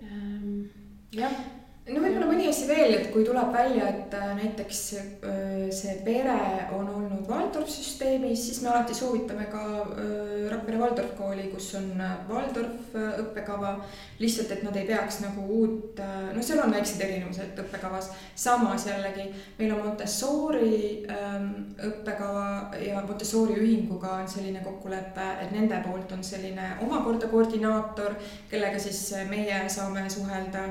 ähm,. 0.04 0.66
jah 1.14 1.40
no 1.86 2.02
võib-olla 2.02 2.26
mõni 2.26 2.48
asi 2.50 2.66
veel, 2.66 2.96
et 2.98 3.12
kui 3.14 3.26
tuleb 3.26 3.52
välja, 3.54 3.90
et 3.92 4.14
äh, 4.18 4.32
näiteks 4.40 4.80
äh, 4.98 5.68
see 5.74 5.94
pere 6.06 6.38
on 6.74 6.88
olnud 6.90 7.28
Waldorf 7.30 7.70
süsteemis, 7.70 8.42
siis 8.48 8.62
me 8.64 8.72
alati 8.72 8.96
soovitame 8.98 9.46
ka 9.52 9.62
äh, 9.84 10.48
Rakvere 10.50 10.80
Waldorf 10.82 11.14
kooli, 11.20 11.46
kus 11.52 11.68
on 11.78 11.92
Waldorf 12.30 12.96
õppekava. 12.96 13.76
lihtsalt, 14.20 14.52
et 14.56 14.64
nad 14.64 14.76
ei 14.80 14.86
peaks 14.88 15.20
nagu 15.20 15.44
uut, 15.60 16.00
noh, 16.00 16.42
seal 16.46 16.62
on 16.64 16.72
väiksed 16.74 17.02
erinevused 17.04 17.58
õppekavas. 17.66 18.10
samas 18.36 18.86
jällegi 18.88 19.28
meil 19.60 19.74
on 19.76 19.84
Montessori 19.86 21.04
ähm, 21.12 21.50
õppekava 21.90 22.72
ja 22.80 23.04
Montessori 23.06 23.60
ühinguga 23.60 24.16
on 24.22 24.30
selline 24.32 24.64
kokkulepe, 24.64 25.28
et 25.44 25.52
nende 25.52 25.82
poolt 25.86 26.16
on 26.16 26.24
selline 26.24 26.76
omakorda 26.88 27.28
koordinaator, 27.30 28.16
kellega 28.50 28.80
siis 28.80 29.10
meie 29.30 29.66
saame 29.70 30.10
suhelda 30.10 30.70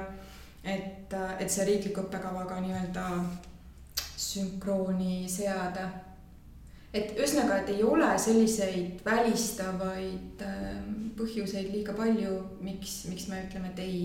et, 0.65 1.15
et 1.39 1.51
see 1.51 1.67
riikliku 1.69 2.07
õppekavaga 2.07 2.61
nii-öelda 2.65 3.07
sünkrooni 4.17 5.29
seada. 5.29 5.89
et 6.95 7.17
ühesõnaga, 7.19 7.59
et 7.61 7.75
ei 7.75 7.83
ole 7.83 8.13
selliseid 8.19 9.03
välistavaid 9.05 10.43
ähm, 10.47 11.11
põhjuseid 11.19 11.73
liiga 11.75 11.93
palju, 11.99 12.37
miks, 12.63 13.05
miks 13.11 13.29
me 13.29 13.43
ütleme, 13.49 13.73
et 13.73 13.83
ei, 13.83 14.01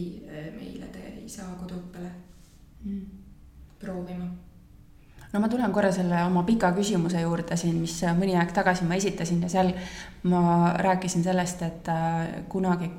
meile 0.57 0.89
te 0.93 1.03
ei 1.13 1.29
saa 1.29 1.53
koduõppele 1.61 2.11
mm. 2.85 3.01
proovima 3.79 4.29
no 5.33 5.39
ma 5.39 5.49
tulen 5.49 5.73
korra 5.73 5.91
selle 5.93 6.23
oma 6.25 6.43
pika 6.47 6.71
küsimuse 6.73 7.21
juurde 7.21 7.57
siin, 7.57 7.77
mis 7.81 7.99
mõni 8.17 8.33
aeg 8.37 8.53
tagasi 8.55 8.87
ma 8.89 8.97
esitasin 8.97 9.43
ja 9.45 9.51
seal 9.51 9.71
ma 10.29 10.73
rääkisin 10.81 11.23
sellest, 11.25 11.61
et 11.67 11.91
äh, 11.93 12.41
kunagi 12.49 12.89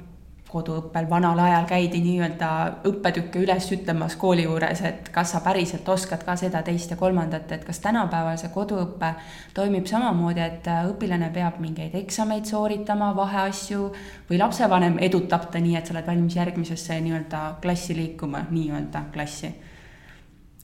koduõppel 0.50 1.06
vanal 1.10 1.38
ajal 1.38 1.68
käidi 1.70 2.02
nii-öelda 2.04 2.50
õppetükke 2.90 3.42
üles 3.44 3.70
ütlemas 3.76 4.16
kooli 4.20 4.44
juures, 4.48 4.82
et 4.86 5.08
kas 5.14 5.34
sa 5.34 5.40
päriselt 5.44 5.88
oskad 5.88 6.24
ka 6.26 6.36
seda, 6.36 6.62
teist 6.66 6.90
ja 6.90 6.98
kolmandat, 7.00 7.52
et 7.52 7.64
kas 7.64 7.78
tänapäeval 7.84 8.36
see 8.40 8.52
koduõpe 8.54 9.14
toimib 9.54 9.86
samamoodi, 9.86 10.44
et 10.44 10.70
õpilane 10.90 11.32
peab 11.34 11.62
mingeid 11.62 11.94
eksameid 12.02 12.50
sooritama, 12.50 13.14
vaheasju 13.16 13.88
või 14.30 14.42
lapsevanem 14.42 14.98
edutab 15.06 15.50
ta 15.50 15.62
nii, 15.62 15.78
et 15.78 15.86
sa 15.86 15.96
oled 15.96 16.12
valmis 16.12 16.36
järgmisesse 16.36 17.00
nii-öelda 17.00 17.44
klassi 17.62 17.96
liikuma, 17.96 18.46
nii-öelda 18.50 19.08
klassi 19.14 19.54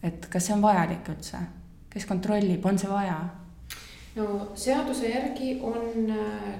et 0.06 0.28
kas 0.30 0.48
see 0.48 0.54
on 0.56 0.62
vajalik 0.64 1.08
üldse, 1.12 1.40
kes 1.92 2.06
kontrollib, 2.08 2.64
on 2.66 2.78
see 2.78 2.90
vaja? 2.90 3.18
no 4.16 4.26
seaduse 4.56 5.10
järgi 5.10 5.58
on 5.66 6.10
äh, 6.12 6.54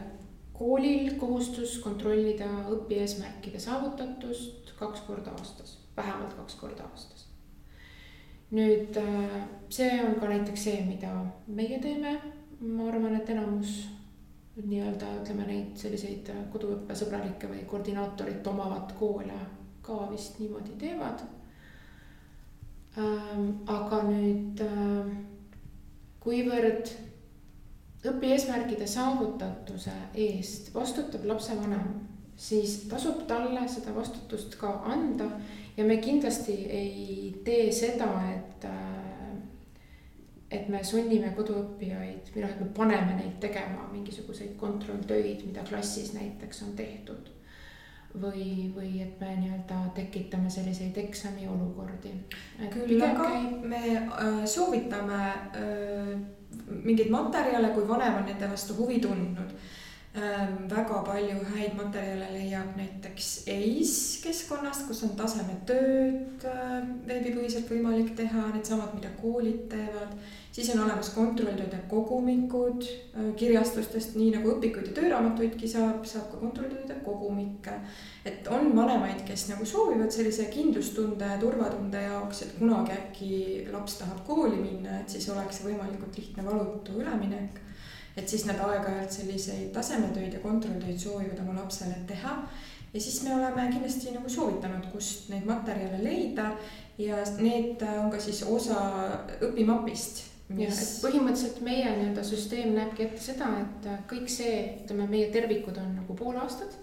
koolil 0.59 1.15
kohustus 1.21 1.79
kontrollida 1.85 2.49
õpieesmärkide 2.73 3.61
saavutatust 3.61 4.73
kaks 4.79 5.05
korda 5.07 5.33
aastas, 5.39 5.79
vähemalt 5.97 6.35
kaks 6.37 6.55
korda 6.61 6.85
aastas. 6.91 7.27
nüüd 8.51 8.97
äh, 8.97 9.37
see 9.69 9.91
on 10.05 10.21
ka 10.21 10.29
näiteks 10.31 10.65
see, 10.65 10.81
mida 10.87 11.13
meie 11.47 11.81
teeme, 11.83 12.17
ma 12.61 12.89
arvan, 12.89 13.17
et 13.17 13.31
enamus 13.31 13.79
nii-öelda 14.57 15.09
ütleme 15.21 15.47
neid 15.49 15.73
selliseid 15.77 16.31
koduõppesõbralikke 16.53 17.51
või 17.51 17.65
koordinaatorit 17.69 18.47
omavad 18.47 18.95
koole 18.99 19.41
ka 19.83 20.07
vist 20.13 20.39
niimoodi 20.41 20.79
teevad 20.81 21.27
Ähm, 22.97 23.49
aga 23.69 23.99
nüüd, 24.09 24.61
ähm, 24.65 25.11
kuivõrd 26.25 26.89
õpieesmärkide 28.11 28.87
saavutatuse 28.87 29.95
eest 30.15 30.73
vastutab 30.75 31.25
lapsevanem, 31.29 31.89
siis 32.37 32.83
tasub 32.91 33.25
talle 33.29 33.67
seda 33.69 33.95
vastutust 33.97 34.59
ka 34.61 34.73
anda 34.93 35.31
ja 35.77 35.85
me 35.85 35.97
kindlasti 35.97 36.57
ei 36.71 37.41
tee 37.45 37.71
seda, 37.73 38.09
et, 38.35 38.65
äh, 38.65 39.39
et 40.51 40.69
me 40.69 40.83
sunnime 40.85 41.33
koduõppijaid 41.37 42.35
või 42.35 42.45
noh, 42.45 42.53
et 42.53 42.61
me 42.61 42.69
paneme 42.77 43.17
neid 43.19 43.41
tegema 43.41 43.89
mingisuguseid 43.93 44.57
kontrolltöid, 44.61 45.47
mida 45.47 45.65
klassis 45.69 46.15
näiteks 46.17 46.63
on 46.69 46.77
tehtud 46.77 47.33
või, 48.21 48.73
või 48.75 49.03
et 49.03 49.21
me 49.21 49.35
nii-öelda 49.41 49.81
tekitame 49.95 50.51
selliseid 50.51 50.97
eksamiolukordi. 50.97 52.13
küll 52.73 53.03
aga 53.03 53.29
käib... 53.29 53.65
me 53.69 53.83
äh, 53.97 54.45
soovitame 54.49 55.23
äh, 55.27 56.15
mingeid 56.85 57.11
materjale, 57.11 57.73
kui 57.75 57.89
vanem 57.89 58.21
on 58.21 58.25
nende 58.29 58.51
vastu 58.51 58.75
huvi 58.79 59.01
tundnud. 59.01 59.55
Väga 60.71 61.03
palju 61.05 61.43
häid 61.53 61.77
materjale 61.77 62.31
leiab 62.33 62.77
näiteks 62.79 63.31
EIS 63.53 63.95
keskkonnast, 64.25 64.87
kus 64.89 65.03
on 65.05 65.13
tasemetööd 65.19 66.47
äh, 66.49 66.81
veebipõhiselt 67.09 67.69
võimalik 67.71 68.15
teha, 68.19 68.49
needsamad, 68.55 68.95
mida 68.97 69.13
koolid 69.21 69.67
teevad 69.73 70.17
siis 70.57 70.71
on 70.73 70.85
olemas 70.85 71.11
kontrolltööde 71.13 71.79
kogumikud 71.91 72.85
äh, 72.87 73.29
kirjastustest, 73.37 74.15
nii 74.17 74.31
nagu 74.39 74.55
õpikuid 74.55 74.89
ja 74.91 74.95
tööraamatuidki 74.97 75.69
saab, 75.69 76.07
saab 76.09 76.31
ka 76.33 76.41
kontrolltööde 76.41 76.97
kogumikke. 77.05 77.75
et 78.27 78.49
on 78.51 78.73
vanemaid, 78.77 79.21
kes 79.29 79.49
nagu 79.51 79.67
soovivad 79.69 80.11
sellise 80.11 80.49
kindlustunde, 80.51 81.29
turvatunde 81.41 82.01
jaoks, 82.09 82.43
et 82.43 82.57
kunagi 82.59 82.97
äkki 82.97 83.37
laps 83.73 84.01
tahab 84.01 84.25
kooli 84.27 84.57
minna, 84.57 85.01
et 85.01 85.13
siis 85.13 85.29
oleks 85.31 85.61
võimalikult 85.67 86.17
lihtne 86.19 86.45
valutu 86.49 86.97
üleminek. 87.03 87.61
Et 88.17 88.29
siis 88.29 88.47
nad 88.49 88.61
aeg-ajalt 88.65 89.13
selliseid 89.13 89.73
tasemetöid 89.75 90.39
ja 90.39 90.41
kontrolltöid 90.41 90.99
soovivad 90.99 91.43
oma 91.45 91.59
lapsele 91.61 91.99
teha 92.09 92.37
ja 92.95 93.01
siis 93.01 93.23
me 93.23 93.35
oleme 93.35 93.69
kindlasti 93.73 94.15
nagu 94.15 94.29
soovitanud, 94.29 94.87
kust 94.93 95.29
neid 95.29 95.45
materjale 95.45 96.01
leida 96.05 96.53
ja 96.99 97.21
need 97.39 97.83
on 97.99 98.11
ka 98.11 98.21
siis 98.21 98.41
osa 98.49 98.81
õpimapist 99.45 100.25
et 100.55 100.83
põhimõtteliselt 101.03 101.61
meie 101.67 101.91
nii-öelda 101.91 102.23
süsteem 102.27 102.75
näebki 102.77 103.07
ette 103.07 103.23
seda, 103.23 103.49
et 103.63 103.89
kõik 104.11 104.29
see, 104.31 104.59
ütleme, 104.85 105.09
meie 105.11 105.31
tervikud 105.35 105.79
on 105.83 105.97
nagu 106.01 106.19
poolaastad. 106.19 106.83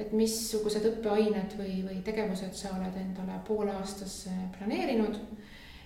et 0.00 0.14
missugused 0.16 0.86
õppeained 0.88 1.58
või, 1.58 1.74
või 1.84 1.98
tegevused 2.00 2.54
sa 2.56 2.70
oled 2.72 2.94
endale 2.96 3.34
poole 3.44 3.74
aastas 3.82 4.22
planeerinud. 4.54 5.18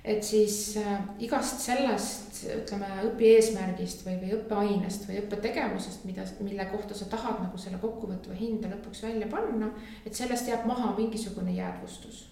Et 0.05 0.25
siis 0.25 0.77
äh, 0.77 0.99
igast 1.25 1.63
sellest, 1.65 2.43
ütleme, 2.59 2.91
õpieesmärgist 3.09 4.05
või, 4.05 4.19
või 4.21 4.35
õppeainest 4.37 5.09
või 5.09 5.23
õppetegevusest, 5.23 6.05
mida, 6.05 6.27
mille 6.45 6.67
kohta 6.69 6.97
sa 6.99 7.09
tahad 7.09 7.41
nagu 7.41 7.61
selle 7.61 7.81
kokkuvõtva 7.81 8.37
hinde 8.37 8.69
lõpuks 8.69 9.03
välja 9.07 9.31
panna, 9.33 9.71
et 10.05 10.15
sellest 10.15 10.51
jääb 10.51 10.69
maha 10.69 10.93
mingisugune 10.99 11.57
jäädvustus. 11.57 12.29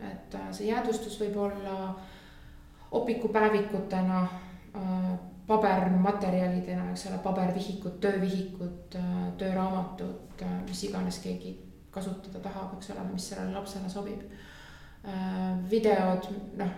et 0.00 0.34
äh, 0.34 0.48
see 0.56 0.70
jäädvustus 0.72 1.20
võib 1.20 1.36
olla 1.36 1.94
opikupäevikutena, 2.92 4.22
äh, 4.76 5.18
pabermaterjalidena, 5.46 6.90
eks 6.90 7.06
ole, 7.06 7.18
pabervihikud, 7.18 7.98
töövihikud, 8.00 8.96
äh, 8.96 9.18
tööraamatud, 9.38 10.42
äh, 10.42 10.54
mis 10.68 10.84
iganes 10.84 11.18
keegi 11.24 11.56
kasutada 11.90 12.40
tahab, 12.40 12.76
eks 12.76 12.90
ole, 12.90 13.04
mis 13.12 13.28
sellele 13.28 13.52
lapsele 13.58 13.88
sobib. 13.90 14.22
videod, 15.70 16.28
noh, 16.56 16.68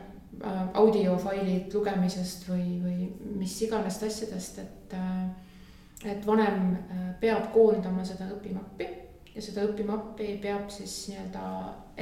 audiofailid 0.75 1.75
lugemisest 1.75 2.49
või, 2.49 2.81
või 2.83 3.09
mis 3.39 3.55
iganes 3.67 4.01
asjadest, 4.03 4.59
et, 4.59 4.95
et 6.05 6.27
vanem 6.27 6.77
peab 7.21 7.53
koondama 7.55 8.05
seda 8.05 8.27
õpimappi 8.35 8.89
ja 9.35 9.43
seda 9.43 9.65
õpimappi 9.69 10.37
peab 10.43 10.69
siis 10.73 10.95
nii-öelda 11.11 11.47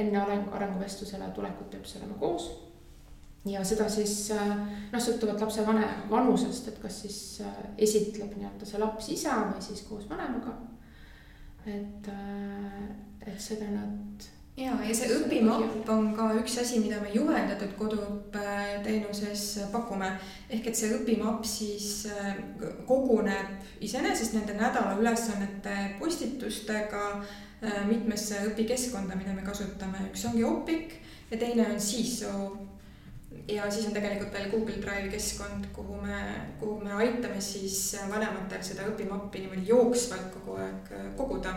enne 0.01 0.21
areng, 0.21 0.51
arenguvestlusele 0.53 1.31
tulekut 1.35 1.71
peab 1.73 1.87
see 1.89 2.01
olema 2.01 2.19
koos 2.21 2.49
ja 3.45 3.63
seda 3.67 3.87
siis 3.91 4.15
äh, 4.31 4.51
noh, 4.91 5.01
sõltuvalt 5.01 5.41
lapse 5.43 5.65
vane 5.67 5.87
vanusest, 6.11 6.69
et 6.71 6.77
kas 6.83 7.01
siis 7.03 7.17
äh, 7.43 7.57
esitleb 7.87 8.37
nii-öelda 8.37 8.67
see 8.67 8.79
laps 8.81 9.09
ise 9.15 9.33
või 9.49 9.65
siis 9.65 9.83
koos 9.87 10.07
vanemaga. 10.09 10.55
et, 11.65 12.07
äh, 12.11 12.79
et 13.25 13.41
seda 13.41 13.69
nad. 13.71 14.31
Ja, 14.57 14.73
ja 14.87 14.95
see 14.95 15.09
õpimapp 15.17 15.89
on 15.89 16.11
ka 16.17 16.29
üks 16.39 16.57
asi, 16.61 16.81
mida 16.83 16.99
me 17.01 17.13
juhendatud 17.13 17.73
koduõppe 17.79 18.43
teenuses 18.85 19.45
pakume. 19.71 20.11
ehk 20.49 20.67
et 20.67 20.77
see 20.77 20.91
õpimapp 20.97 21.45
siis 21.47 22.07
koguneb 22.87 23.81
iseenesest 23.81 24.37
nende 24.37 24.57
nädala 24.59 24.97
ülesannete 24.99 25.95
postitustega 25.99 27.23
mitmesse 27.87 28.43
õpikeskkonda, 28.49 29.15
mida 29.15 29.33
me 29.33 29.41
kasutame, 29.45 30.09
üks 30.11 30.25
ongi 30.27 30.43
Opiq 30.43 30.97
ja 31.31 31.39
teine 31.39 31.69
on 31.71 31.79
SISO 31.79 32.33
ja 33.47 33.71
siis 33.71 33.87
on 33.87 33.93
tegelikult 33.93 34.33
veel 34.33 34.49
Google 34.51 34.79
Drive'i 34.81 35.11
keskkond, 35.11 35.67
kuhu 35.75 35.99
me, 36.01 36.19
kuhu 36.59 36.79
me 36.83 36.93
aitame 36.93 37.41
siis 37.41 37.95
vanematel 38.09 38.63
seda 38.63 38.87
õpimappi 38.91 39.43
niimoodi 39.43 39.67
jooksvalt 39.67 40.29
kogu 40.37 40.59
aeg 40.61 40.91
äh, 40.95 41.07
koguda. 41.17 41.55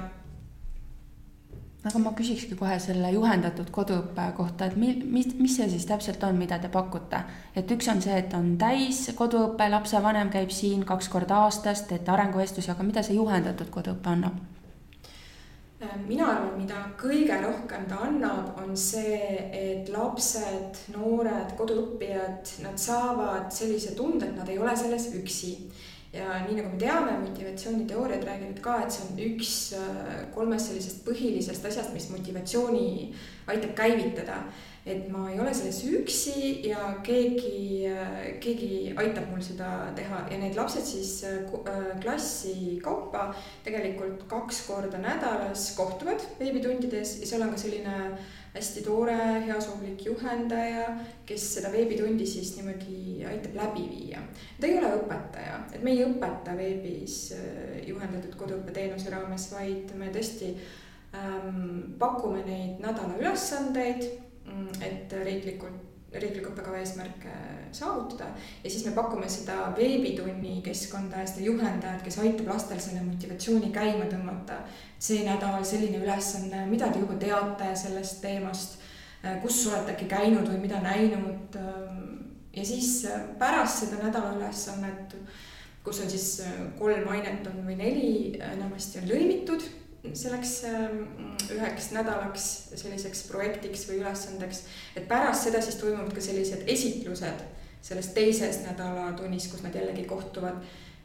Aga 1.86 2.00
ma 2.02 2.12
küsikski 2.18 2.56
kohe 2.58 2.78
selle 2.82 3.12
juhendatud 3.14 3.70
koduõppe 3.74 4.24
kohta, 4.36 4.66
et 4.66 4.76
mi-, 4.80 5.04
mis, 5.06 5.30
mis 5.38 5.54
see 5.58 5.68
siis 5.70 5.86
täpselt 5.86 6.24
on, 6.26 6.38
mida 6.38 6.58
te 6.58 6.70
pakute? 6.72 7.22
et 7.56 7.70
üks 7.70 7.88
on 7.92 8.02
see, 8.02 8.16
et 8.24 8.34
on 8.34 8.56
täis 8.60 9.04
koduõpe, 9.18 9.68
lapsevanem 9.70 10.32
käib 10.34 10.50
siin 10.54 10.84
kaks 10.88 11.08
korda 11.12 11.44
aastas, 11.46 11.86
teete 11.86 12.12
arenguvestlusi, 12.12 12.72
aga 12.74 12.86
mida 12.86 13.06
see 13.06 13.18
juhendatud 13.20 13.70
koduõpe 13.70 14.12
annab? 14.12 14.44
Mina 16.06 16.24
arvan, 16.32 16.54
mida 16.56 16.78
kõige 16.96 17.36
rohkem 17.42 17.82
ta 17.90 17.98
annab, 18.06 18.54
on 18.62 18.72
see, 18.80 19.18
et 19.52 19.90
lapsed, 19.92 20.78
noored, 20.94 21.52
koduõppijad, 21.58 22.54
nad 22.64 22.80
saavad 22.80 23.50
sellise 23.52 23.92
tunde, 23.98 24.30
et 24.30 24.38
nad 24.38 24.48
ei 24.48 24.56
ole 24.58 24.72
selles 24.76 25.10
üksi. 25.18 25.52
Ja 26.16 26.38
nii 26.46 26.58
nagu 26.58 26.72
me 26.72 26.78
teame, 26.80 27.18
motivatsiooniteooriad 27.22 28.24
räägivad 28.26 28.62
ka, 28.64 28.78
et 28.84 28.94
see 28.94 29.04
on 29.06 29.20
üks 29.30 29.50
äh, 29.78 30.14
kolmest 30.34 30.70
sellisest 30.70 31.04
põhilisest 31.06 31.68
asjast, 31.68 31.92
mis 31.96 32.08
motivatsiooni 32.12 32.88
aitab 33.52 33.76
käivitada. 33.78 34.40
et 34.86 35.08
ma 35.10 35.24
ei 35.32 35.40
ole 35.42 35.50
selles 35.50 35.80
üksi 35.90 36.68
ja 36.68 36.78
keegi, 37.02 37.88
keegi 38.38 38.92
aitab 38.94 39.24
mul 39.32 39.40
seda 39.42 39.70
teha 39.98 40.20
ja 40.30 40.38
need 40.38 40.54
lapsed 40.54 40.86
siis 40.86 41.24
klassi 42.04 42.78
kaupa 42.84 43.32
tegelikult 43.66 44.22
kaks 44.30 44.60
korda 44.68 45.00
nädalas 45.02 45.72
kohtuvad 45.74 46.22
veebitundides 46.38 47.16
ja 47.18 47.26
seal 47.26 47.42
on 47.42 47.50
ka 47.56 47.58
selline 47.64 47.96
hästi 48.56 48.82
tore, 48.86 49.16
heasoovlik 49.46 50.06
juhendaja, 50.08 50.88
kes 51.28 51.46
seda 51.58 51.70
veebitundi 51.72 52.26
siis 52.26 52.54
niimoodi 52.56 53.24
aitab 53.28 53.56
läbi 53.60 53.86
viia. 53.92 54.22
ta 54.60 54.66
ei 54.66 54.78
ole 54.80 54.94
õpetaja, 54.98 55.60
et 55.76 55.82
me 55.84 55.92
ei 55.92 56.04
õpeta 56.06 56.56
veebis 56.56 57.18
juhendatud 57.86 58.34
koduõppeteenuse 58.40 59.12
raames, 59.12 59.50
vaid 59.52 59.92
me 60.00 60.08
tõesti 60.14 60.54
ähm, 61.14 61.92
pakume 62.00 62.42
neid 62.48 62.80
nädala 62.80 63.20
ülesandeid 63.20 64.08
Mm, 64.46 64.68
et 64.80 65.12
riiklikult, 65.24 65.85
riikliku 66.14 66.52
õppekava 66.52 66.78
eesmärke 66.80 67.32
saavutada 67.74 68.28
ja 68.64 68.70
siis 68.70 68.84
me 68.86 68.92
pakume 68.96 69.28
seda 69.30 69.72
veebitunni 69.76 70.60
keskkonda 70.64 71.22
ja 71.22 71.28
seda 71.28 71.46
juhendajat, 71.48 72.04
kes 72.04 72.18
aitab 72.22 72.50
lastel 72.52 72.80
selle 72.82 73.02
motivatsiooni 73.04 73.72
käima 73.74 74.06
tõmmata. 74.10 74.60
see 74.98 75.24
nädal 75.26 75.64
selline 75.64 75.98
ülesanne, 76.00 76.64
mida 76.70 76.88
te 76.88 77.02
juba 77.02 77.18
teate 77.20 77.72
sellest 77.76 78.22
teemast, 78.22 78.78
äh, 79.24 79.40
kus 79.42 79.66
olete 79.66 79.92
äkki 79.92 80.06
käinud 80.08 80.48
või 80.48 80.60
mida 80.62 80.80
näinud. 80.80 81.58
Ähm, 81.60 81.98
ja 82.56 82.64
siis 82.64 83.04
äh, 83.04 83.26
pärast 83.38 83.84
seda 83.84 84.00
nädalaülesannet, 84.06 85.16
kus 85.84 86.00
on 86.00 86.10
siis 86.10 86.40
äh, 86.46 86.54
kolm 86.78 87.08
ainet 87.12 87.46
on 87.50 87.66
või 87.66 87.76
neli, 87.76 88.14
enamasti 88.40 89.02
on 89.02 89.10
lõimitud 89.10 89.68
selleks 90.14 90.54
ähm, 90.68 91.02
üheks 91.50 91.90
nädalaks 91.96 92.48
selliseks 92.74 93.26
projektiks 93.30 93.86
või 93.90 94.00
ülesandeks, 94.02 94.64
et 94.96 95.08
pärast 95.08 95.48
seda 95.48 95.62
siis 95.64 95.78
toimuvad 95.80 96.14
ka 96.14 96.24
sellised 96.24 96.66
esitlused 96.70 97.46
selles 97.86 98.10
teises 98.16 98.64
nädalatunnis, 98.64 99.48
kus 99.52 99.62
nad 99.62 99.74
jällegi 99.74 100.04
kohtuvad. 100.04 100.58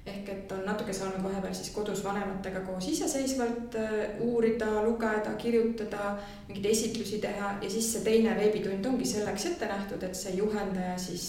ehk 0.06 0.30
et 0.34 0.52
on 0.52 0.64
natuke 0.66 0.94
saanud 0.98 1.22
vahepeal 1.24 1.54
siis 1.54 1.70
kodus 1.70 2.00
vanematega 2.04 2.60
koos 2.66 2.88
iseseisvalt 2.90 3.76
äh, 3.78 3.92
uurida, 4.20 4.82
lugeda, 4.82 5.36
kirjutada, 5.38 6.16
mingeid 6.48 6.66
esitlusi 6.72 7.20
teha 7.22 7.52
ja 7.62 7.70
siis 7.70 7.92
see 7.94 8.02
teine 8.02 8.34
veebitund 8.36 8.86
ongi 8.86 9.06
selleks 9.06 9.46
ette 9.46 9.70
nähtud, 9.70 10.02
et 10.04 10.18
see 10.18 10.34
juhendaja 10.40 10.98
siis 10.98 11.28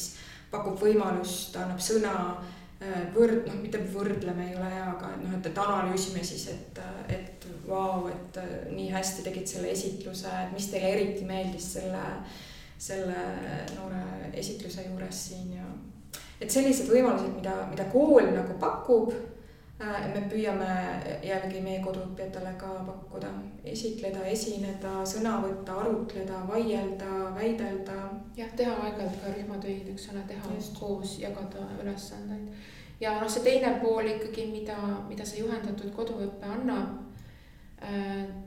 pakub 0.51 0.81
võimalust, 0.81 1.57
annab 1.61 1.85
sõna 1.85 2.15
äh, 2.33 3.13
võrd-, 3.13 3.45
noh, 3.51 3.61
mitte 3.61 3.83
võrdleme 3.93 4.49
ei 4.49 4.57
ole 4.57 4.73
hea, 4.73 4.89
aga 4.97 5.13
noh, 5.21 5.37
et, 5.37 5.53
et 5.53 5.63
analüüsime 5.67 6.25
siis, 6.25 6.49
et, 6.57 6.83
et 7.13 7.32
vau, 7.69 8.09
et 8.11 8.37
äh, 8.37 8.55
nii 8.73 8.91
hästi 8.93 9.27
tegid 9.27 9.47
selle 9.47 9.71
esitluse, 9.73 10.31
et 10.47 10.55
mis 10.57 10.69
teile 10.73 10.95
eriti 10.97 11.27
meeldis 11.29 11.73
selle, 11.77 12.03
selle 12.79 13.27
noore 13.77 14.33
esitluse 14.33 14.87
juures 14.89 15.27
siin 15.29 15.53
ja 15.59 15.69
et 16.43 16.51
sellised 16.51 16.91
võimalused, 16.91 17.37
mida, 17.37 17.55
mida 17.71 17.87
kool 17.93 18.27
nagu 18.35 18.57
pakub, 18.61 19.13
äh, 19.79 20.09
me 20.15 20.25
püüame 20.31 20.73
jällegi 21.23 21.63
meie 21.63 21.79
koduõppijatele 21.85 22.57
ka 22.59 22.73
pakkuda, 22.89 23.31
esitleda, 23.75 24.25
esineda, 24.33 24.97
sõna 25.07 25.37
võtta, 25.45 25.79
arutleda, 25.85 26.43
vaielda, 26.51 27.13
väidelda. 27.39 28.01
jah, 28.37 28.51
teha 28.59 28.75
aeg-ajalt 28.75 29.23
ka 29.23 29.37
rühmatöid, 29.37 29.89
eks 29.95 30.11
ole, 30.11 30.27
teha 30.29 30.55
Just. 30.57 30.75
koos, 30.81 31.19
jagada 31.23 31.69
ülesandeid. 31.79 32.51
ja 33.01 33.15
noh, 33.21 33.31
see 33.31 33.47
teine 33.47 33.79
pool 33.85 34.11
ikkagi, 34.17 34.51
mida, 34.51 34.79
mida 35.09 35.25
see 35.27 35.45
juhendatud 35.45 35.95
koduõpe 35.95 36.51
annab 36.59 37.12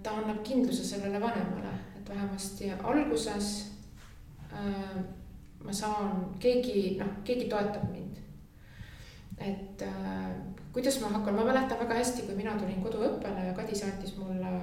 ta 0.03 0.11
annab 0.21 0.43
kindluse 0.43 0.83
sellele 0.83 1.19
vanemale, 1.21 1.73
et 1.97 2.09
vähemasti 2.09 2.71
alguses 2.83 3.71
äh, 4.53 4.97
ma 5.65 5.73
saan, 5.73 6.27
keegi, 6.39 6.97
noh, 6.99 7.17
keegi 7.25 7.49
toetab 7.49 7.89
mind. 7.91 8.21
et 9.38 9.81
äh, 9.81 10.29
kuidas 10.73 11.01
ma 11.01 11.09
hakkan, 11.17 11.36
ma 11.36 11.43
mäletan 11.43 11.79
väga 11.79 11.97
hästi, 11.99 12.27
kui 12.27 12.36
mina 12.36 12.53
tulin 12.59 12.83
koduõppele 12.83 13.49
ja 13.49 13.55
Kadi 13.57 13.75
saatis 13.75 14.15
mulle 14.17 14.53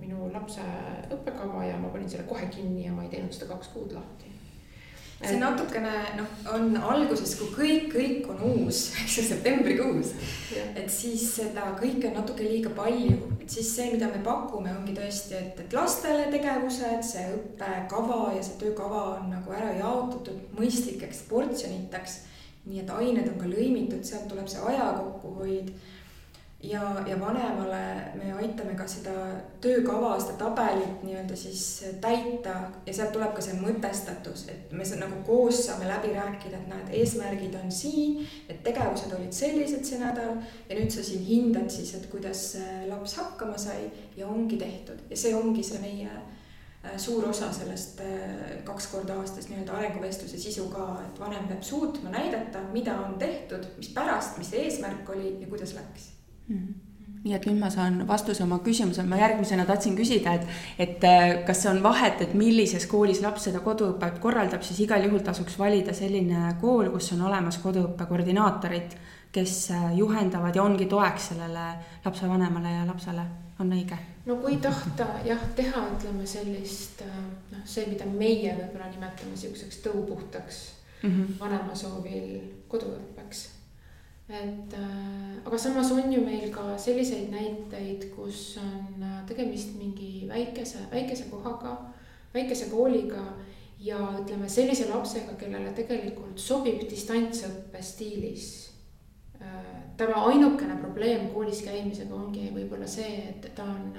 minu 0.00 0.30
lapse 0.32 0.64
õppekava 1.12 1.66
ja 1.68 1.76
ma 1.80 1.92
panin 1.92 2.08
selle 2.08 2.24
kohe 2.28 2.46
kinni 2.52 2.86
ja 2.86 2.92
ma 2.92 3.04
ei 3.04 3.12
teinud 3.12 3.32
seda 3.32 3.52
kaks 3.52 3.74
kuud 3.74 3.92
lahti 3.92 4.32
see 5.28 5.40
natukene 5.40 5.92
noh, 6.18 6.28
on 6.54 6.76
alguses, 6.76 7.34
kui 7.38 7.50
kõik, 7.54 7.86
kõik 7.94 8.28
on 8.34 8.42
uus, 8.50 8.86
eks 9.02 9.18
ju, 9.18 9.24
septembrikuus. 9.28 10.12
et 10.74 10.90
siis 10.92 11.24
seda 11.36 11.70
kõike 11.80 12.10
on 12.10 12.18
natuke 12.20 12.46
liiga 12.46 12.72
palju, 12.76 13.16
et 13.40 13.56
siis 13.56 13.70
see, 13.76 13.88
mida 13.94 14.10
me 14.12 14.20
pakume, 14.26 14.72
ongi 14.74 14.96
tõesti, 14.96 15.38
et, 15.40 15.64
et 15.64 15.76
lastele 15.76 16.28
tegevused, 16.34 17.02
see 17.06 17.26
õppekava 17.38 18.20
ja 18.36 18.44
see 18.44 18.60
töökava 18.62 19.02
on 19.16 19.32
nagu 19.34 19.56
ära 19.56 19.72
jaotatud 19.78 20.54
mõistlikeks 20.58 21.26
portsjoniteks. 21.32 22.22
nii 22.64 22.80
et 22.80 22.90
ained 22.90 23.26
on 23.28 23.36
ka 23.36 23.48
lõimitud, 23.50 24.00
sealt 24.08 24.24
tuleb 24.30 24.46
see 24.48 24.62
aja 24.70 24.86
kokkuhoid 24.96 25.74
ja, 26.70 26.82
ja 27.06 27.20
vanemale 27.20 27.82
me 28.14 28.32
aitame 28.32 28.74
ka 28.74 28.86
seda 28.88 29.14
töökava, 29.60 30.14
seda 30.20 30.36
tabelit 30.40 31.02
nii-öelda 31.04 31.36
siis 31.36 31.84
täita 32.00 32.54
ja 32.86 32.94
sealt 32.94 33.12
tuleb 33.14 33.34
ka 33.36 33.44
see 33.44 33.56
mõtestatus, 33.60 34.46
et 34.52 34.72
me 34.72 34.86
nagu 35.00 35.20
koos 35.26 35.64
saame 35.66 35.88
läbi 35.88 36.12
rääkida, 36.14 36.60
et 36.60 36.70
näed, 36.70 36.92
eesmärgid 37.00 37.56
on 37.60 37.72
siin, 37.72 38.22
et 38.48 38.62
tegevused 38.66 39.12
olid 39.16 39.34
sellised 39.34 39.84
see 39.84 40.00
nädal 40.00 40.38
ja 40.68 40.78
nüüd 40.78 40.94
sa 40.94 41.04
siin 41.04 41.24
hindad 41.26 41.68
siis, 41.72 41.94
et 41.98 42.08
kuidas 42.12 42.46
laps 42.88 43.18
hakkama 43.20 43.58
sai 43.60 43.90
ja 44.16 44.28
ongi 44.28 44.60
tehtud 44.60 45.04
ja 45.10 45.18
see 45.18 45.34
ongi 45.36 45.64
see 45.66 45.82
meie 45.82 46.08
äh, 46.08 46.96
suur 46.96 47.28
osa 47.28 47.52
sellest 47.52 48.00
äh, 48.04 48.64
kaks 48.64 48.88
korda 48.92 49.18
aastas 49.20 49.48
nii-öelda 49.50 49.76
arenguvestluse 49.76 50.40
sisu 50.40 50.68
ka, 50.72 50.88
et 51.04 51.20
vanem 51.20 51.48
peab 51.50 51.62
suutma 51.62 52.12
näidata, 52.14 52.64
mida 52.72 52.96
on 53.04 53.18
tehtud, 53.20 53.68
mis 53.78 53.92
pärast, 53.94 54.38
mis 54.38 54.52
eesmärk 54.64 55.08
oli 55.16 55.36
ja 55.40 55.48
kuidas 55.50 55.76
läks. 55.76 56.13
Nii 57.24 57.32
et 57.32 57.46
nüüd 57.48 57.56
ma 57.56 57.70
saan 57.72 58.02
vastuse 58.08 58.42
oma 58.44 58.58
küsimusele, 58.64 59.08
ma 59.08 59.16
järgmisena 59.16 59.64
tahtsin 59.68 59.96
küsida, 59.96 60.34
et, 60.36 60.50
et 60.78 61.04
äh, 61.08 61.22
kas 61.46 61.64
on 61.70 61.80
vahet, 61.82 62.20
et 62.20 62.34
millises 62.36 62.84
koolis 62.90 63.22
laps 63.24 63.48
seda 63.48 63.62
koduõpet 63.64 64.18
korraldab, 64.20 64.64
siis 64.66 64.82
igal 64.84 65.06
juhul 65.06 65.24
tasuks 65.24 65.56
valida 65.58 65.94
selline 65.96 66.52
kool, 66.60 66.90
kus 66.92 67.14
on 67.16 67.24
olemas 67.30 67.58
koduõppe 67.64 68.04
koordinaatorid, 68.10 68.98
kes 69.32 69.56
äh, 69.72 69.88
juhendavad 69.96 70.56
ja 70.56 70.66
ongi 70.66 70.86
toeks 70.90 71.30
sellele 71.32 71.64
lapsevanemale 72.04 72.76
ja 72.76 72.84
lapsele, 72.90 73.24
on 73.64 73.72
õige? 73.72 73.98
no 74.28 74.36
kui 74.44 74.60
tahta 74.60 75.08
jah, 75.24 75.48
teha, 75.56 75.88
ütleme 75.96 76.28
sellist 76.28 77.00
äh, 77.08 77.18
noh, 77.54 77.64
see, 77.64 77.88
mida 77.88 78.04
meie 78.04 78.52
võib-olla 78.60 78.92
nimetame 78.92 79.32
sihukeseks 79.40 79.80
tõupuhtaks 79.88 80.62
mm 81.00 81.10
-hmm. 81.10 81.36
vanema 81.40 81.74
soovil 81.74 82.40
koduõppeks 82.68 83.46
et 84.28 84.72
äh, 84.72 85.46
aga 85.46 85.58
samas 85.58 85.90
on 85.92 86.12
ju 86.12 86.20
meil 86.24 86.50
ka 86.52 86.78
selliseid 86.78 87.28
näiteid, 87.30 88.08
kus 88.16 88.58
on 88.62 89.02
äh, 89.02 89.18
tegemist 89.28 89.74
mingi 89.76 90.24
väikese, 90.28 90.86
väikese 90.92 91.28
kohaga, 91.30 91.76
väikese 92.34 92.70
kooliga 92.70 93.24
ja 93.80 93.98
ütleme 94.22 94.48
sellise 94.48 94.88
lapsega, 94.88 95.36
kellele 95.36 95.74
tegelikult 95.76 96.40
sobib 96.40 96.86
distantsõppe 96.88 97.82
stiilis 97.82 98.46
äh,. 99.40 99.82
tema 99.96 100.24
ainukene 100.30 100.78
probleem 100.80 101.28
koolis 101.34 101.60
käimisega 101.62 102.14
ongi 102.14 102.48
võib-olla 102.54 102.88
see, 102.88 103.28
et 103.28 103.50
ta 103.54 103.62
on 103.62 103.92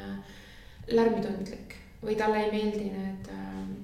lärmitundlik 0.90 1.78
või 2.02 2.18
talle 2.18 2.42
ei 2.44 2.52
meeldi 2.52 2.90
need 2.92 3.30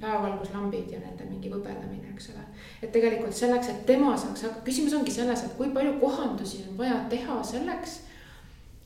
päevavalguslambid 0.02 0.90
ja 0.92 1.00
nende 1.00 1.26
mingi 1.30 1.52
võbeldamine, 1.54 2.12
eks 2.16 2.32
ole. 2.34 2.44
Et 2.82 2.92
tegelikult 2.92 3.36
selleks, 3.38 3.70
et 3.70 3.82
tema 3.86 4.16
saaks, 4.18 4.46
küsimus 4.66 4.96
ongi 4.98 5.14
selles, 5.14 5.44
et 5.46 5.58
kui 5.58 5.70
palju 5.74 5.98
kohandusi 6.02 6.64
on 6.70 6.78
vaja 6.80 7.00
teha 7.10 7.42
selleks, 7.46 8.00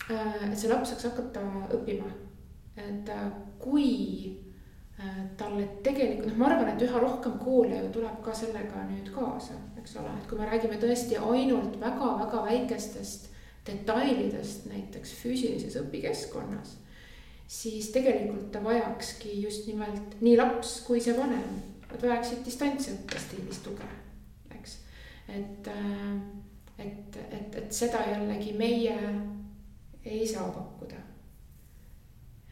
äh, 0.10 0.50
et 0.50 0.58
see 0.58 0.72
laps 0.72 0.92
saaks 0.94 1.10
hakata 1.10 1.44
õppima. 1.76 2.12
et 2.76 3.10
äh, 3.10 3.30
kui 3.60 4.42
talle 5.36 5.64
tegelikult, 5.84 6.30
noh, 6.30 6.38
ma 6.40 6.48
arvan, 6.48 6.70
et 6.72 6.84
üha 6.86 7.00
rohkem 7.00 7.34
koole 7.40 7.82
ju 7.82 7.90
tuleb 7.98 8.22
ka 8.24 8.34
sellega 8.36 8.84
nüüd 8.88 9.10
kaasa, 9.12 9.58
eks 9.80 9.98
ole, 10.00 10.14
et 10.16 10.28
kui 10.30 10.40
me 10.40 10.48
räägime 10.48 10.78
tõesti 10.80 11.20
ainult 11.20 11.76
väga-väga 11.82 12.46
väikestest 12.46 13.28
detailidest 13.68 14.70
näiteks 14.72 15.12
füüsilises 15.20 15.76
õpikeskkonnas 15.82 16.78
siis 17.48 17.90
tegelikult 17.94 18.52
ta 18.52 18.64
vajakski 18.64 19.42
just 19.42 19.68
nimelt 19.68 20.18
nii 20.22 20.36
laps 20.40 20.80
kui 20.88 21.02
see 21.02 21.14
vanem, 21.18 21.46
nad 21.92 22.02
vajaksid 22.02 22.44
distantsõppe 22.46 23.20
stiilis 23.22 23.62
tuge, 23.66 23.88
eks. 24.58 24.78
et, 25.32 25.70
äh, 25.72 26.86
et, 26.86 27.20
et, 27.26 27.60
et 27.62 27.74
seda 27.74 28.04
jällegi 28.10 28.56
meie 28.58 28.96
ei 30.06 30.26
saa 30.28 30.48
pakkuda. 30.54 31.02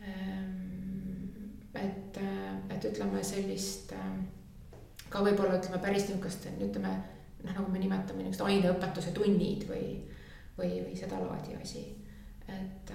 Ähm, 0.04 1.58
et, 1.76 2.18
äh, 2.18 2.54
et 2.76 2.86
ütleme 2.92 3.24
sellist 3.26 3.94
äh, 3.98 4.14
ka 5.10 5.22
võib-olla 5.26 5.60
ütleme 5.60 5.82
päris 5.82 6.08
niisugust, 6.10 6.48
ütleme 6.54 6.94
noh, 7.44 7.52
nagu 7.52 7.68
me 7.72 7.82
nimetame 7.82 8.24
niisugust 8.24 8.48
aineõpetuse 8.48 9.14
tunnid 9.16 9.68
või, 9.70 10.00
või, 10.58 10.80
või 10.86 10.98
sedalaadi 10.98 11.60
asi 11.62 11.86
et, 12.48 12.94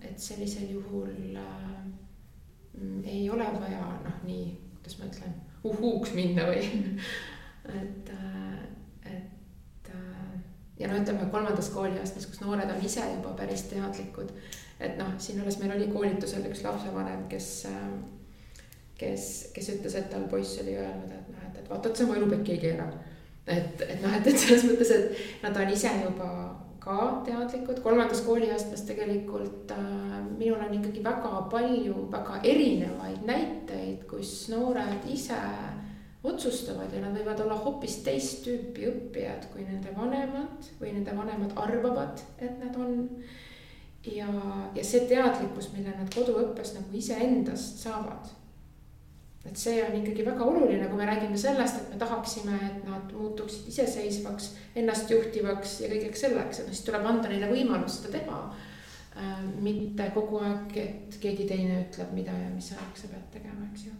et 0.00 0.18
sellisel 0.20 0.70
juhul 0.70 1.36
äh, 1.36 1.84
ei 3.04 3.30
ole 3.30 3.46
vaja 3.60 3.84
noh, 4.04 4.22
nii, 4.24 4.46
kuidas 4.76 4.98
ma 5.00 5.10
ütlen, 5.10 5.36
uhhuuks 5.70 6.14
minna 6.16 6.48
või 6.48 6.64
et, 7.80 8.12
et 9.12 9.90
ja 10.80 10.90
no 10.90 11.00
ütleme 11.00 11.30
kolmandas 11.32 11.70
kooliastmes, 11.74 12.28
kus 12.30 12.42
noored 12.44 12.70
on 12.70 12.84
ise 12.84 13.04
juba 13.14 13.32
päris 13.38 13.66
teadlikud, 13.70 14.32
et 14.80 14.98
noh, 15.00 15.14
siin 15.22 15.40
alles 15.42 15.58
meil 15.62 15.74
oli 15.78 15.88
koolitusel 15.92 16.46
üks 16.50 16.62
lapsevanem, 16.66 17.26
kes 17.32 17.50
kes, 18.98 19.26
kes 19.54 19.72
ütles, 19.74 19.96
et 19.98 20.08
tal 20.12 20.24
poiss 20.30 20.60
oli 20.62 20.76
öelnud, 20.76 21.12
et 21.12 21.32
noh, 21.32 21.42
et, 21.48 21.58
et 21.60 21.70
vaata, 21.70 21.90
et 21.90 21.98
sa 21.98 22.06
oma 22.06 22.16
elu 22.18 22.30
pekki 22.32 22.56
ei 22.56 22.62
keera. 22.62 22.86
et, 23.46 23.82
et 23.82 24.00
noh, 24.02 24.14
et, 24.16 24.26
et 24.26 24.38
selles 24.40 24.64
mõttes, 24.66 24.92
et 24.94 25.42
nad 25.44 25.56
on 25.60 25.72
ise 25.72 25.92
juba 26.02 26.30
ka 26.86 27.22
teadlikud, 27.26 27.80
kolmandas 27.82 28.20
kooliastmes 28.22 28.84
tegelikult 28.86 29.72
äh, 29.74 29.80
minul 30.38 30.60
on 30.62 30.76
ikkagi 30.78 31.02
väga 31.04 31.40
palju 31.50 32.06
väga 32.12 32.38
erinevaid 32.46 33.24
näiteid, 33.26 34.04
kus 34.10 34.46
noored 34.52 35.08
ise 35.10 35.40
otsustavad 36.26 36.94
ja 36.94 37.02
nad 37.02 37.18
võivad 37.18 37.42
olla 37.42 37.58
hoopis 37.58 37.98
teist 38.06 38.44
tüüpi 38.46 38.86
õppijad, 38.90 39.50
kui 39.52 39.66
nende 39.66 39.90
vanemad 39.98 40.70
või 40.80 40.94
nende 40.94 41.14
vanemad 41.16 41.58
arvavad, 41.66 42.22
et 42.38 42.56
nad 42.62 42.78
on. 42.78 42.96
ja, 44.06 44.30
ja 44.74 44.84
see 44.86 45.06
teadlikkus, 45.10 45.72
mille 45.74 45.94
nad 45.94 46.10
koduõppes 46.14 46.74
nagu 46.78 46.98
iseendast 46.98 47.82
saavad 47.82 48.30
et 49.46 49.58
see 49.60 49.80
on 49.84 49.94
ikkagi 50.00 50.24
väga 50.26 50.44
oluline, 50.44 50.88
kui 50.90 50.98
me 50.98 51.06
räägime 51.08 51.38
sellest, 51.38 51.80
et 51.80 51.92
me 51.94 51.98
tahaksime, 52.00 52.56
et 52.68 52.88
nad 52.88 53.12
muutuksid 53.12 53.68
iseseisvaks, 53.70 54.50
ennastjuhtivaks 54.82 55.80
ja 55.84 55.90
kõigeks 55.92 56.24
selleks, 56.26 56.60
et 56.60 56.72
siis 56.72 56.84
tuleb 56.86 57.06
anda 57.06 57.30
neile 57.30 57.50
võimalus 57.52 58.00
seda 58.00 58.16
teha. 58.18 58.40
Äh, 59.16 59.38
mitte 59.64 60.10
kogu 60.14 60.42
aeg, 60.44 60.74
et 60.82 61.16
keegi 61.22 61.46
teine 61.48 61.78
ütleb, 61.86 62.12
mida 62.16 62.34
ja 62.36 62.50
mis 62.52 62.68
ajaks 62.74 63.06
sa 63.06 63.12
pead 63.14 63.30
tegema, 63.38 63.70
eks 63.70 63.86
ju. 63.86 63.94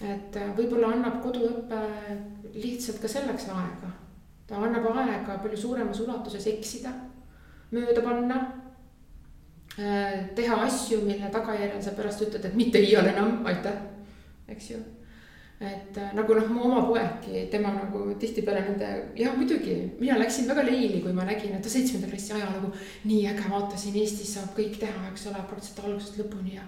et 0.00 0.38
äh, 0.40 0.54
võib-olla 0.56 0.94
annab 0.94 1.18
koduõpe 1.20 1.80
lihtsalt 2.54 3.02
ka 3.02 3.10
selleks 3.10 3.50
aega. 3.52 3.92
ta 4.48 4.56
annab 4.56 4.88
aega 4.94 5.36
palju 5.42 5.60
suuremas 5.60 6.00
ulatuses 6.00 6.46
eksida, 6.54 6.94
mööda 7.70 8.00
panna 8.06 8.40
äh, 9.76 10.30
teha 10.34 10.62
asju, 10.64 11.02
mille 11.04 11.28
tagajärjel 11.28 11.82
sa 11.84 11.92
pärast 11.98 12.24
ütled, 12.24 12.48
et 12.48 12.56
mitte 12.56 12.80
iial 12.80 13.12
enam, 13.12 13.42
aitäh 13.44 13.76
eks 14.50 14.70
ju. 14.70 14.80
et 15.60 15.98
äh, 16.00 16.12
nagu 16.16 16.34
noh, 16.34 16.46
mu 16.48 16.62
oma 16.70 16.82
poegki, 16.88 17.46
tema 17.52 17.74
nagu 17.74 18.06
tihtipeale 18.20 18.62
nende, 18.64 18.92
jah 19.20 19.34
muidugi, 19.36 19.74
mina 20.00 20.16
läksin 20.16 20.48
väga 20.48 20.64
leili, 20.64 21.02
kui 21.04 21.12
ma 21.12 21.26
nägin, 21.28 21.52
et 21.56 21.68
seitsmenda 21.68 22.08
klassi 22.08 22.32
ajalugu. 22.32 22.72
nii 23.04 23.26
äge, 23.28 23.48
vaatasin, 23.50 23.98
Eestis 24.00 24.36
saab 24.38 24.54
kõik 24.56 24.78
teha, 24.80 25.10
eks 25.10 25.26
ole, 25.28 25.42
praktiliselt 25.50 25.84
algusest 25.84 26.22
lõpuni 26.22 26.56
ja 26.56 26.64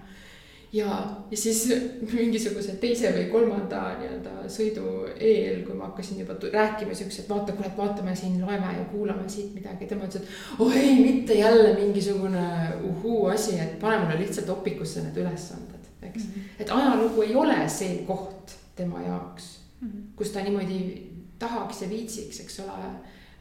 ja, 0.73 1.17
ja 1.31 1.37
siis 1.37 1.67
mingisuguse 2.13 2.77
teise 2.81 3.13
või 3.17 3.27
kolmanda 3.33 3.83
nii-öelda 4.01 4.47
sõidu 4.53 4.87
eel, 5.17 5.61
kui 5.67 5.77
ma 5.77 5.91
hakkasin 5.91 6.23
juba 6.23 6.37
rääkima 6.53 6.97
siukse, 6.97 7.25
et 7.25 7.31
vaata, 7.33 7.53
et 7.53 7.77
vaatame 7.77 8.17
siin, 8.17 8.41
loeme 8.41 8.73
ja 8.79 8.87
kuulame 8.93 9.29
siit 9.29 9.53
midagi, 9.57 9.89
tema 9.91 10.09
ütles, 10.09 10.25
et 10.25 10.65
oh 10.65 10.77
ei, 10.77 10.97
mitte 11.01 11.37
jälle 11.39 11.75
mingisugune 11.77 12.47
uhuu 12.89 13.27
asi, 13.35 13.59
et 13.61 13.79
pane 13.81 14.01
mulle 14.05 14.19
lihtsalt 14.25 14.49
opikusse 14.57 15.05
need 15.05 15.21
ülesanded 15.25 15.72
eks 16.03 16.25
mm. 16.25 16.31
-hmm. 16.31 16.61
et 16.63 16.71
ajalugu 16.71 17.23
ei 17.23 17.35
ole 17.35 17.69
see 17.69 18.05
koht 18.07 18.57
tema 18.77 19.03
jaoks 19.03 19.59
mm, 19.81 19.89
-hmm. 19.89 20.03
kus 20.17 20.31
ta 20.31 20.41
niimoodi 20.41 21.13
tahaks 21.39 21.83
ja 21.83 21.91
viitsiks, 21.91 22.41
eks 22.41 22.61
ole, 22.61 22.89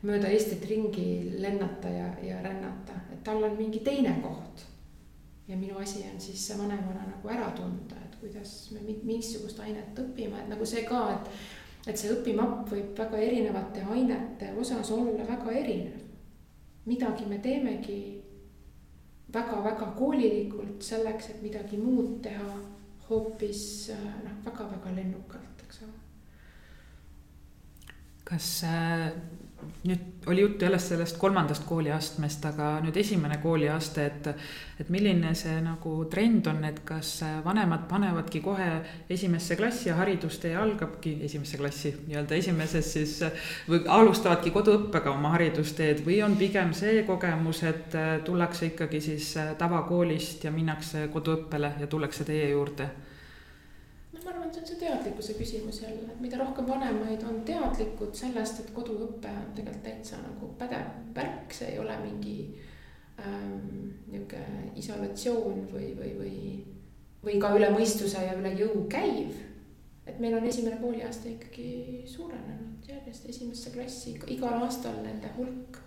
mööda 0.02 0.30
Eestit 0.34 0.66
ringi 0.70 1.08
lennata 1.42 1.90
ja, 1.94 2.10
ja 2.26 2.42
rännata, 2.42 2.98
et 3.14 3.24
tal 3.24 3.44
on 3.44 3.58
mingi 3.58 3.80
teine 3.86 4.16
koht. 4.24 4.66
ja 5.48 5.58
minu 5.58 5.78
asi 5.78 6.06
on 6.14 6.22
siis 6.22 6.50
vanemana 6.58 7.04
nagu 7.08 7.30
ära 7.30 7.50
tunda, 7.52 7.96
et 8.06 8.16
kuidas 8.20 8.72
me 8.72 8.80
missugust 9.04 9.60
ainet 9.60 10.00
õpime, 10.00 10.40
et 10.40 10.50
nagu 10.50 10.66
see 10.66 10.84
ka, 10.88 11.02
et. 11.14 11.30
et 11.88 11.98
see 11.98 12.12
õpimapp 12.14 12.70
võib 12.70 12.98
väga 12.98 13.18
erinevate 13.18 13.82
ainete 13.90 14.54
osas 14.58 14.92
olla 14.92 15.28
väga 15.28 15.52
erinev. 15.52 16.02
midagi 16.86 17.26
me 17.26 17.38
teemegi 17.38 18.21
väga-väga 19.34 19.92
koolilikult 19.98 20.84
selleks, 20.84 21.30
et 21.32 21.42
midagi 21.42 21.80
muud 21.80 22.20
teha 22.24 22.56
hoopis 23.10 23.92
noh, 24.24 24.38
väga-väga 24.46 24.96
lennukalt, 24.96 25.64
eks 25.66 25.84
ole. 25.86 26.00
kas 28.32 28.50
äh, 28.64 29.12
nüüd 29.84 30.28
oli 30.30 30.42
juttu 30.42 30.66
jälle 30.66 30.80
sellest 30.80 31.18
kolmandast 31.18 31.64
kooliastmest, 31.66 32.46
aga 32.46 32.70
nüüd 32.86 32.98
esimene 33.02 33.38
kooliaste, 33.42 34.06
et, 34.06 34.28
et 34.80 34.90
milline 34.94 35.34
see 35.38 35.56
nagu 35.66 35.94
trend 36.12 36.48
on, 36.52 36.64
et 36.68 36.82
kas 36.86 37.14
vanemad 37.46 37.88
panevadki 37.90 38.42
kohe 38.46 38.70
esimesse 39.10 39.58
klassi 39.60 39.90
ja 39.90 39.98
haridustee 40.00 40.56
algabki 40.56 41.18
esimesse 41.28 41.58
klassi 41.58 41.94
nii-öelda 42.08 42.38
esimeses 42.38 42.94
siis 42.94 43.16
või 43.70 43.84
alustavadki 43.88 44.54
koduõppega 44.54 45.14
oma 45.14 45.36
haridusteed 45.38 46.06
või 46.06 46.22
on 46.26 46.38
pigem 46.38 46.76
see 46.78 47.02
kogemus, 47.08 47.64
et 47.64 47.98
tullakse 48.26 48.74
ikkagi 48.74 49.02
siis 49.02 49.34
tavakoolist 49.58 50.46
ja 50.46 50.52
minnakse 50.54 51.08
koduõppele 51.14 51.76
ja 51.80 51.90
tullakse 51.90 52.28
teie 52.28 52.52
juurde 52.54 52.90
ma 54.26 54.32
arvan, 54.32 54.48
et 54.48 54.56
see 54.56 54.62
on 54.62 54.68
see 54.70 54.80
teadlikkuse 54.82 55.36
küsimus 55.38 55.82
jälle, 55.82 56.08
et 56.12 56.22
mida 56.24 56.40
rohkem 56.42 56.68
vanemaid 56.68 57.24
on 57.28 57.42
teadlikud 57.48 58.16
sellest, 58.18 58.64
et 58.64 58.74
koduõpe 58.76 59.32
on 59.32 59.54
tegelikult 59.58 59.84
täitsa 59.86 60.20
nagu 60.22 60.52
pädev 60.60 60.92
värk, 61.16 61.56
see 61.58 61.74
ei 61.74 61.80
ole 61.82 61.98
mingi 62.04 62.36
ähm, 63.20 63.92
nihuke 64.12 64.42
isolatsioon 64.82 65.68
või, 65.74 65.92
või, 65.98 66.12
või, 66.20 66.36
või 67.26 67.38
ka 67.42 67.54
üle 67.58 67.72
mõistuse 67.74 68.26
ja 68.28 68.36
üle 68.38 68.54
jõu 68.60 68.86
käiv. 68.92 69.40
et 70.06 70.20
meil 70.20 70.34
on 70.36 70.46
esimene 70.46 70.78
kooliaasta 70.82 71.30
ikkagi 71.30 72.04
suurenenud 72.10 72.88
järjest 72.90 73.30
esimesse 73.30 73.72
klassi, 73.72 74.18
igal 74.34 74.58
aastal 74.66 74.98
nende 75.06 75.30
hulk 75.38 75.78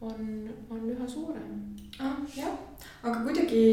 on, 0.00 0.48
on 0.70 0.84
üha 0.88 1.06
suurem 1.08 1.48
ah,. 2.00 2.16
jah, 2.36 2.54
aga 3.02 3.18
kuidagi 3.24 3.64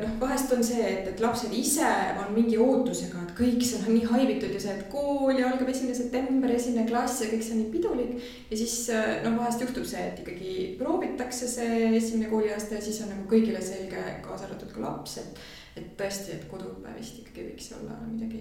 noh, 0.00 0.16
vahest 0.22 0.50
on 0.56 0.64
see, 0.66 0.82
et, 0.82 1.06
et 1.12 1.22
lapsed 1.22 1.52
ise 1.54 1.86
on 2.18 2.32
mingi 2.34 2.58
ootusega, 2.58 3.22
et 3.22 3.34
kõik 3.38 3.62
seal 3.66 3.86
on 3.86 3.94
nii 3.94 4.08
haibitud 4.10 4.56
ja 4.56 4.62
see, 4.64 4.74
et 4.74 4.90
kool 4.92 5.38
ja 5.38 5.52
algab 5.52 5.70
esimene 5.70 5.94
september, 5.94 6.50
esimene 6.54 6.88
klass 6.90 7.22
ja 7.22 7.30
kõik 7.30 7.46
see 7.46 7.54
on 7.56 7.62
nii 7.62 7.70
pidulik. 7.76 8.28
ja 8.50 8.58
siis 8.58 8.76
noh, 9.24 9.38
vahest 9.38 9.64
juhtub 9.66 9.86
see, 9.86 10.10
et 10.10 10.20
ikkagi 10.24 10.56
proovitakse 10.80 11.48
see 11.54 11.80
esimene 11.94 12.30
kooliaasta 12.32 12.78
ja 12.78 12.84
siis 12.84 13.00
on 13.06 13.14
nagu 13.14 13.30
kõigile 13.30 13.62
selge, 13.64 14.04
kaasa 14.26 14.48
arvatud 14.50 14.74
ka 14.74 14.86
laps, 14.88 15.18
et 15.22 15.42
et 15.78 15.92
tõesti, 15.96 16.34
et 16.34 16.46
koduõpe 16.50 16.90
vist 16.96 17.20
ikkagi 17.22 17.44
võiks 17.52 17.68
olla 17.76 17.94
midagi, 18.02 18.40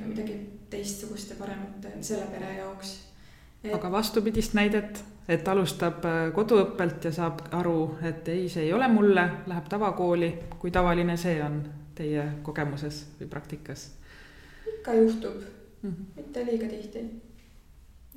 midagi 0.00 0.38
teistsugust 0.72 1.34
ja 1.34 1.36
paremat 1.36 1.84
selle 2.00 2.24
pere 2.32 2.54
jaoks 2.56 2.94
et.... 3.60 3.74
aga 3.76 3.90
vastupidist 3.92 4.56
näidet 4.56 5.02
et 5.28 5.48
alustab 5.48 6.04
äh, 6.04 6.20
koduõppelt 6.34 7.04
ja 7.04 7.12
saab 7.14 7.44
aru, 7.54 7.96
et 8.02 8.28
ei, 8.28 8.48
see 8.48 8.66
ei 8.66 8.72
ole 8.72 8.88
mulle, 8.88 9.28
läheb 9.46 9.68
tavakooli. 9.70 10.32
kui 10.58 10.70
tavaline 10.70 11.16
see 11.16 11.42
on 11.42 11.62
teie 11.94 12.24
kogemuses 12.42 13.04
või 13.20 13.28
praktikas? 13.28 13.90
ikka 14.76 14.94
juhtub 14.94 15.34
mm, 15.82 15.90
-hmm. 15.90 16.06
mitte 16.16 16.46
liiga 16.46 16.68
tihti. 16.68 17.04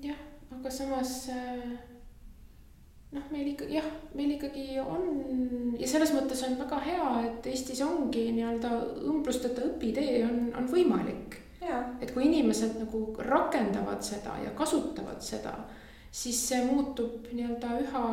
jah, 0.01 0.17
aga 0.59 0.69
samas 0.69 1.29
äh, 1.29 1.77
noh, 3.11 3.23
meil 3.31 3.47
ikka 3.47 3.65
jah, 3.69 3.87
meil 4.15 4.35
ikkagi 4.35 4.79
on 4.79 5.75
ja 5.79 5.87
selles 5.87 6.13
mõttes 6.15 6.43
on 6.47 6.57
väga 6.59 6.79
hea, 6.79 7.07
et 7.29 7.47
Eestis 7.51 7.81
ongi 7.81 8.31
nii-öelda 8.35 8.71
õmblusteta 9.05 9.65
õpitee 9.69 10.23
on, 10.25 10.53
on 10.57 10.69
võimalik. 10.71 11.41
et 12.01 12.11
kui 12.13 12.27
inimesed 12.27 12.75
nagu 12.77 13.15
rakendavad 13.17 14.03
seda 14.05 14.35
ja 14.43 14.51
kasutavad 14.57 15.21
seda 15.21 15.53
siis 16.15 16.39
see 16.49 16.61
muutub 16.65 17.27
nii-öelda 17.33 17.79
üha, 17.83 18.03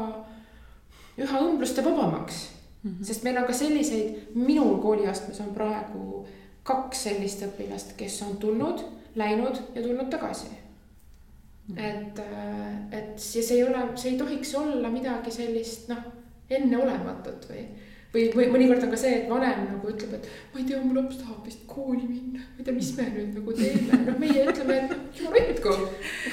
üha 1.22 1.42
õmbluste 1.46 1.84
vabamaks 1.86 2.40
mm. 2.48 2.90
-hmm. 2.90 3.04
sest 3.06 3.22
meil 3.26 3.38
on 3.38 3.46
ka 3.46 3.54
selliseid, 3.56 4.34
minul 4.34 4.80
kooliastmes 4.82 5.40
on 5.44 5.52
praegu 5.54 6.24
kaks 6.66 7.04
sellist 7.08 7.44
õpilast, 7.46 7.94
kes 7.98 8.18
on 8.26 8.36
tulnud, 8.42 8.82
läinud 9.18 9.60
ja 9.74 9.82
tulnud 9.82 10.10
tagasi 10.10 10.50
mm. 10.50 11.76
-hmm. 11.76 11.84
et, 11.90 12.18
äh, 12.18 12.98
et 12.98 13.14
see, 13.20 13.42
see 13.42 13.60
ei 13.60 13.68
ole, 13.68 13.86
see 13.94 14.12
ei 14.12 14.18
tohiks 14.18 14.54
olla 14.54 14.90
midagi 14.90 15.30
sellist, 15.30 15.88
noh, 15.88 16.02
enneolematut 16.50 17.48
või 17.50 17.66
või, 18.14 18.26
või 18.36 18.48
mõnikord 18.52 18.84
on 18.86 18.92
ka 18.92 18.98
see, 19.00 19.14
et 19.20 19.30
vanem 19.30 19.64
nagu 19.66 19.88
ütleb, 19.88 20.16
et 20.18 20.28
ma 20.52 20.60
ei 20.60 20.66
tea, 20.68 20.80
mu 20.84 20.96
laps 20.96 21.20
tahab 21.20 21.46
vist 21.46 21.62
kooli 21.68 22.04
minna, 22.04 22.42
ma 22.42 22.60
ei 22.60 22.66
tea, 22.66 22.74
mis 22.76 22.90
me 22.98 23.06
nüüd 23.14 23.38
nagu 23.38 23.54
teeme, 23.56 24.00
noh, 24.06 24.18
meie 24.20 24.44
ütleme, 24.50 24.78
et 24.78 24.92
noh, 24.92 25.02
jumal 25.18 25.38
hoidku. 25.38 25.76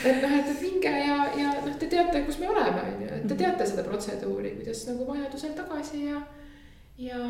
et 0.10 0.22
noh, 0.24 0.36
et 0.40 0.50
minge 0.66 0.94
ja, 1.06 1.18
ja 1.40 1.54
noh, 1.64 1.78
te 1.80 1.92
teate, 1.92 2.24
kus 2.28 2.40
me 2.42 2.52
oleme, 2.52 2.86
on 3.20 3.32
teate 3.60 3.72
seda 3.74 3.84
protseduuri, 3.88 4.56
kuidas 4.60 4.86
nagu 4.88 5.08
vajadusel 5.08 5.56
tagasi 5.58 6.06
ja. 6.06 6.22
ja, 6.98 7.24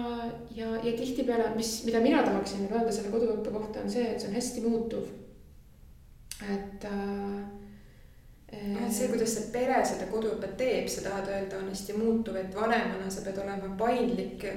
ja, 0.55 0.73
ja 0.83 0.97
tihtipeale, 0.97 1.55
mis, 1.55 1.79
mida 1.85 2.01
mina 2.03 2.23
tahaksin 2.25 2.67
öelda 2.69 2.91
selle 2.93 3.13
koduõppe 3.13 3.53
kohta, 3.53 3.83
on 3.83 3.89
see, 3.91 4.05
et 4.11 4.21
see 4.21 4.29
on 4.29 4.37
hästi 4.37 4.65
muutuv. 4.67 5.09
et 6.49 6.85
äh, 6.85 7.41
see, 8.91 9.09
kuidas 9.09 9.33
see 9.35 9.49
pere 9.53 9.81
seda 9.85 10.07
koduõpet 10.11 10.55
teeb, 10.59 10.87
sa 10.89 11.03
tahad 11.09 11.33
öelda, 11.33 11.59
on 11.59 11.73
hästi 11.73 11.97
muutuv, 11.97 12.37
et 12.39 12.55
vanemana 12.55 13.09
sa 13.11 13.25
pead 13.25 13.41
olema 13.41 13.73
paindlik 13.77 14.47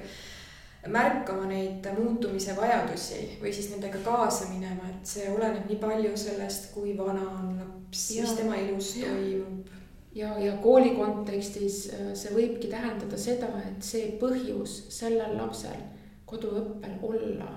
märkama 0.93 1.47
neid 1.47 1.87
muutumise 1.95 2.57
vajadusi 2.59 3.39
või 3.43 3.53
siis 3.55 3.69
nendega 3.71 4.01
kaasa 4.03 4.49
minema, 4.51 4.89
et 4.91 5.07
see 5.07 5.29
oleneb 5.31 5.69
nii 5.71 5.79
palju 5.83 6.17
sellest, 6.19 6.73
kui 6.75 6.97
vana 6.99 7.23
on 7.23 7.55
laps, 7.61 8.09
mis 8.19 8.35
tema 8.39 8.59
elus 8.59 8.97
toimub. 8.99 9.79
Ja, 10.15 10.39
ja 10.39 10.57
kooli 10.57 10.95
kontekstis 10.97 11.85
äh, 11.95 12.13
see 12.15 12.35
võibki 12.35 12.71
tähendada 12.71 13.19
seda, 13.19 13.49
et 13.69 13.85
see 13.85 14.17
põhjus 14.21 14.87
sellel 14.93 15.37
lapsel 15.39 15.79
koduõppel 16.27 16.99
olla 17.03 17.51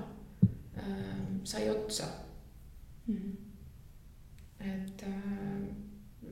äh, 0.77 1.25
sai 1.43 1.69
otsa 1.69 2.07
mm. 3.07 3.15
-hmm. 3.15 3.35
et 4.59 5.03
äh, 5.07 5.75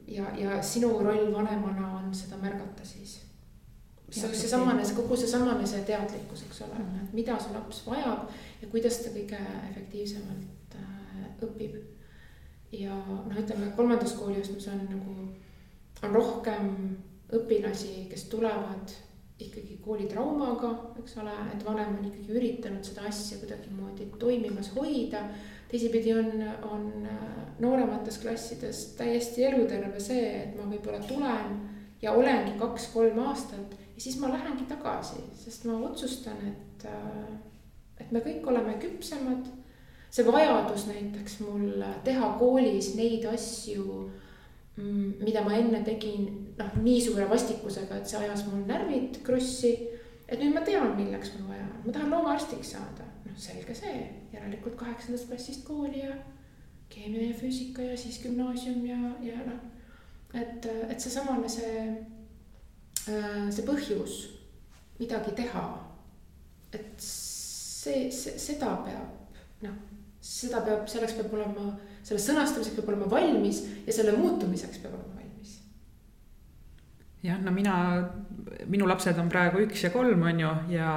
ja, 0.08 0.32
ja 0.38 0.62
sinu 0.64 0.98
roll 1.00 1.34
vanemana 1.34 1.98
on 1.98 2.16
seda 2.16 2.38
märgata 2.38 2.86
siis 2.86 3.20
see, 4.14 4.36
seesamane, 4.36 4.86
see 4.86 4.96
kogu 4.96 5.18
seesamane 5.18 5.68
see 5.68 5.84
teadlikkus, 5.88 6.44
eks 6.48 6.62
ole 6.62 6.76
mm, 6.78 6.86
-hmm. 6.86 7.04
et 7.04 7.14
mida 7.14 7.40
su 7.40 7.54
laps 7.54 7.86
vajab 7.88 8.30
ja 8.62 8.68
kuidas 8.68 8.98
ta 8.98 9.10
kõige 9.10 9.40
efektiivsemalt 9.70 10.76
äh, 10.76 11.26
õpib. 11.42 11.80
ja 12.72 12.96
noh, 13.08 13.38
ütleme 13.40 13.72
kolmandas 13.76 14.14
kooliastmes 14.14 14.68
on 14.68 14.86
nagu, 14.90 15.16
on 16.04 16.16
rohkem 16.16 16.70
õpilasi, 17.34 18.08
kes 18.12 18.28
tulevad 18.32 18.94
ikkagi 19.44 19.78
koolitraumaga, 19.82 20.70
eks 21.02 21.18
ole, 21.22 21.34
et 21.54 21.64
vanem 21.66 21.98
on 21.98 22.08
ikkagi 22.08 22.36
üritanud 22.38 22.86
seda 22.86 23.08
asja 23.10 23.40
kuidagimoodi 23.42 24.08
toimimas 24.20 24.72
hoida. 24.76 25.24
teisipidi 25.72 26.14
on, 26.14 26.28
on 26.70 26.84
äh, 27.10 27.22
nooremates 27.60 28.20
klassides 28.22 28.86
täiesti 28.98 29.46
eluterve 29.48 30.00
see, 30.00 30.28
et 30.44 30.58
ma 30.58 30.68
võib-olla 30.70 31.00
tulen 31.08 31.56
ja 32.02 32.14
olengi 32.14 32.54
kaks-kolm 32.60 33.18
aastat 33.26 33.74
ja 33.74 34.02
siis 34.06 34.20
ma 34.22 34.30
lähengi 34.30 34.68
tagasi, 34.70 35.24
sest 35.40 35.66
ma 35.66 35.80
otsustan, 35.90 36.38
et, 36.52 36.86
äh, 36.86 37.34
et 37.98 38.12
me 38.12 38.22
kõik 38.22 38.48
oleme 38.48 38.78
küpsemad. 38.80 39.50
see 40.14 40.26
vajadus 40.26 40.84
näiteks 40.86 41.40
mul 41.42 41.82
teha 42.06 42.28
koolis 42.38 42.92
neid 42.96 43.26
asju, 43.26 44.12
mida 44.78 45.44
ma 45.46 45.54
enne 45.58 45.84
tegin, 45.86 46.30
noh, 46.58 46.78
nii 46.82 47.02
suure 47.02 47.28
vastikusega, 47.30 48.00
et 48.00 48.10
see 48.10 48.22
ajas 48.24 48.46
mul 48.48 48.64
närvid 48.70 49.20
krussi. 49.26 49.74
et 50.28 50.40
nüüd 50.40 50.56
ma 50.56 50.64
tean, 50.66 50.96
milleks 50.98 51.36
mul 51.36 51.52
vaja 51.52 51.66
on, 51.68 51.82
ma 51.86 51.92
tahan 51.94 52.10
loomaarstiks 52.10 52.72
saada, 52.74 53.06
noh, 53.26 53.36
selge 53.38 53.76
see, 53.78 54.00
järelikult 54.34 54.76
kaheksandast 54.80 55.28
klassist 55.30 55.68
kooli 55.68 56.00
ja 56.00 56.16
keemia 56.90 57.28
ja 57.28 57.36
füüsika 57.38 57.86
ja 57.86 57.98
siis 57.98 58.18
gümnaasium 58.24 58.86
ja, 58.88 58.98
ja 59.22 59.46
noh, 59.46 59.62
et, 60.34 60.66
et 60.90 61.00
seesamane 61.00 61.50
see 61.52 61.86
Äh, 63.04 63.50
see 63.52 63.66
põhjus 63.68 64.14
midagi 64.96 65.34
teha. 65.36 65.64
et 66.74 67.04
see, 67.04 68.08
see, 68.10 68.38
seda 68.40 68.72
peab, 68.86 69.34
noh, 69.62 69.74
seda 70.24 70.62
peab, 70.66 70.88
selleks 70.90 71.18
peab 71.20 71.36
olema, 71.36 71.66
selle 72.04 72.22
sõnastamiseks 72.22 72.78
peab 72.78 72.92
olema 72.92 73.10
valmis 73.12 73.64
ja 73.88 73.96
selle 73.96 74.16
muutumiseks 74.18 74.82
peab 74.84 74.98
olema 74.98 75.22
valmis. 75.22 75.58
jah, 77.24 77.40
no 77.42 77.52
mina 77.56 77.76
minu 78.70 78.88
lapsed 78.88 79.18
on 79.20 79.30
praegu 79.32 79.62
üks 79.64 79.84
ja 79.86 79.90
kolm, 79.94 80.22
on 80.28 80.40
ju, 80.40 80.50
ja 80.74 80.90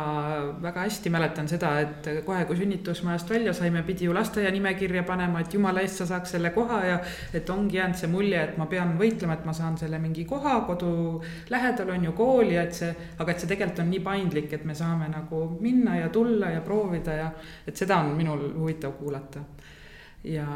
väga 0.63 0.85
hästi 0.85 1.11
mäletan 1.13 1.49
seda, 1.51 1.73
et 1.83 2.09
kohe, 2.27 2.45
kui 2.49 2.59
sünnitusmajast 2.59 3.31
välja 3.31 3.55
saime, 3.57 3.83
pidi 3.87 4.07
ju 4.07 4.15
lasteaia 4.15 4.51
nimekirja 4.55 5.03
panema, 5.09 5.41
et 5.43 5.55
jumala 5.55 5.83
eest 5.85 6.03
sa 6.03 6.09
saaks 6.11 6.37
selle 6.37 6.53
koha 6.55 6.81
ja 6.85 6.99
et 7.35 7.51
ongi 7.51 7.79
jäänud 7.79 7.99
see 7.99 8.11
mulje, 8.13 8.43
et 8.43 8.59
ma 8.61 8.69
pean 8.71 8.95
võitlema, 9.01 9.39
et 9.39 9.47
ma 9.49 9.55
saan 9.57 9.79
selle 9.81 10.01
mingi 10.03 10.27
koha 10.29 10.59
kodu 10.69 10.93
lähedal 11.53 11.95
on 11.97 12.09
ju 12.09 12.15
kooli, 12.19 12.57
et 12.61 12.75
see, 12.77 12.93
aga 13.19 13.33
et 13.33 13.43
see 13.43 13.53
tegelikult 13.53 13.85
on 13.85 13.93
nii 13.95 14.05
paindlik, 14.07 14.53
et 14.53 14.67
me 14.69 14.77
saame 14.79 15.11
nagu 15.13 15.45
minna 15.61 16.01
ja 16.01 16.11
tulla 16.13 16.53
ja 16.55 16.63
proovida 16.67 17.19
ja 17.19 17.31
et 17.67 17.77
seda 17.77 18.01
on 18.03 18.15
minul 18.19 18.49
huvitav 18.57 18.99
kuulata 19.01 19.45
ja, 20.27 20.47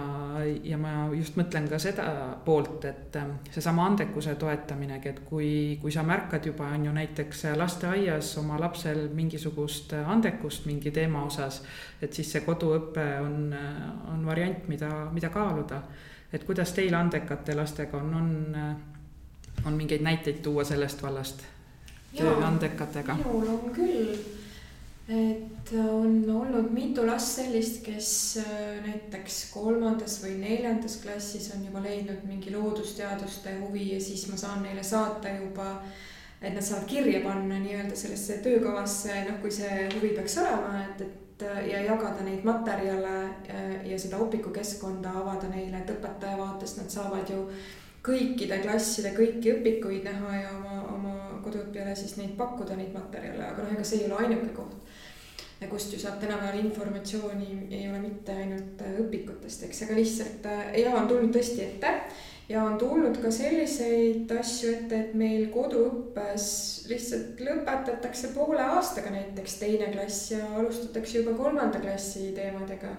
ja 0.64 0.78
ma 0.78 0.92
just 1.14 1.36
mõtlen 1.38 1.66
ka 1.70 1.78
seda 1.82 2.06
poolt, 2.44 2.84
et 2.88 3.16
ähm, 3.20 3.36
seesama 3.52 3.86
andekuse 3.90 4.34
toetaminegi, 4.40 5.12
et 5.12 5.20
kui, 5.28 5.50
kui 5.82 5.92
sa 5.94 6.02
märkad 6.06 6.46
juba, 6.50 6.70
on 6.74 6.88
ju 6.88 6.94
näiteks 6.94 7.44
lasteaias 7.58 8.32
oma 8.42 8.58
lapsel 8.60 9.06
mingisugust 9.14 9.94
andekust 10.00 10.66
mingi 10.66 10.92
teema 10.94 11.24
osas, 11.26 11.62
et 12.02 12.12
siis 12.16 12.32
see 12.32 12.44
koduõpe 12.46 13.06
on, 13.22 13.54
on 14.14 14.26
variant, 14.26 14.66
mida, 14.68 14.90
mida 15.14 15.30
kaaluda. 15.34 15.82
et 16.32 16.44
kuidas 16.44 16.72
teil 16.72 16.94
andekate 16.94 17.54
lastega 17.54 17.98
on, 17.98 18.14
on, 18.14 18.66
on 19.66 19.72
mingeid 19.78 20.02
näiteid 20.02 20.42
tuua 20.42 20.64
sellest 20.64 21.02
vallast? 21.02 21.46
andekatega? 22.20 23.14
minul 23.22 23.48
on 23.48 23.72
küll 23.74 24.39
et 25.11 25.72
on 25.78 26.30
olnud 26.30 26.70
mitu 26.72 27.06
last 27.06 27.36
sellist, 27.40 27.80
kes 27.84 28.11
äh, 28.42 28.78
näiteks 28.84 29.40
kolmandas 29.54 30.20
või 30.22 30.36
neljandas 30.38 31.00
klassis 31.02 31.50
on 31.56 31.64
juba 31.66 31.82
leidnud 31.82 32.22
mingi 32.28 32.52
loodusteaduste 32.54 33.56
huvi 33.62 33.88
ja 33.94 34.00
siis 34.00 34.28
ma 34.30 34.38
saan 34.38 34.62
neile 34.62 34.84
saata 34.86 35.32
juba, 35.40 35.72
et 36.40 36.54
nad 36.54 36.62
saavad 36.62 36.86
kirja 36.90 37.24
panna 37.24 37.58
nii-öelda 37.58 37.98
sellesse 37.98 38.38
töökavasse, 38.44 39.24
noh, 39.26 39.40
kui 39.42 39.50
see 39.54 39.88
huvi 39.96 40.14
peaks 40.14 40.38
olema, 40.42 40.84
et, 40.84 41.02
et 41.06 41.44
ja 41.70 41.82
jagada 41.88 42.22
neid 42.24 42.44
materjale 42.44 43.18
ja, 43.48 43.66
ja 43.90 43.98
seda 43.98 44.20
õpikukeskkonda 44.20 45.14
avada 45.22 45.50
neile, 45.50 45.80
et 45.80 45.94
õpetaja 45.94 46.38
vaatest 46.38 46.82
nad 46.82 46.92
saavad 46.92 47.30
ju 47.32 47.46
kõikide 48.04 48.61
klasside 48.62 49.12
kõiki 49.16 49.56
õpikuid 49.58 50.06
näha 50.06 50.36
ja 50.38 50.54
oma, 50.56 50.82
oma 50.94 51.14
koduõppijale 51.44 51.96
siis 51.96 52.14
neid 52.20 52.36
pakkuda, 52.38 52.76
neid 52.78 52.94
materjale, 52.96 53.44
aga 53.50 53.64
noh, 53.64 53.74
ega 53.74 53.84
see 53.84 54.04
ei 54.04 54.08
ole 54.08 54.22
ainuke 54.24 54.54
koht 54.56 54.89
ja 55.61 55.68
kust 55.68 55.92
ju 55.92 56.00
saab 56.00 56.20
tänapäeval 56.20 56.64
informatsiooni, 56.64 57.68
ei 57.70 57.88
ole 57.90 58.00
mitte 58.00 58.32
ainult 58.32 58.82
äh, 58.84 58.98
õpikutest, 59.04 59.66
eks, 59.66 59.84
aga 59.86 59.96
lihtsalt 59.98 60.46
äh, 60.48 60.66
ja 60.80 60.94
on 60.96 61.08
tulnud 61.08 61.34
tõesti 61.36 61.64
ette 61.66 61.94
ja 62.50 62.64
on 62.64 62.78
tulnud 62.78 63.20
ka 63.22 63.30
selliseid 63.34 64.30
asju 64.40 64.72
ette, 64.72 65.00
et 65.04 65.12
meil 65.18 65.50
koduõppes 65.54 66.46
lihtsalt 66.90 67.42
lõpetatakse 67.46 68.32
poole 68.34 68.64
aastaga 68.78 69.12
näiteks 69.14 69.58
teine 69.61 69.92
klass 69.92 70.32
ja 70.32 70.42
alustatakse 70.58 71.20
juba 71.20 71.36
kolmanda 71.38 71.82
klassi 71.82 72.32
teemadega. 72.36 72.94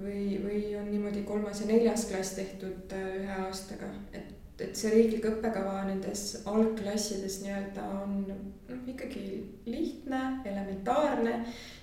või, 0.00 0.40
või 0.42 0.60
on 0.80 0.86
niimoodi 0.90 1.22
kolmas 1.28 1.60
ja 1.60 1.66
neljas 1.68 2.06
klass 2.10 2.34
tehtud 2.34 2.92
äh, 2.96 3.08
ühe 3.22 3.40
aastaga, 3.46 3.90
et 4.12 4.39
et 4.64 4.76
see 4.76 4.92
riiklik 4.94 5.26
õppekava 5.30 5.84
nendes 5.88 6.24
algklassides 6.48 7.40
nii-öelda 7.44 7.86
on 8.02 8.20
noh, 8.28 8.82
ikkagi 8.92 9.24
lihtne, 9.70 10.20
elementaarne, 10.48 11.40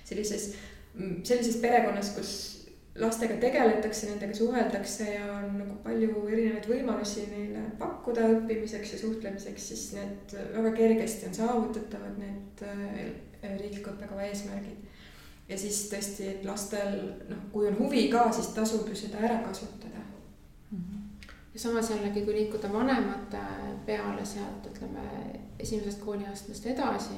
sellises, 0.08 0.52
sellises 0.96 1.58
perekonnas, 1.62 2.12
kus 2.16 2.32
lastega 2.98 3.36
tegeletakse, 3.40 4.08
nendega 4.10 4.34
suheldakse 4.34 5.06
ja 5.12 5.26
on 5.36 5.54
nagu 5.60 5.76
palju 5.84 6.24
erinevaid 6.32 6.66
võimalusi 6.70 7.28
neile 7.30 7.62
pakkuda 7.78 8.26
õppimiseks 8.34 8.94
ja 8.94 9.00
suhtlemiseks, 9.02 9.68
siis 9.70 9.84
need 9.94 10.34
väga 10.56 10.74
kergesti 10.76 11.28
on 11.28 11.38
saavutatavad, 11.38 12.18
need 12.18 12.64
äh, 12.66 13.00
riikliku 13.54 13.94
õppekava 13.94 14.26
eesmärgid. 14.26 14.86
ja 15.48 15.58
siis 15.58 15.84
tõesti, 15.92 16.32
et 16.32 16.46
lastel 16.48 16.98
noh, 17.30 17.46
kui 17.52 17.70
on 17.70 17.78
huvi 17.78 18.08
ka, 18.12 18.28
siis 18.34 18.50
tasub 18.56 18.88
ju 18.90 18.98
seda 18.98 19.22
ära 19.22 19.42
kasutada 19.46 20.02
mm. 20.02 20.78
-hmm 20.78 20.97
ja 21.58 21.62
samas 21.62 21.90
jällegi, 21.90 22.22
kui 22.22 22.34
liikuda 22.34 22.72
vanemate 22.72 23.38
peale 23.86 24.24
sealt, 24.24 24.66
ütleme 24.70 25.02
esimesest 25.58 26.02
kooliastmest 26.04 26.66
edasi, 26.70 27.16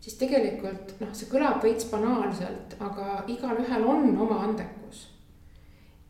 siis 0.00 0.16
tegelikult 0.16 0.94
noh, 1.02 1.10
see 1.12 1.28
kõlab 1.28 1.60
veits 1.60 1.90
banaalselt, 1.90 2.78
aga 2.80 3.18
igalühel 3.28 3.84
on 3.84 4.08
oma 4.16 4.40
andekus. 4.46 5.10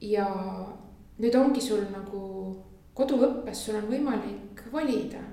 ja 0.01 0.29
nüüd 1.19 1.35
ongi 1.35 1.61
sul 1.61 1.83
nagu 1.91 2.23
koduõppes, 2.95 3.65
sul 3.67 3.81
on 3.81 3.91
võimalik 3.91 4.63
valida. 4.73 5.25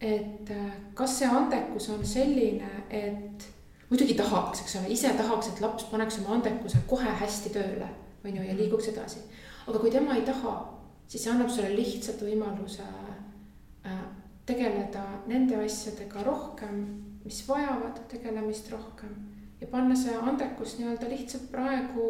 et 0.00 0.52
kas 0.94 1.18
see 1.18 1.28
andekus 1.28 1.88
on 1.88 2.04
selline, 2.04 2.68
et 2.90 3.48
muidugi 3.88 4.14
tahaks, 4.14 4.60
eks 4.60 4.76
ole, 4.76 4.92
ise 4.92 5.16
tahaks, 5.16 5.48
et 5.48 5.60
laps 5.60 5.88
paneks 5.88 6.20
oma 6.20 6.36
andekuse 6.36 6.84
kohe 6.86 7.16
hästi 7.24 7.56
tööle, 7.56 7.88
on 8.24 8.36
ju, 8.36 8.42
ja 8.42 8.60
liiguks 8.60 8.92
edasi. 8.92 9.24
aga 9.66 9.78
kui 9.78 9.90
tema 9.90 10.20
ei 10.20 10.28
taha 10.28 10.73
siis 11.08 11.24
see 11.24 11.32
annab 11.32 11.50
sulle 11.52 11.72
lihtsalt 11.74 12.22
võimaluse 12.24 12.84
äh, 12.84 14.04
tegeleda 14.46 15.04
nende 15.30 15.58
asjadega 15.64 16.24
rohkem, 16.26 16.80
mis 17.24 17.40
vajavad 17.48 18.02
tegelemist 18.10 18.70
rohkem 18.72 19.14
ja 19.60 19.68
panna 19.70 19.96
see 19.96 20.16
andekus 20.16 20.76
nii-öelda 20.78 21.08
lihtsalt 21.08 21.48
praegu 21.52 22.08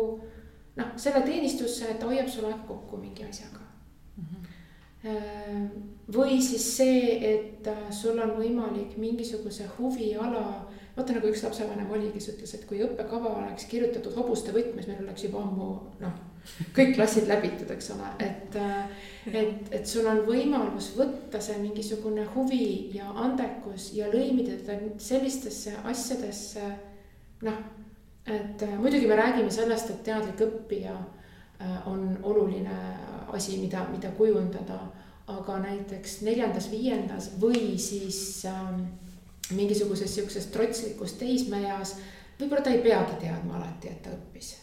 noh, 0.79 0.95
selle 0.97 1.23
teenistusse, 1.27 1.91
et 1.91 2.01
ta 2.03 2.11
hoiab 2.11 2.31
sul 2.31 2.49
aeg 2.49 2.65
kokku 2.69 2.99
mingi 2.99 3.27
asjaga 3.27 3.63
mm. 4.17 4.25
-hmm. 4.27 5.69
või 6.17 6.41
siis 6.43 6.69
see, 6.77 7.19
et 7.35 7.67
äh, 7.71 7.91
sul 7.91 8.19
on 8.19 8.37
võimalik 8.39 8.97
mingisuguse 8.99 9.69
huviala, 9.79 10.67
vaata 10.97 11.19
nagu 11.19 11.31
üks 11.31 11.43
lapsevanem 11.45 11.91
oli, 11.91 12.11
kes 12.15 12.31
ütles, 12.35 12.55
et 12.55 12.67
kui 12.67 12.83
õppekava 12.83 13.39
oleks 13.43 13.67
kirjutatud 13.71 14.15
hobuste 14.17 14.55
võtmes, 14.55 14.87
meil 14.89 15.03
oleks 15.07 15.29
juba 15.29 15.43
ammu 15.43 15.73
noh 16.01 16.34
kõik 16.77 16.95
klassid 16.97 17.29
läbitud, 17.29 17.71
eks 17.73 17.91
ole, 17.95 18.09
et, 18.23 18.57
äh, 18.61 19.05
et, 19.33 19.71
et 19.73 19.87
sul 19.89 20.07
on 20.11 20.23
võimalus 20.29 20.93
võtta 20.99 21.41
see 21.43 21.57
mingisugune 21.63 22.27
huvi 22.35 22.91
ja 22.95 23.09
andekus 23.25 23.93
ja 23.97 24.11
lõimida 24.13 24.59
teda 24.61 24.93
sellistesse 25.03 25.75
asjadesse, 25.91 26.67
noh, 27.47 27.63
et 28.27 28.63
äh, 28.63 28.77
muidugi 28.81 29.09
me 29.09 29.17
räägime 29.21 29.53
sellest, 29.53 29.91
et 29.91 30.05
teadlik 30.05 30.41
õppija 30.47 30.95
äh, 30.95 31.89
on 31.91 32.19
oluline 32.23 32.77
asi, 33.33 33.59
mida, 33.59 33.87
mida 33.93 34.13
kujundada, 34.17 34.81
aga 35.33 35.57
näiteks 35.63 36.21
neljandas-viiendas 36.27 37.33
või 37.41 37.79
siis 37.81 38.45
äh, 38.49 38.61
mingisuguses 39.57 40.13
sihukeses 40.15 40.51
trotslikus 40.53 41.17
teismeeas, 41.21 41.97
võib-olla 42.39 42.65
ta 42.65 42.77
ei 42.77 42.85
peagi 42.85 43.19
teadma 43.25 43.59
alati, 43.59 43.93
et 43.93 44.05
ta 44.05 44.13
õppis 44.13 44.55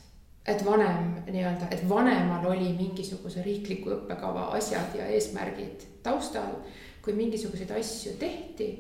et 0.46 0.66
vanem 0.66 1.16
nii-öelda, 1.30 1.68
et 1.72 1.84
vanemal 1.90 2.46
oli 2.50 2.72
mingisuguse 2.74 3.44
riikliku 3.46 3.92
õppekava 3.96 4.48
asjad 4.58 4.96
ja 4.98 5.06
eesmärgid 5.14 5.86
taustal, 6.04 6.56
kui 7.02 7.14
mingisuguseid 7.18 7.72
asju 7.78 8.16
tehti. 8.20 8.72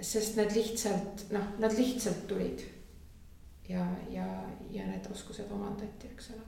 sest 0.00 0.36
need 0.38 0.54
lihtsalt 0.54 1.28
noh, 1.30 1.44
nad 1.58 1.74
lihtsalt 1.74 2.26
tulid 2.26 2.62
ja, 3.68 3.84
ja, 4.10 4.26
ja 4.70 4.86
need 4.86 5.06
oskused 5.10 5.50
omandati, 5.54 6.10
eks 6.12 6.30
ole. 6.34 6.46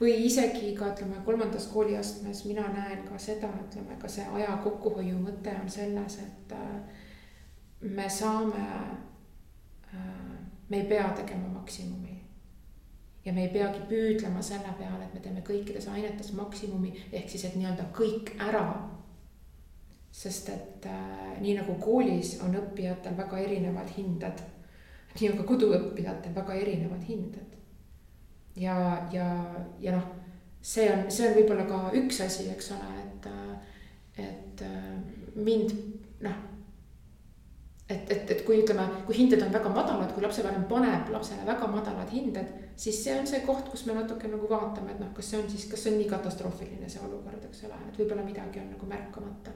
või 0.00 0.14
isegi 0.26 0.72
ka 0.76 0.92
ütleme 0.94 1.20
kolmandas 1.24 1.66
kooliastmes 1.72 2.44
mina 2.44 2.64
näen 2.72 3.04
ka 3.08 3.18
seda, 3.18 3.50
ütleme 3.66 3.98
ka 4.00 4.08
see 4.08 4.24
aja 4.38 4.56
kokkuhoiu 4.64 5.18
mõte 5.20 5.52
on 5.60 5.68
selles, 5.70 6.18
et 6.22 6.54
äh, 6.56 7.02
me 7.80 8.08
saame, 8.08 8.64
äh, 9.92 10.32
me 10.68 10.80
ei 10.80 10.88
pea 10.88 11.10
tegema 11.16 11.48
maksimumi 11.58 12.11
ja 13.24 13.32
me 13.32 13.44
ei 13.46 13.52
peagi 13.52 13.84
püüdlema 13.88 14.42
selle 14.42 14.72
peale, 14.78 15.04
et 15.04 15.14
me 15.14 15.20
teeme 15.20 15.44
kõikides 15.46 15.86
ainetes 15.88 16.32
maksimumi, 16.34 16.94
ehk 17.12 17.30
siis, 17.30 17.44
et 17.44 17.54
nii-öelda 17.56 17.90
kõik 17.96 18.34
ära. 18.38 18.66
sest 20.12 20.48
et 20.52 20.86
äh, 20.86 21.38
nii 21.40 21.54
nagu 21.56 21.74
koolis 21.80 22.34
on 22.44 22.56
õppijatel 22.56 23.14
väga 23.16 23.38
erinevad 23.38 23.88
hinded 23.96 24.42
nii 25.20 25.30
on 25.30 25.40
ka 25.40 25.46
koduõppijatel 25.48 26.34
väga 26.34 26.54
erinevad 26.56 27.02
hinded. 27.08 27.58
ja, 28.56 28.76
ja, 29.12 29.26
ja 29.80 29.96
noh, 29.96 30.06
see 30.60 30.88
on, 30.92 31.04
see 31.10 31.28
on 31.28 31.36
võib-olla 31.36 31.66
ka 31.68 31.82
üks 31.98 32.20
asi, 32.24 32.48
eks 32.52 32.72
ole, 32.76 32.90
et, 33.04 33.28
et 34.28 34.64
mind 35.34 35.76
noh. 36.24 36.40
Et, 37.92 38.10
et, 38.14 38.30
et 38.34 38.42
kui 38.46 38.60
ütleme, 38.62 38.84
kui 39.06 39.16
hinded 39.16 39.42
on 39.44 39.52
väga 39.54 39.72
madalad, 39.72 40.12
kui 40.14 40.24
lapsevanem 40.24 40.64
paneb 40.70 41.10
lapsele 41.12 41.46
väga 41.46 41.68
madalad 41.70 42.12
hinded, 42.12 42.52
siis 42.84 42.98
see 43.04 43.14
on 43.18 43.28
see 43.28 43.42
koht, 43.46 43.68
kus 43.72 43.84
me 43.88 43.96
natuke 43.98 44.30
nagu 44.32 44.48
vaatame, 44.50 44.94
et 44.94 45.02
noh, 45.02 45.12
kas 45.16 45.32
see 45.32 45.40
on 45.40 45.48
siis, 45.52 45.68
kas 45.70 45.84
see 45.84 45.94
on 45.94 46.00
nii 46.00 46.10
katastroofiline, 46.10 46.90
see 46.90 47.04
olukord, 47.06 47.44
eks 47.48 47.64
ole, 47.68 47.80
et 47.88 48.00
võib-olla 48.00 48.26
midagi 48.26 48.62
on 48.62 48.70
nagu 48.74 48.88
märkamata. 48.90 49.54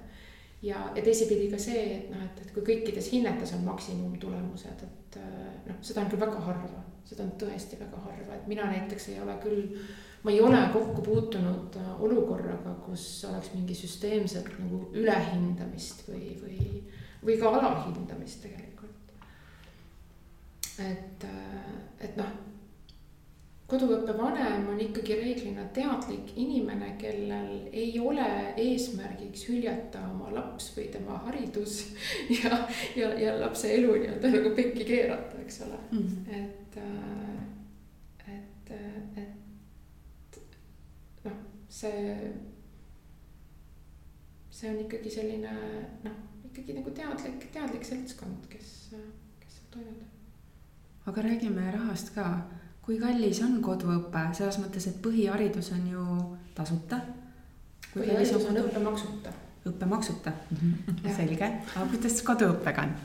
Ja, 0.65 0.87
ja 0.97 1.03
teisipidi 1.05 1.51
ka 1.53 1.59
see, 1.61 1.83
et 1.99 2.11
noh, 2.13 2.23
et, 2.25 2.43
et 2.43 2.53
kui 2.55 2.65
kõikides 2.65 3.11
hinnetes 3.13 3.53
on 3.57 3.65
maksimumtulemused, 3.67 4.85
et 4.89 5.21
noh, 5.69 5.81
seda 5.85 6.03
on 6.03 6.13
küll 6.13 6.23
väga 6.25 6.43
harva, 6.49 6.83
seda 7.07 7.27
on 7.27 7.35
tõesti 7.41 7.79
väga 7.81 8.01
harva, 8.03 8.35
et 8.37 8.49
mina 8.51 8.67
näiteks 8.71 9.11
ei 9.13 9.21
ole 9.23 9.37
küll, 9.43 9.67
ma 10.27 10.33
ei 10.35 10.41
ole 10.43 10.59
kokku 10.73 11.05
puutunud 11.07 11.77
äh, 11.79 11.91
olukorraga, 12.03 12.73
kus 12.87 13.25
oleks 13.29 13.53
mingi 13.55 13.77
süsteemset 13.79 14.49
nagu 14.59 14.81
ülehindamist 14.97 16.03
või, 16.09 16.33
või, 16.41 16.59
või 17.27 17.39
ka 17.41 17.53
alahindamist 17.59 18.43
tegelikult. 18.43 19.15
et, 20.79 21.25
äh, 21.25 21.71
et 22.01 22.17
noh 22.17 22.35
koduõppevanem 23.71 24.69
on 24.71 24.81
ikkagi 24.81 25.17
reeglina 25.19 25.65
teadlik 25.75 26.31
inimene, 26.39 26.93
kellel 27.01 27.67
ei 27.75 27.97
ole 27.99 28.27
eesmärgiks 28.63 29.49
hüljata 29.49 30.05
oma 30.13 30.31
laps 30.35 30.71
või 30.77 30.87
tema 30.95 31.19
haridus 31.27 31.81
ja, 32.39 32.61
ja, 32.99 33.11
ja 33.19 33.35
lapse 33.41 33.73
elu 33.75 33.97
nii-öelda 33.97 34.31
nagu 34.37 34.55
pekki 34.59 34.87
keerata, 34.87 35.41
eks 35.43 35.61
ole 35.67 35.81
mm, 35.91 36.05
-hmm. 36.05 36.23
et, 36.39 36.79
äh, 36.85 38.37
et, 38.37 38.71
äh, 38.71 39.25
et 39.25 40.39
noh, 41.27 41.43
see, 41.69 42.31
see 44.51 44.71
on 44.71 44.81
ikkagi 44.87 45.11
selline 45.11 45.59
noh, 46.07 46.23
ikkagi 46.57 46.79
nagu 46.79 46.91
teadlik, 46.91 47.49
teadlik 47.53 47.85
seltskond, 47.85 48.47
kes, 48.49 48.71
kes 49.41 49.59
seal 49.59 49.67
toimetab. 49.75 50.09
aga 51.07 51.23
räägime 51.23 51.71
rahast 51.75 52.15
ka 52.15 52.25
kui 52.87 53.01
kallis 53.03 53.43
on 53.43 53.59
koduõpe, 53.63 54.23
selles 54.39 54.57
mõttes, 54.63 54.87
et 54.87 55.03
põhiharidus 55.03 55.73
on 55.75 55.89
ju 55.91 56.07
tasuta. 56.55 57.01
põhiharidus 57.93 58.47
on 58.49 58.61
õppemaksuta. 58.63 59.35
õppemaksuta 59.67 60.33
mm, 60.51 60.73
-hmm. 60.87 61.17
selge, 61.17 61.53
aga 61.75 61.87
kuidas 61.91 62.23
koduõppega 62.23 62.87
on? 62.87 62.97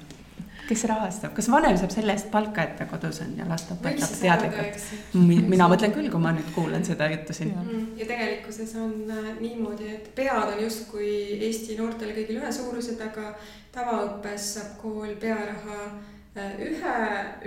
Kes 0.71 0.85
rahastab, 0.89 1.35
kas 1.37 1.49
vanem 1.51 1.77
saab 1.79 1.93
selle 1.93 2.15
eest 2.17 2.31
palka, 2.33 2.65
et 2.65 2.77
ta 2.79 2.87
kodus 2.89 3.21
on 3.25 3.35
ja 3.37 3.47
last 3.49 3.73
õpetab 3.75 4.15
teadlikult? 4.21 4.85
mina 5.13 5.67
mõtlen 5.71 5.95
küll, 5.95 6.09
kui 6.13 6.23
ma 6.23 6.33
nüüd 6.35 6.53
kuulan 6.55 6.87
seda 6.87 7.11
juttu 7.11 7.35
siin. 7.37 7.53
Mm, 7.61 7.89
ja 7.99 8.07
tegelikkuses 8.09 8.73
on 8.81 8.95
äh, 9.11 9.33
niimoodi, 9.41 9.91
et 9.97 10.13
pead 10.17 10.55
on 10.55 10.63
justkui 10.63 11.11
Eesti 11.49 11.75
noortel 11.79 12.15
kõigil 12.15 12.41
ühesuurused, 12.41 13.03
aga 13.03 13.35
tavaõppes 13.75 14.55
saab 14.55 14.79
kool 14.81 15.13
pearaha 15.21 15.91
Äh, 16.31 16.53
ühe, 16.63 16.91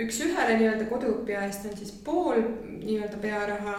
üks-ühele 0.03 0.59
nii-öelda 0.59 0.85
koduõppija 0.85 1.47
eest 1.47 1.63
on 1.65 1.71
siis 1.73 1.89
pool 2.05 2.37
nii-öelda 2.83 3.17
pearaha. 3.17 3.77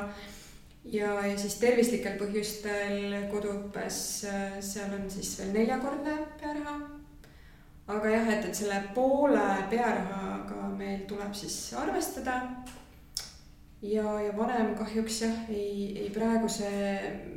ja, 0.90 1.12
ja 1.26 1.36
siis 1.38 1.54
tervislikel 1.62 2.16
põhjustel 2.18 3.14
koduõppes, 3.30 3.98
äh, 4.26 4.56
seal 4.58 4.90
on 4.98 5.06
siis 5.10 5.30
veel 5.38 5.52
neljakordne 5.54 6.16
pearaha. 6.40 6.74
Aga 7.86 8.10
jah, 8.10 8.32
et, 8.34 8.48
et 8.48 8.54
selle 8.54 8.80
poole 8.94 9.44
pearahaga 9.70 10.68
meil 10.76 11.04
tuleb 11.08 11.34
siis 11.34 11.72
arvestada. 11.78 12.40
ja, 13.82 14.20
ja 14.20 14.36
vanem 14.36 14.74
kahjuks 14.74 15.22
jah, 15.22 15.38
ei, 15.48 15.92
ei 16.02 16.10
praeguse, 16.10 16.70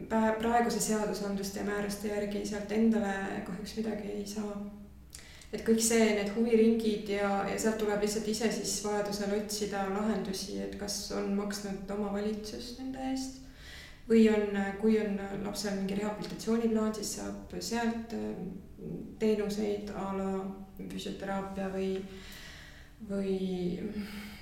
praeguse 0.10 0.80
seadusandluste 0.80 1.60
ja 1.60 1.66
määruste 1.66 2.08
järgi 2.08 2.46
sealt 2.46 2.72
endale 2.72 3.44
kahjuks 3.46 3.76
midagi 3.78 4.14
ei 4.18 4.28
saa 4.28 4.56
et 5.54 5.64
kõik 5.66 5.82
see, 5.82 6.14
need 6.14 6.32
huviringid 6.36 7.10
ja, 7.16 7.30
ja 7.50 7.58
sealt 7.58 7.80
tuleb 7.82 8.04
lihtsalt 8.06 8.28
ise 8.30 8.52
siis 8.54 8.76
vajadusel 8.86 9.34
otsida 9.38 9.86
lahendusi, 9.90 10.60
et 10.62 10.76
kas 10.82 11.02
on 11.18 11.32
maksnud 11.38 11.90
omavalitsus 11.98 12.76
nende 12.80 13.06
eest. 13.12 13.40
või 14.10 14.24
on, 14.34 14.58
kui 14.82 14.98
on 15.02 15.20
lapsel 15.46 15.76
mingi 15.78 15.98
rehabilitatsiooniplaan, 16.00 16.94
siis 16.98 17.16
saab 17.20 17.54
sealt 17.62 18.16
teenuseid 19.20 19.92
a 19.96 20.10
la 20.16 20.32
füsioteraapia 20.80 21.68
või, 21.74 21.94
või 23.10 23.38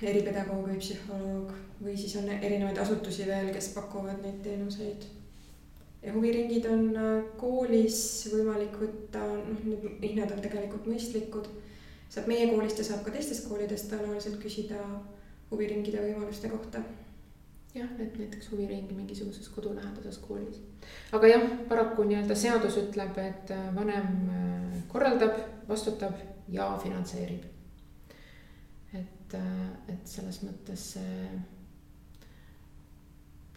eripedagoog 0.02 0.68
või 0.70 0.78
psühholoog 0.78 1.54
või 1.82 1.96
siis 1.98 2.16
on 2.20 2.28
erinevaid 2.30 2.78
asutusi 2.78 3.26
veel, 3.26 3.50
kes 3.54 3.72
pakuvad 3.74 4.22
neid 4.22 4.42
teenuseid 4.42 5.08
ja 6.02 6.12
huviringid 6.12 6.66
on 6.70 6.84
äh, 6.96 7.22
koolis 7.40 8.00
võimalik 8.32 8.76
võtta, 8.80 9.22
noh, 9.22 9.64
need 9.66 10.04
hinnad 10.04 10.32
on 10.34 10.42
tegelikult 10.44 10.86
mõistlikud. 10.90 11.48
saab 12.08 12.28
meie 12.30 12.46
koolist 12.48 12.78
ja 12.80 12.84
saab 12.86 13.02
ka 13.04 13.12
teistest 13.12 13.48
koolidest 13.48 13.90
tõenäoliselt 13.90 14.38
küsida 14.40 14.78
huviringide 15.50 16.00
võimaluste 16.00 16.48
kohta. 16.48 16.80
Jah, 17.78 17.90
et 18.02 18.16
näiteks 18.18 18.50
huviringi 18.52 18.96
mingisuguses 18.96 19.48
kodulähedases 19.54 20.18
koolis. 20.24 20.60
aga 21.12 21.34
jah, 21.34 21.44
paraku 21.68 22.08
nii-öelda 22.08 22.36
seadus 22.38 22.80
ütleb, 22.82 23.18
et 23.22 23.54
äh, 23.54 23.68
vanem 23.76 24.32
äh, 24.38 24.80
korraldab, 24.88 25.38
vastutab 25.68 26.18
ja 26.48 26.72
finantseerib. 26.82 27.46
et, 28.98 29.38
et 29.92 30.04
selles 30.08 30.42
mõttes 30.42 30.90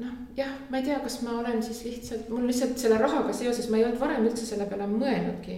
noh, 0.01 0.15
jah, 0.37 0.55
ma 0.69 0.79
ei 0.79 0.87
tea, 0.87 0.99
kas 1.03 1.19
ma 1.25 1.37
olen 1.39 1.61
siis 1.63 1.83
lihtsalt, 1.85 2.29
mul 2.31 2.47
lihtsalt 2.49 2.79
selle 2.81 2.97
rahaga 3.01 3.33
seoses, 3.35 3.69
ma 3.69 3.79
ei 3.79 3.85
olnud 3.87 4.01
varem 4.01 4.27
üldse 4.27 4.47
selle 4.47 4.67
peale 4.69 4.87
mõelnudki. 4.89 5.57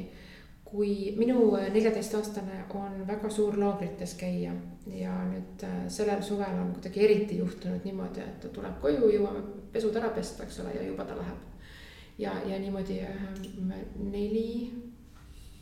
Kui 0.73 1.13
minu 1.17 1.51
neljateistaastane 1.73 2.63
on 2.73 3.03
väga 3.07 3.29
suur 3.29 3.59
laagrites 3.61 4.15
käia 4.17 4.55
ja 4.89 5.13
nüüd 5.29 5.61
äh, 5.67 5.75
sellel 5.93 6.23
suvel 6.25 6.57
on 6.57 6.71
kuidagi 6.73 7.03
eriti 7.05 7.37
juhtunud 7.37 7.85
niimoodi, 7.85 8.23
et 8.23 8.39
ta 8.41 8.49
tuleb 8.55 8.79
koju, 8.81 9.11
jõuame 9.13 9.43
pesud 9.73 9.95
ära 10.01 10.09
pesta, 10.15 10.47
eks 10.47 10.57
ole, 10.63 10.73
ja 10.73 10.87
juba 10.87 11.05
ta 11.05 11.17
läheb. 11.19 11.45
ja, 12.17 12.33
ja 12.49 12.57
niimoodi 12.59 12.99
äh, 13.05 13.21
neli, 14.01 14.47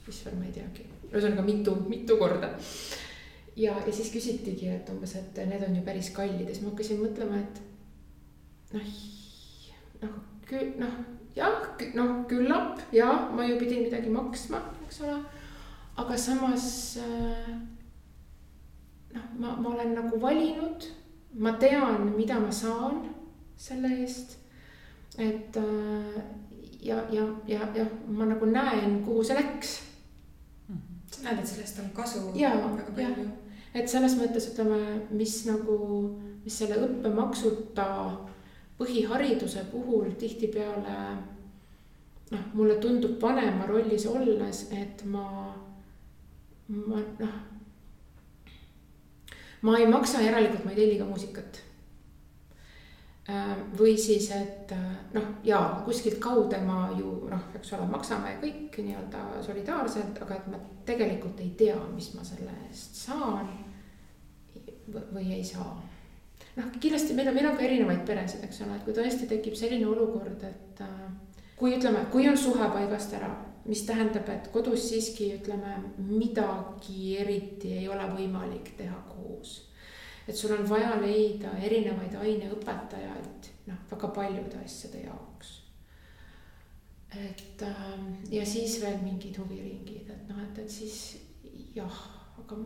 mis 0.07 0.23
veel, 0.25 0.39
ma 0.39 0.47
ei 0.47 0.55
teagi, 0.55 0.87
ühesõnaga 1.11 1.43
mitu, 1.43 1.75
mitu 1.91 2.17
korda. 2.17 2.53
Ja, 3.59 3.75
ja 3.83 3.91
siis 3.91 4.13
küsitigi, 4.13 4.69
et 4.71 4.89
umbes, 4.89 5.17
et 5.19 5.43
need 5.43 5.63
on 5.67 5.75
ju 5.75 5.83
päris 5.83 6.09
kallid. 6.15 6.45
Ja 6.47 6.53
siis 6.53 6.63
ma 6.63 6.71
hakkasin 6.71 7.01
mõtlema, 7.03 7.41
et 7.43 7.59
noh, 8.77 8.93
noh, 10.05 10.15
küll 10.47 10.71
noh, 10.79 11.01
jah, 11.35 11.67
noh 11.95 12.23
küllap 12.29 12.81
ja 12.91 13.11
ma 13.35 13.45
ju 13.45 13.59
pidin 13.59 13.85
midagi 13.85 14.09
maksma, 14.09 14.61
eks 14.85 15.01
ole. 15.05 15.19
aga 15.97 16.17
samas 16.17 16.97
äh, 16.97 17.53
noh, 19.13 19.27
ma, 19.39 19.55
ma 19.55 19.69
olen 19.75 19.95
nagu 19.95 20.19
valinud, 20.21 20.87
ma 21.33 21.55
tean, 21.59 22.11
mida 22.15 22.39
ma 22.39 22.51
saan 22.51 23.05
selle 23.57 23.91
eest. 24.01 24.37
et 25.17 25.57
äh, 25.57 26.21
ja, 26.81 27.03
ja, 27.11 27.27
ja, 27.47 27.67
ja 27.75 27.85
ma 28.07 28.25
nagu 28.25 28.45
näen, 28.45 29.03
kuhu 29.05 29.23
see 29.23 29.37
läks. 29.37 29.79
sa 31.11 31.23
näed, 31.27 31.39
et 31.39 31.47
sellest 31.47 31.79
on 31.79 31.89
kasu 31.95 32.31
ja, 32.35 32.55
väga 32.55 32.95
palju 32.95 33.31
et 33.73 33.89
selles 33.89 34.17
mõttes 34.19 34.49
ütleme, 34.51 34.79
mis 35.15 35.41
nagu, 35.47 35.77
mis 36.43 36.57
selle 36.59 36.79
õppemaksuta 36.85 37.87
põhihariduse 38.81 39.63
puhul 39.71 40.11
tihtipeale 40.19 40.97
noh, 42.31 42.45
mulle 42.57 42.75
tundub 42.83 43.21
vanema 43.21 43.69
rollis 43.69 44.05
olles, 44.09 44.65
et 44.75 45.05
ma, 45.05 45.25
ma 46.67 47.01
noh. 47.21 47.35
ma 49.61 49.77
ei 49.77 49.87
maksa, 49.87 50.25
järelikult 50.25 50.65
ma 50.65 50.73
ei 50.73 50.81
telli 50.83 50.97
ka 50.99 51.07
muusikat 51.09 51.61
Äh, 53.31 53.57
või 53.77 53.97
siis, 54.01 54.31
et 54.33 54.71
äh, 54.73 54.95
noh, 55.13 55.27
ja 55.45 55.59
kuskilt 55.85 56.17
kaude 56.19 56.57
ma 56.65 56.87
ju 56.97 57.27
noh, 57.29 57.43
eks 57.53 57.75
ole, 57.77 57.85
maksame 57.91 58.33
kõik 58.41 58.79
nii-öelda 58.81 59.43
solidaarselt, 59.45 60.17
aga 60.25 60.39
et 60.39 60.47
ma 60.49 60.57
tegelikult 60.87 61.39
ei 61.43 61.51
tea, 61.59 61.77
mis 61.93 62.09
ma 62.15 62.25
selle 62.25 62.55
eest 62.65 62.97
saan 62.97 63.51
või 64.89 65.27
ei 65.37 65.43
saa. 65.45 65.75
Noh, 66.57 66.67
kindlasti 66.79 67.15
meil 67.17 67.31
on, 67.31 67.37
meil 67.37 67.49
on 67.51 67.57
ka 67.57 67.65
erinevaid 67.67 68.03
peresid, 68.07 68.43
eks 68.47 68.61
ole, 68.65 68.75
et 68.77 68.85
kui 68.87 68.97
tõesti 68.97 69.29
tekib 69.29 69.57
selline 69.59 69.87
olukord, 69.87 70.43
et 70.47 70.83
äh, 70.85 71.07
kui 71.59 71.75
ütleme, 71.77 72.05
kui 72.13 72.27
on 72.29 72.37
suhe 72.37 72.69
paigast 72.73 73.13
ära, 73.17 73.31
mis 73.65 73.83
tähendab, 73.85 74.29
et 74.33 74.47
kodus 74.53 74.87
siiski 74.89 75.33
ütleme, 75.37 75.75
midagi 76.01 77.17
eriti 77.21 77.75
ei 77.77 77.89
ole 77.89 78.07
võimalik 78.15 78.73
teha 78.79 79.03
koos 79.11 79.59
et 80.27 80.37
sul 80.37 80.53
on 80.55 80.69
vaja 80.69 80.93
leida 81.01 81.51
erinevaid 81.59 82.13
aineõpetajaid, 82.15 83.49
noh, 83.67 83.81
väga 83.89 84.09
paljude 84.15 84.61
asjade 84.63 85.05
jaoks. 85.05 85.57
et 87.11 87.63
ähm, 87.67 88.13
ja 88.31 88.45
siis 88.45 88.77
veel 88.81 89.01
mingid 89.03 89.35
huviringid, 89.41 90.09
et 90.09 90.29
noh, 90.29 90.39
et, 90.45 90.61
et 90.63 90.69
siis 90.69 91.17
jah, 91.75 91.97
aga 92.39 92.59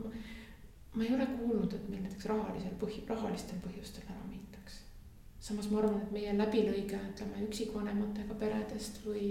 ma, 0.95 1.03
ei 1.03 1.15
ole 1.15 1.27
kuulnud, 1.37 1.73
et 1.73 1.87
meil 1.89 2.03
näiteks 2.03 2.27
rahalisel 2.31 2.75
põhi, 2.81 3.01
rahalistel 3.09 3.61
põhjustel 3.63 4.07
ära 4.09 4.27
mindaks. 4.29 4.81
samas 5.39 5.69
ma 5.71 5.81
arvan, 5.81 6.01
et 6.01 6.13
meie 6.15 6.35
läbilõige, 6.37 6.99
ütleme 7.11 7.43
üksikvanematega 7.47 8.37
peredest 8.39 9.01
või 9.05 9.27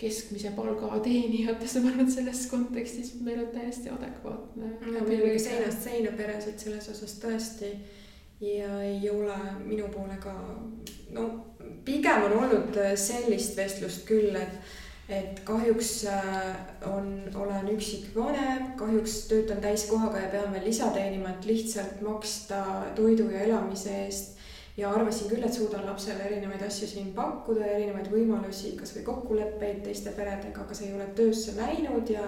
keskmise 0.00 0.52
palga 0.56 0.98
teenijatest, 1.04 1.80
ma 1.80 1.92
arvan, 1.92 2.06
et 2.06 2.16
selles 2.16 2.46
kontekstis 2.52 3.14
meil 3.20 3.44
on 3.44 3.52
täiesti 3.54 3.92
adekvaatne. 3.92 4.72
no 4.86 5.04
meil 5.08 5.28
oli 5.30 5.38
seinast 5.40 5.86
seina 5.88 6.12
peresid 6.16 6.58
selles 6.60 6.88
osas 6.92 7.16
tõesti 7.22 7.72
ja 8.40 8.80
ei 8.82 9.10
ole 9.10 9.36
minu 9.64 9.88
poole 9.92 10.18
ka, 10.20 10.34
no 11.16 11.28
pigem 11.84 12.26
on 12.28 12.36
olnud 12.42 12.76
sellist 13.00 13.56
vestlust 13.56 14.04
küll, 14.08 14.36
et 14.36 14.76
et 15.08 15.40
kahjuks 15.46 15.90
äh, 16.10 16.56
on, 16.90 17.10
olen 17.34 17.68
üksikvanem, 17.76 18.72
kahjuks 18.78 19.18
töötan 19.30 19.60
täiskohaga 19.62 20.24
ja 20.24 20.30
pean 20.32 20.52
veel 20.52 20.66
lisa 20.66 20.90
teenima, 20.94 21.30
et 21.30 21.44
lihtsalt 21.46 22.00
maksta 22.02 22.62
toidu 22.96 23.28
ja 23.30 23.44
elamise 23.46 23.94
eest 24.04 24.36
ja 24.76 24.90
arvasin 24.90 25.30
küll, 25.30 25.44
et 25.46 25.54
suudan 25.54 25.86
lapsele 25.86 26.26
erinevaid 26.26 26.62
asju 26.66 26.88
siin 26.90 27.12
pakkuda, 27.16 27.64
erinevaid 27.78 28.10
võimalusi, 28.12 28.74
kasvõi 28.80 29.04
kokkuleppeid 29.06 29.84
teiste 29.86 30.12
peredega, 30.16 30.66
aga 30.66 30.76
see 30.76 30.90
ei 30.90 30.96
ole 30.98 31.06
töösse 31.18 31.56
läinud 31.56 32.10
ja 32.12 32.26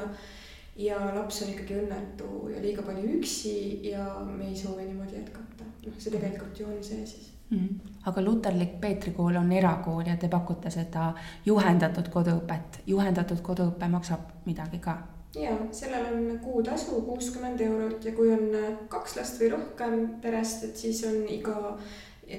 ja 0.78 0.98
laps 1.10 1.40
on 1.42 1.48
ikkagi 1.50 1.74
õnnetu 1.80 2.52
ja 2.52 2.60
liiga 2.62 2.84
palju 2.86 3.16
üksi 3.18 3.56
ja 3.90 4.04
me 4.22 4.46
ei 4.46 4.54
soovi 4.56 4.86
niimoodi 4.86 5.18
jätkata. 5.18 5.66
noh, 5.86 5.98
see 5.98 6.14
tegelikult 6.14 6.60
ju 6.60 6.68
on 6.70 6.78
see 6.86 7.02
siis 7.02 7.32
mm. 7.50 7.58
-hmm. 7.58 7.92
aga 8.06 8.22
luterlik 8.22 8.80
Peetri 8.80 9.12
kool 9.12 9.36
on 9.36 9.52
erakool 9.52 10.06
ja 10.06 10.16
te 10.16 10.28
pakute 10.28 10.70
seda 10.70 11.12
juhendatud 11.46 12.08
koduõpet. 12.08 12.82
juhendatud 12.86 13.40
koduõpe 13.40 13.88
maksab 13.88 14.20
midagi 14.44 14.78
ka? 14.78 14.98
ja 15.34 15.56
sellel 15.70 16.14
on 16.14 16.38
kuutasu 16.38 17.00
kuuskümmend 17.02 17.60
eurot 17.60 18.04
ja 18.04 18.12
kui 18.12 18.32
on 18.32 18.78
kaks 18.88 19.16
last 19.16 19.40
või 19.40 19.50
rohkem 19.50 20.08
perest, 20.20 20.64
et 20.64 20.76
siis 20.76 21.04
on 21.04 21.28
iga 21.28 21.76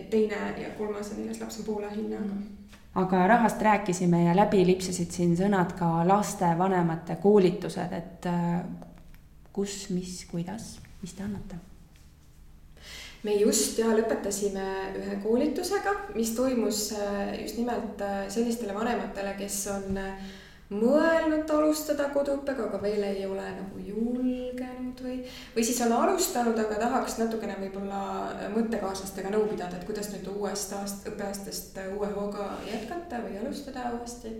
teine 0.10 0.40
ja 0.58 0.70
kolmas 0.78 1.12
ja 1.12 1.18
neljas 1.18 1.40
laps 1.42 1.60
on 1.60 1.66
poole 1.66 1.96
hinnaga 1.96 2.34
aga 2.96 3.28
rahast 3.28 3.62
rääkisime 3.62 4.24
ja 4.24 4.36
läbi 4.36 4.66
lipsasid 4.66 5.12
siin 5.12 5.38
sõnad 5.38 5.76
ka 5.80 5.90
lastevanemate 6.08 7.20
koolitused, 7.22 7.94
et 7.94 8.26
äh, 8.30 8.62
kus, 9.54 9.90
mis, 9.94 10.24
kuidas, 10.32 10.78
mis 11.02 11.14
te 11.14 11.24
annate? 11.24 11.69
Me 13.24 13.36
just 13.40 13.80
ja 13.80 13.92
lõpetasime 13.92 14.66
ühe 15.00 15.18
koolitusega, 15.24 15.96
mis 16.16 16.36
toimus 16.38 16.90
äh, 16.96 17.34
just 17.42 17.58
nimelt 17.60 18.02
äh, 18.06 18.22
sellistele 18.32 18.76
vanematele, 18.76 19.34
kes 19.40 19.64
on 19.74 20.00
mõelnud 20.70 21.50
alustada 21.50 22.12
koduõppega, 22.14 22.68
aga 22.68 22.80
veel 22.84 23.02
ei 23.08 23.24
ole 23.26 23.46
nagu 23.56 23.82
julgenud 23.82 25.02
või, 25.02 25.16
või 25.56 25.66
siis 25.66 25.80
on 25.82 25.96
alustanud, 25.98 26.60
aga 26.62 26.78
tahaks 26.84 27.18
natukene 27.18 27.56
võib-olla 27.58 28.02
mõttekaaslastega 28.54 29.34
nõu 29.34 29.48
pidada, 29.50 29.80
et 29.80 29.88
kuidas 29.90 30.12
nüüd 30.14 30.30
uuest 30.30 30.76
aast-, 30.78 31.08
õppeaastast 31.10 31.82
uue 31.96 32.12
hooga 32.14 32.52
jätkata 32.70 33.24
või 33.26 33.42
alustada 33.42 33.90
uuesti. 33.98 34.36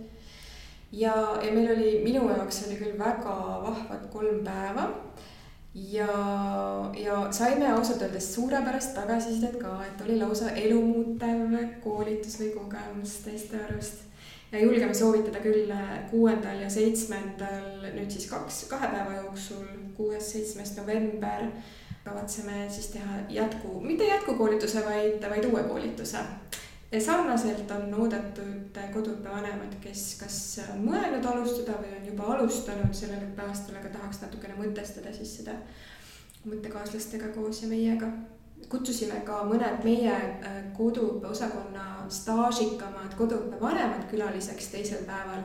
ja, 0.92 1.16
ja 1.42 1.50
meil 1.50 1.74
oli, 1.74 1.98
minu 2.06 2.22
jaoks 2.30 2.62
oli 2.68 2.78
küll 2.78 2.94
väga 2.98 3.34
vahvad 3.66 4.06
kolm 4.14 4.44
päeva 4.46 4.86
ja, 5.74 6.12
ja 6.98 7.32
saime 7.32 7.72
ausalt 7.72 8.02
öeldes 8.02 8.34
suurepärast 8.34 8.94
tagasisidet 8.94 9.56
ka, 9.60 9.76
et 9.86 10.04
oli 10.06 10.18
lausa 10.18 10.50
elumuutev 10.50 11.58
koolitus 11.84 12.40
või 12.40 12.54
kogemus 12.54 13.20
teiste 13.24 13.60
arust 13.68 14.06
ja 14.52 14.62
julgeme 14.62 14.94
soovitada 14.94 15.42
küll 15.44 15.70
kuuendal 16.10 16.64
ja 16.64 16.70
seitsmendal 16.70 17.86
nüüd 17.94 18.10
siis 18.10 18.26
kaks, 18.30 18.64
kahe 18.72 18.90
päeva 18.90 19.20
jooksul, 19.22 19.68
kuues, 19.96 20.32
seitsmes 20.32 20.74
november 20.76 21.46
kavatseme 22.04 22.66
siis 22.70 22.86
teha 22.94 23.20
jätku, 23.28 23.80
mitte 23.80 24.04
jätkukoolituse, 24.04 24.82
vaid, 24.86 25.30
vaid 25.30 25.44
uue 25.44 25.62
koolituse. 25.62 26.18
Sarnaselt 26.98 27.70
on 27.70 27.94
oodatud 28.02 28.78
koduõppevanemad, 28.94 29.76
kes 29.84 30.16
kas 30.18 30.40
on 30.72 30.82
mõelnud 30.88 31.26
alustada 31.26 31.78
või 31.78 31.92
on 32.00 32.08
juba 32.10 32.32
alustanud 32.34 32.96
sellel 32.96 33.22
õppeaastal, 33.28 33.78
aga 33.78 33.92
tahaks 33.94 34.24
natukene 34.24 34.58
mõtestada 34.58 35.12
siis 35.14 35.36
seda 35.38 35.54
mõttekaaslastega 36.44 37.30
koos 37.36 37.62
ja 37.62 37.70
meiega 37.70 38.10
kutsusime 38.68 39.20
ka 39.26 39.42
mõned 39.48 39.84
meie 39.84 40.12
äh, 40.12 40.58
koduõppeosakonna 40.76 42.06
staažikamad 42.12 43.14
koduõppevanemad 43.18 44.06
külaliseks 44.10 44.70
teisel 44.74 45.04
päeval. 45.06 45.44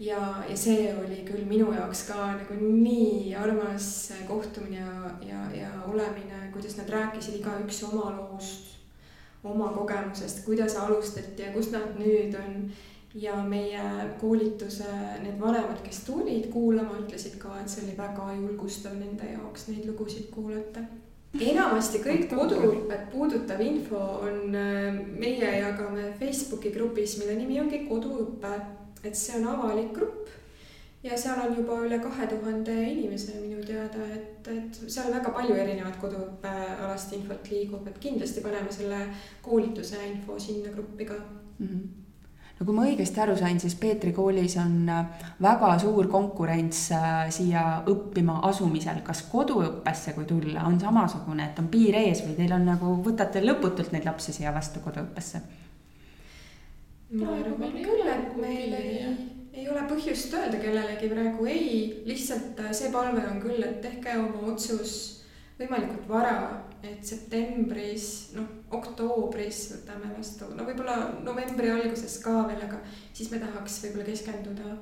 ja, 0.00 0.20
ja 0.48 0.56
see 0.58 0.88
oli 0.98 1.22
küll 1.26 1.44
minu 1.46 1.72
jaoks 1.72 2.06
ka 2.08 2.32
nagu 2.38 2.56
nii 2.58 3.34
armas 3.38 4.12
kohtumine 4.28 4.80
ja, 4.80 5.10
ja, 5.22 5.42
ja 5.54 5.70
olemine, 5.86 6.50
kuidas 6.52 6.76
nad 6.76 6.90
rääkisid 6.90 7.38
igaüks 7.38 7.82
oma 7.90 8.10
loost, 8.16 8.73
oma 9.44 9.70
kogemusest, 9.76 10.44
kuidas 10.44 10.76
alustati 10.80 11.42
ja 11.42 11.52
kus 11.52 11.70
nad 11.74 11.96
nüüd 12.00 12.36
on. 12.40 12.68
Ja 13.14 13.36
meie 13.46 13.78
koolituse 14.18 14.88
need 15.22 15.36
vanemad, 15.38 15.78
kes 15.84 16.00
tulid 16.02 16.48
kuulama, 16.50 16.96
ütlesid 17.04 17.36
ka, 17.38 17.52
et 17.60 17.70
see 17.70 17.84
oli 17.84 17.92
väga 17.94 18.24
julgustav 18.40 18.96
nende 18.98 19.28
jaoks 19.36 19.68
neid 19.68 19.86
lugusid 19.86 20.32
kuulata. 20.34 20.82
Enamasti 21.34 22.00
kõik 22.02 22.26
koduõpet 22.30 23.08
puudutav 23.12 23.62
info 23.62 24.00
on, 24.26 24.54
äh, 24.54 24.98
meie 25.18 25.52
jagame 25.60 26.12
Facebooki 26.18 26.74
grupis, 26.74 27.14
mille 27.18 27.38
nimi 27.38 27.60
ongi 27.60 27.86
Koduõpe. 27.86 28.54
et 29.04 29.14
see 29.14 29.36
on 29.36 29.46
avalik 29.46 29.92
grupp 29.92 30.28
ja 31.04 31.18
seal 31.20 31.40
on 31.44 31.56
juba 31.56 31.80
üle 31.84 31.98
kahe 32.00 32.26
tuhande 32.30 32.74
inimese 32.90 33.36
minu 33.40 33.64
teada, 33.66 34.06
et, 34.16 34.48
et 34.48 34.78
seal 34.86 35.12
väga 35.12 35.32
palju 35.34 35.56
erinevat 35.64 35.98
koduõppealast 36.00 37.12
infot 37.18 37.50
liigub, 37.52 37.84
et 37.90 37.98
kindlasti 38.00 38.44
paneme 38.44 38.72
selle 38.72 39.02
koolituse 39.44 40.00
info 40.08 40.38
sinna 40.40 40.72
gruppi 40.72 41.10
ka 41.10 41.18
mm. 41.18 41.68
-hmm 41.68 42.00
no 42.54 42.66
kui 42.66 42.74
ma 42.76 42.84
õigesti 42.86 43.20
aru 43.22 43.34
sain, 43.36 43.58
siis 43.60 43.74
Peetri 43.74 44.12
koolis 44.14 44.56
on 44.62 44.88
äh, 44.88 45.24
väga 45.42 45.72
suur 45.82 46.06
konkurents 46.12 46.84
äh, 46.94 47.26
siia 47.34 47.82
õppima 47.90 48.38
asumisel. 48.48 49.00
kas 49.02 49.22
koduõppesse, 49.32 50.12
kui 50.12 50.24
tulla, 50.24 50.62
on 50.68 50.80
samasugune, 50.80 51.50
et 51.50 51.58
on 51.58 51.68
piir 51.68 51.98
ees 51.98 52.22
või 52.26 52.36
teil 52.38 52.52
on 52.52 52.66
nagu, 52.70 52.96
võtate 53.04 53.42
lõputult 53.44 53.92
neid 53.92 54.06
lapsi 54.06 54.32
siia 54.32 54.54
vastu 54.54 54.80
koduõppesse? 54.80 55.42
ma 57.14 57.30
arvan 57.30 57.72
küll, 57.82 58.06
et 58.10 58.36
meil 58.36 58.72
ei, 58.74 59.33
ei 59.54 59.66
ole 59.70 59.84
põhjust 59.88 60.34
öelda 60.34 60.58
kellelegi 60.62 61.10
praegu 61.12 61.46
ei, 61.46 61.74
lihtsalt 62.08 62.60
äh, 62.64 62.72
see 62.74 62.90
palve 62.94 63.22
on 63.30 63.40
küll, 63.42 63.62
et 63.62 63.80
tehke 63.84 64.16
oma 64.18 64.48
otsus 64.52 64.94
võimalikult 65.58 66.08
vara, 66.10 66.38
et 66.82 67.04
septembris, 67.06 68.34
noh, 68.34 68.48
oktoobris 68.74 69.60
võtame 69.76 70.10
vastu, 70.16 70.50
no 70.56 70.66
võib-olla 70.66 70.96
novembri 71.24 71.70
alguses 71.70 72.18
ka 72.24 72.42
veel, 72.48 72.64
aga 72.66 72.82
siis 73.14 73.30
me 73.30 73.38
tahaks 73.42 73.78
võib-olla 73.84 74.08
keskenduda 74.10 74.74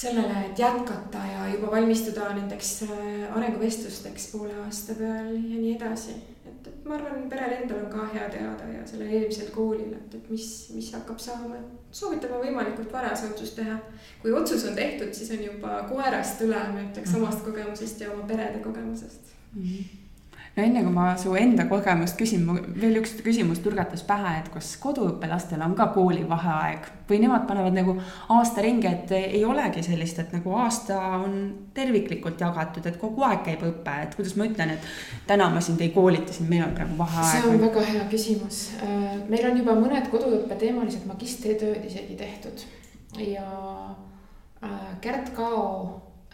sellele, 0.00 0.46
et 0.46 0.58
jätkata 0.58 1.24
ja 1.32 1.48
juba 1.50 1.74
valmistuda 1.74 2.30
nendeks 2.38 2.74
äh, 2.86 3.26
arenguvestlusteks 3.34 4.30
poole 4.32 4.54
aasta 4.64 4.94
peal 4.98 5.34
ja 5.34 5.58
nii 5.58 5.74
edasi. 5.74 6.20
Et, 6.60 6.68
et 6.70 6.88
ma 6.88 6.96
arvan, 6.98 7.28
perel 7.32 7.56
endal 7.62 7.84
on 7.84 7.92
ka 7.92 8.06
hea 8.14 8.26
teada 8.32 8.68
ja 8.72 8.82
sellel 8.88 9.14
eelmisel 9.14 9.48
koolil, 9.54 9.94
et, 9.96 10.18
et 10.18 10.30
mis, 10.32 10.48
mis 10.74 10.90
hakkab 10.96 11.22
saama, 11.22 11.56
et 11.56 11.96
soovitame 12.00 12.42
võimalikult 12.44 12.92
vara 12.92 13.14
see 13.16 13.32
otsus 13.32 13.54
teha. 13.56 13.78
kui 14.22 14.32
otsus 14.36 14.66
on 14.68 14.76
tehtud, 14.76 15.14
siis 15.16 15.32
on 15.36 15.46
juba 15.46 15.80
koerast 15.88 16.44
üle, 16.46 16.60
ma 16.74 16.84
ütleks 16.84 17.14
mhm. 17.14 17.24
omast 17.24 17.44
kogemusest 17.48 18.04
ja 18.04 18.12
oma 18.12 18.28
perede 18.28 18.62
kogemusest 18.64 19.34
mm. 19.54 19.62
-hmm 19.62 19.98
no 20.60 20.66
enne 20.66 20.82
kui 20.84 20.92
ma 20.92 21.06
su 21.20 21.34
enda 21.38 21.64
kogemust 21.70 22.18
küsin, 22.20 22.44
mul 22.46 22.60
veel 22.80 22.98
üks 23.00 23.14
küsimus 23.24 23.60
turgatas 23.64 24.02
pähe, 24.06 24.36
et 24.40 24.48
kas 24.52 24.72
koduõppelastel 24.82 25.62
on 25.64 25.74
ka 25.78 25.88
koolivaheaeg 25.94 26.88
või 27.10 27.20
nemad 27.24 27.46
panevad 27.48 27.74
nagu 27.74 27.96
aasta 28.36 28.62
ringi, 28.64 28.88
et 28.90 29.14
ei 29.16 29.42
olegi 29.44 29.82
sellist, 29.86 30.20
et 30.22 30.34
nagu 30.36 30.54
aasta 30.62 30.98
on 31.20 31.38
terviklikult 31.74 32.40
jagatud, 32.44 32.86
et 32.86 32.98
kogu 33.00 33.24
aeg 33.26 33.42
käib 33.46 33.64
õpe, 33.66 33.96
et 34.04 34.14
kuidas 34.18 34.36
ma 34.38 34.46
ütlen, 34.50 34.74
et 34.76 34.90
täna 35.30 35.48
ma 35.52 35.62
sind 35.64 35.80
ei 35.82 35.92
koolitasin, 35.94 36.50
meil 36.50 36.66
on 36.68 36.76
praegu 36.76 36.98
vaheaeg. 37.00 37.32
see 37.32 37.54
on 37.54 37.64
väga 37.64 37.86
hea 37.92 38.04
küsimus. 38.12 38.60
Äh, 38.84 39.16
meil 39.32 39.48
on 39.50 39.58
juba 39.62 39.78
mõned 39.78 40.12
koduõppe 40.12 40.60
teemalised 40.60 41.08
magistritööd 41.10 41.88
isegi 41.88 42.18
tehtud 42.20 42.68
ja 43.18 43.48
äh, 44.62 44.78
Kärt 45.00 45.32
Kao 45.34 45.64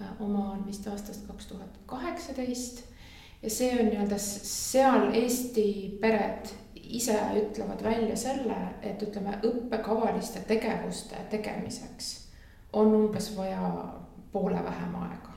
äh, 0.01 0.13
oma 0.21 0.51
on 0.57 0.67
vist 0.67 0.87
aastast 0.91 1.25
kaks 1.31 1.49
tuhat 1.53 1.81
kaheksateist 1.87 2.85
ja 3.43 3.51
see 3.51 3.73
on 3.81 3.91
nii-öelda 3.91 4.19
seal 4.19 5.11
Eesti 5.15 5.67
pered 6.01 6.53
ise 6.75 7.17
ütlevad 7.41 7.83
välja 7.83 8.17
selle, 8.17 8.57
et 8.83 9.03
ütleme, 9.03 9.39
õppekavaliste 9.45 10.45
tegevuste 10.49 11.19
tegemiseks 11.31 12.13
on 12.77 12.95
umbes 12.95 13.33
vaja 13.37 13.71
poole 14.33 14.63
vähem 14.65 14.95
aega. 15.03 15.35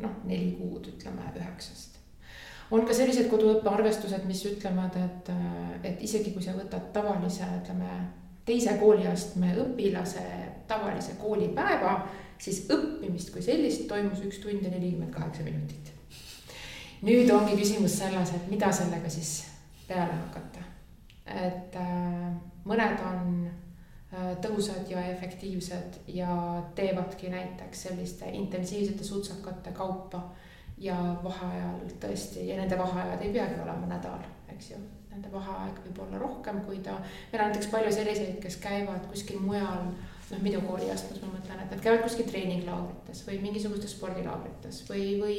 noh, 0.00 0.12
neli 0.24 0.54
kuud, 0.56 0.86
ütleme 0.94 1.26
üheksast. 1.36 1.98
on 2.70 2.86
ka 2.86 2.94
sellised 2.94 3.28
koduõppearvestused, 3.28 4.24
mis 4.24 4.42
ütlevad, 4.48 4.96
et, 4.96 5.30
et 5.84 6.02
isegi 6.02 6.32
kui 6.32 6.42
sa 6.42 6.54
võtad 6.56 6.90
tavalise, 6.94 7.46
ütleme, 7.60 7.90
teise 8.46 8.74
kooliastme 8.80 9.52
õpilase 9.60 10.24
tavalise 10.66 11.14
koolipäeva, 11.20 12.00
siis 12.38 12.64
õppimist 12.72 13.32
kui 13.34 13.42
sellist 13.44 13.86
toimus 13.88 14.24
üks 14.24 14.40
tund 14.42 14.64
ja 14.64 14.72
nelikümmend 14.72 15.12
kaheksa 15.14 15.44
minutit 15.46 15.89
nüüd 17.06 17.30
ongi 17.32 17.56
küsimus 17.56 17.96
selles, 17.98 18.34
et 18.36 18.50
mida 18.50 18.70
sellega 18.72 19.08
siis 19.12 19.44
peale 19.88 20.12
hakata. 20.12 20.66
et 21.30 21.76
äh, 21.78 22.30
mõned 22.66 23.02
on 23.06 23.26
äh, 23.46 24.32
tõhusad 24.42 24.88
ja 24.90 25.02
efektiivsed 25.12 26.00
ja 26.10 26.62
teevadki 26.74 27.30
näiteks 27.30 27.82
selliste 27.88 28.30
intensiivsete 28.34 29.04
sutsakate 29.04 29.72
kaupa 29.72 30.22
ja 30.78 30.96
vaheajal 31.24 31.84
tõesti 32.02 32.48
ja 32.48 32.56
nende 32.58 32.78
vaheajad 32.78 33.22
ei 33.22 33.32
peagi 33.32 33.60
olema 33.62 33.86
nädal, 33.90 34.24
eks 34.54 34.72
ju. 34.72 34.80
Nende 35.10 35.26
vaheaeg 35.32 35.78
võib 35.84 35.96
olla 36.04 36.18
rohkem, 36.22 36.60
kui 36.64 36.78
ta, 36.86 36.92
meil 37.32 37.42
on 37.42 37.50
näiteks 37.50 37.66
palju 37.72 37.90
selliseid, 37.92 38.36
kes 38.42 38.56
käivad 38.62 39.08
kuskil 39.10 39.40
mujal 39.42 39.88
noh, 40.30 40.42
minu 40.44 40.60
kooliastmes 40.64 41.20
ma 41.22 41.32
mõtlen, 41.32 41.62
et 41.64 41.72
nad 41.74 41.82
käivad 41.82 42.04
kuskil 42.04 42.28
treeninglaagrites 42.28 43.24
või 43.26 43.40
mingisugustes 43.42 43.94
spordilaagrites 43.96 44.84
või, 44.88 45.04
või 45.20 45.38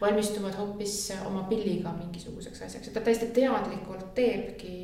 valmistuvad 0.00 0.56
hoopis 0.58 0.96
oma 1.28 1.44
pilliga 1.50 1.94
mingisuguseks 1.98 2.66
asjaks, 2.66 2.90
et 2.90 2.96
ta 2.96 3.04
täiesti 3.04 3.30
teadlikult 3.36 4.12
teebki 4.18 4.76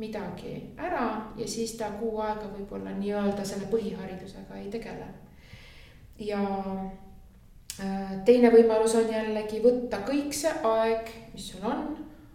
midagi 0.00 0.56
ära 0.80 1.06
ja 1.38 1.48
siis 1.48 1.76
ta 1.78 1.92
kuu 2.00 2.18
aega 2.24 2.48
võib-olla 2.50 2.96
nii-öelda 2.96 3.44
selle 3.46 3.68
põhiharidusega 3.70 4.58
ei 4.58 4.70
tegele. 4.72 5.06
ja 6.18 6.42
äh, 7.80 8.18
teine 8.24 8.50
võimalus 8.54 8.96
on 8.98 9.10
jällegi 9.12 9.62
võtta 9.62 10.02
kõik 10.08 10.34
see 10.34 10.52
aeg, 10.64 11.10
mis 11.34 11.52
sul 11.52 11.66
on, 11.70 11.90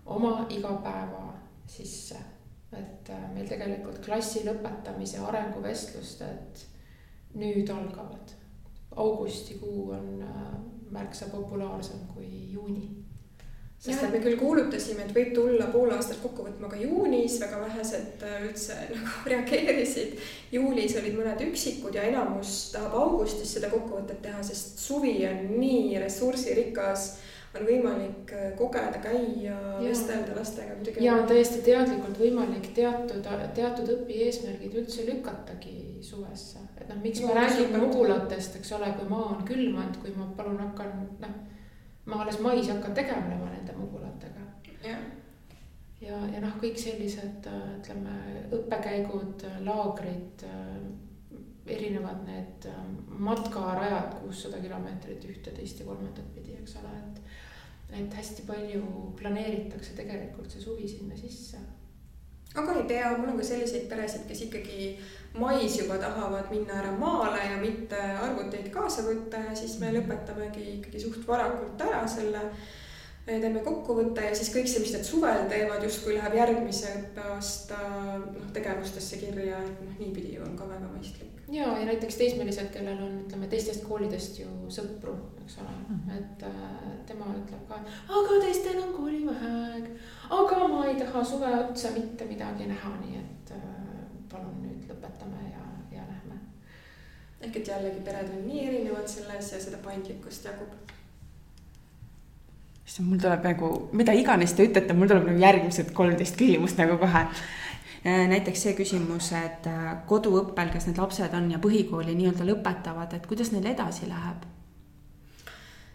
oma 0.05 0.45
igapäeva 0.49 1.33
sisse 1.69 2.28
et 2.77 3.09
äh, 3.09 3.21
meil 3.33 3.47
tegelikult 3.49 4.01
klassi 4.05 4.43
lõpetamise 4.45 5.21
arenguvestlused 5.25 6.65
nüüd 7.39 7.69
algavad. 7.73 8.35
augustikuu 8.95 9.91
on 9.95 10.21
äh, 10.25 10.47
märksa 10.91 11.29
populaarsem 11.31 12.07
kui 12.13 12.51
juuni. 12.53 12.89
sest 13.79 14.03
et 14.03 14.11
me 14.11 14.19
küll 14.19 14.35
kuulutasime, 14.37 15.05
et 15.05 15.13
võib 15.15 15.29
tulla 15.33 15.69
pool 15.71 15.93
aastat 15.95 16.17
kokku 16.19 16.43
võtma 16.43 16.67
ka 16.69 16.75
juunis, 16.75 17.37
väga 17.41 17.61
vähesed 17.61 18.25
äh, 18.27 18.43
üldse 18.49 18.77
nagu 18.95 19.33
reageerisid. 19.33 20.19
juulis 20.51 20.97
olid 21.01 21.17
mõned 21.17 21.41
üksikud 21.49 21.95
ja 21.95 22.05
enamus 22.11 22.71
tahab 22.75 22.97
augustis 23.01 23.55
seda 23.57 23.71
kokkuvõtet 23.73 24.21
teha, 24.21 24.43
sest 24.43 24.77
suvi 24.83 25.17
on 25.29 25.57
nii 25.57 25.97
ressursirikas 26.03 27.15
on 27.57 27.65
võimalik 27.65 28.31
äh, 28.35 28.49
kogeda, 28.57 28.99
käia, 29.01 29.57
vestelda 29.81 30.35
lastega 30.37 30.75
muidugi. 30.77 31.03
ja 31.05 31.15
on 31.17 31.27
täiesti 31.29 31.61
teadlikult 31.65 32.19
võimalik 32.21 32.71
teatud, 32.77 33.29
teatud 33.57 33.93
õpieesmärgid 33.95 34.75
üldse 34.83 35.05
lükatagi 35.07 35.77
suvesse. 36.05 36.61
et 36.77 36.89
noh, 36.91 36.99
miks 37.01 37.23
ma 37.25 37.37
räägin 37.39 37.73
mugulatest, 37.77 38.59
eks 38.59 38.73
ole, 38.77 38.91
kui 38.97 39.09
maa 39.09 39.31
on 39.35 39.45
külmanud, 39.47 39.97
kui 40.03 40.13
ma 40.17 40.29
palun 40.37 40.61
hakkan, 40.61 40.93
noh, 41.23 41.39
ma 42.05 42.21
alles 42.23 42.39
mais 42.45 42.69
hakkan 42.69 42.93
tegelema 42.97 43.49
nende 43.49 43.73
mugulatega. 43.77 44.45
ja, 44.85 44.97
ja, 46.05 46.21
ja 46.35 46.45
noh, 46.45 46.55
kõik 46.61 46.77
sellised, 46.77 47.49
ütleme, 47.79 48.17
õppekäigud, 48.59 49.47
laagrid 49.65 50.45
erinevad 51.67 52.23
need 52.25 52.67
matkarajad 53.19 54.19
kuussada 54.21 54.61
kilomeetrit 54.63 55.25
ühte, 55.29 55.51
teist 55.55 55.79
ja 55.79 55.85
kolmandat 55.85 56.33
pidi, 56.35 56.55
eks 56.61 56.77
ole, 56.81 56.95
et 56.97 57.21
et 57.89 58.13
hästi 58.13 58.43
palju 58.45 58.83
planeeritakse 59.17 59.95
tegelikult 59.97 60.51
see 60.51 60.61
suvi 60.61 60.87
sinna 60.87 61.15
sisse. 61.17 61.57
aga 62.55 62.75
ei 62.77 62.83
pea, 62.89 63.09
mul 63.17 63.31
on 63.31 63.37
ka 63.37 63.45
selliseid 63.45 63.87
peresid, 63.89 64.27
kes 64.29 64.43
ikkagi 64.45 64.89
mais 65.37 65.77
juba 65.77 65.97
tahavad 66.01 66.49
minna 66.49 66.79
ära 66.81 66.91
maale 66.97 67.41
ja 67.45 67.57
mitte 67.61 67.97
arvuteid 67.97 68.69
kaasa 68.73 69.05
võtta 69.05 69.41
ja 69.43 69.55
siis 69.55 69.77
me 69.81 69.91
lõpetamegi 69.93 70.65
ikkagi 70.77 71.01
suht 71.01 71.27
varakult 71.27 71.81
ära 71.85 72.05
selle 72.09 72.41
teeme 73.25 73.61
kokkuvõtte 73.65 74.23
ja 74.25 74.35
siis 74.35 74.49
kõik 74.53 74.69
see, 74.69 74.81
mis 74.83 74.93
nad 74.95 75.05
suvel 75.05 75.43
teevad, 75.51 75.83
justkui 75.85 76.15
läheb 76.15 76.35
järgmise 76.39 76.91
õppeaasta 76.99 77.79
noh, 78.23 78.47
tegevustesse 78.55 79.19
kirja, 79.21 79.59
et 79.65 79.83
noh, 79.85 79.97
niipidi 79.99 80.37
on 80.43 80.55
ka 80.57 80.67
väga 80.69 80.89
mõistlik. 80.89 81.41
ja, 81.51 81.67
ja 81.77 81.85
näiteks 81.89 82.17
teismelised, 82.21 82.71
kellel 82.73 83.01
on, 83.05 83.19
ütleme 83.25 83.49
teistest 83.51 83.85
koolidest 83.87 84.41
ju 84.41 84.49
sõpru, 84.73 85.15
eks 85.43 85.59
ole 85.61 85.75
mm, 85.75 85.99
-hmm. 85.99 86.17
et 86.17 86.43
äh, 86.49 86.91
tema 87.09 87.29
ütleb 87.37 87.65
ka, 87.69 87.81
aga 88.19 88.41
teistel 88.45 88.81
on 88.83 88.93
koolivaheaeg. 88.97 89.89
aga 90.41 90.67
ma 90.67 90.85
ei 90.87 90.99
taha 91.03 91.23
suve 91.23 91.55
otsa 91.63 91.91
mitte 91.97 92.25
midagi 92.25 92.69
näha, 92.73 92.95
nii 93.05 93.17
et 93.23 93.57
äh, 93.57 93.65
palun 94.31 94.61
nüüd 94.63 94.89
lõpetame 94.89 95.49
ja, 95.51 95.65
ja 95.91 96.05
lähme. 96.07 96.39
ehk 97.41 97.55
et 97.55 97.67
jällegi 97.67 98.05
pered 98.05 98.37
on 98.37 98.47
nii 98.47 98.67
erinevad 98.67 99.07
selles 99.07 99.51
ja 99.53 99.61
seda 99.61 99.77
paindlikkust 99.83 100.45
jagub 100.45 100.89
issand, 102.89 103.09
mul 103.09 103.21
tuleb 103.21 103.45
nagu, 103.45 103.71
mida 103.95 104.13
iganes 104.17 104.53
te 104.57 104.65
ütlete, 104.67 104.95
mul 104.97 105.09
tuleb 105.09 105.27
nagu 105.29 105.41
järgmised 105.43 105.93
kolmteist 105.95 106.37
küsimust 106.39 106.79
nagu 106.81 106.97
kohe. 107.01 107.25
Äh, 107.99 108.23
näiteks 108.31 108.61
see 108.63 108.75
küsimus, 108.77 109.33
et 109.35 109.67
äh, 109.67 109.89
koduõppel, 110.07 110.71
kes 110.71 110.87
need 110.87 111.01
lapsed 111.01 111.33
on 111.35 111.49
ja 111.51 111.59
põhikooli 111.59 112.15
nii-öelda 112.15 112.47
lõpetavad, 112.47 113.13
et 113.17 113.27
kuidas 113.27 113.53
neil 113.55 113.69
edasi 113.73 114.09
läheb? 114.09 114.47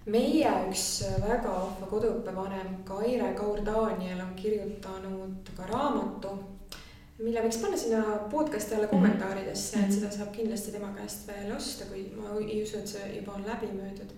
meie 0.04 0.50
üks 0.68 0.82
väga 1.22 1.48
vahva 1.48 1.86
koduõppevanem 1.88 2.82
Kaire 2.84 3.30
Kaur-Daniel 3.38 4.18
on 4.20 4.34
kirjutanud 4.36 5.48
ka 5.56 5.64
raamatu, 5.70 6.34
mille 7.22 7.40
võiks 7.46 7.56
panna 7.62 7.78
sinna 7.80 8.18
podcast'i 8.28 8.76
alla 8.76 8.90
kommentaaridesse, 8.90 9.78
et 9.78 9.86
mhm. 9.86 9.94
seda 9.96 10.10
saab 10.12 10.34
kindlasti 10.36 10.76
tema 10.76 10.92
käest 10.92 11.24
veel 11.30 11.54
osta, 11.56 11.88
kui 11.88 12.04
ma 12.18 12.36
ei 12.36 12.60
usu, 12.66 12.82
et 12.82 12.92
see 12.92 13.14
juba 13.14 13.38
on 13.38 13.48
läbi 13.48 13.72
müüdud 13.72 14.12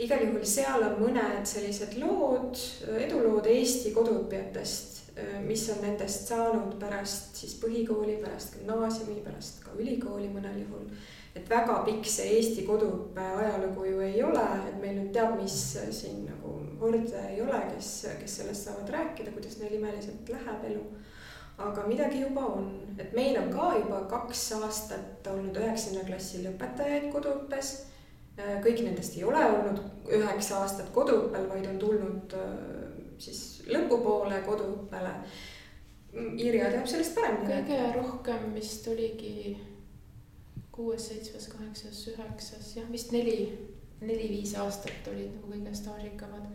igal 0.00 0.24
juhul 0.24 0.44
seal 0.48 0.84
on 0.86 0.96
mõned 1.00 1.44
sellised 1.48 1.98
lood, 2.00 2.56
edulood 3.04 3.48
Eesti 3.50 3.92
koduõppijatest, 3.96 5.00
mis 5.44 5.66
on 5.74 5.82
nendest 5.84 6.30
saanud 6.30 6.78
pärast 6.80 7.36
siis 7.42 7.58
põhikooli, 7.60 8.16
pärast 8.22 8.56
gümnaasiumi, 8.56 9.20
pärast 9.24 9.60
ka 9.64 9.74
ülikooli 9.76 10.30
mõnel 10.32 10.62
juhul. 10.64 10.88
et 11.34 11.48
väga 11.48 11.78
pikk 11.84 12.04
see 12.08 12.34
Eesti 12.36 12.64
koduõppe 12.68 13.20
ajalugu 13.20 13.84
ju 13.88 14.00
ei 14.04 14.22
ole, 14.22 14.48
et 14.68 14.80
meil 14.80 14.98
nüüd 14.98 15.12
teab, 15.12 15.36
mis 15.40 15.54
siin 15.90 16.26
nagu 16.26 16.58
horde 16.80 17.22
ei 17.30 17.40
ole, 17.40 17.60
kes, 17.74 17.92
kes 18.20 18.36
sellest 18.40 18.68
saavad 18.68 18.90
rääkida, 18.90 19.32
kuidas 19.32 19.56
neil 19.60 19.78
imeliselt 19.78 20.28
läheb 20.28 20.66
elu. 20.72 20.82
Aga 21.62 21.84
midagi 21.86 22.20
juba 22.20 22.44
on, 22.56 22.68
et 22.98 23.12
meil 23.16 23.36
on 23.38 23.48
ka 23.52 23.70
juba 23.78 24.02
kaks 24.10 24.44
aastat 24.58 25.28
olnud 25.32 25.56
üheksanda 25.56 26.04
klassi 26.08 26.42
lõpetajaid 26.44 27.10
koduõppes 27.12 27.72
kõik 28.36 28.84
nendest 28.84 29.16
ei 29.16 29.24
ole 29.28 29.40
olnud 29.44 29.80
üheksa 30.12 30.62
aastat 30.62 30.92
koduõppel, 30.94 31.48
vaid 31.50 31.66
on 31.68 31.80
tulnud 31.80 32.36
äh, 32.38 32.54
siis 33.20 33.42
lõpupoole 33.70 34.40
koduõppele. 34.46 35.12
Irja 36.12 36.68
teab 36.72 36.88
sellest 36.88 37.14
paremini. 37.16 37.48
kõige 37.48 37.92
rohkem 37.96 38.50
vist 38.52 38.88
oligi 38.92 39.56
kuues, 40.72 41.06
seitsmes, 41.08 41.48
kaheksas, 41.52 42.02
üheksas, 42.12 42.74
jah, 42.76 42.88
vist 42.92 43.12
neli, 43.12 43.46
neli-viis 44.00 44.54
aastat 44.60 45.08
olid 45.12 45.32
nagu 45.36 45.52
kõige 45.52 45.72
staažikamad. 45.76 46.46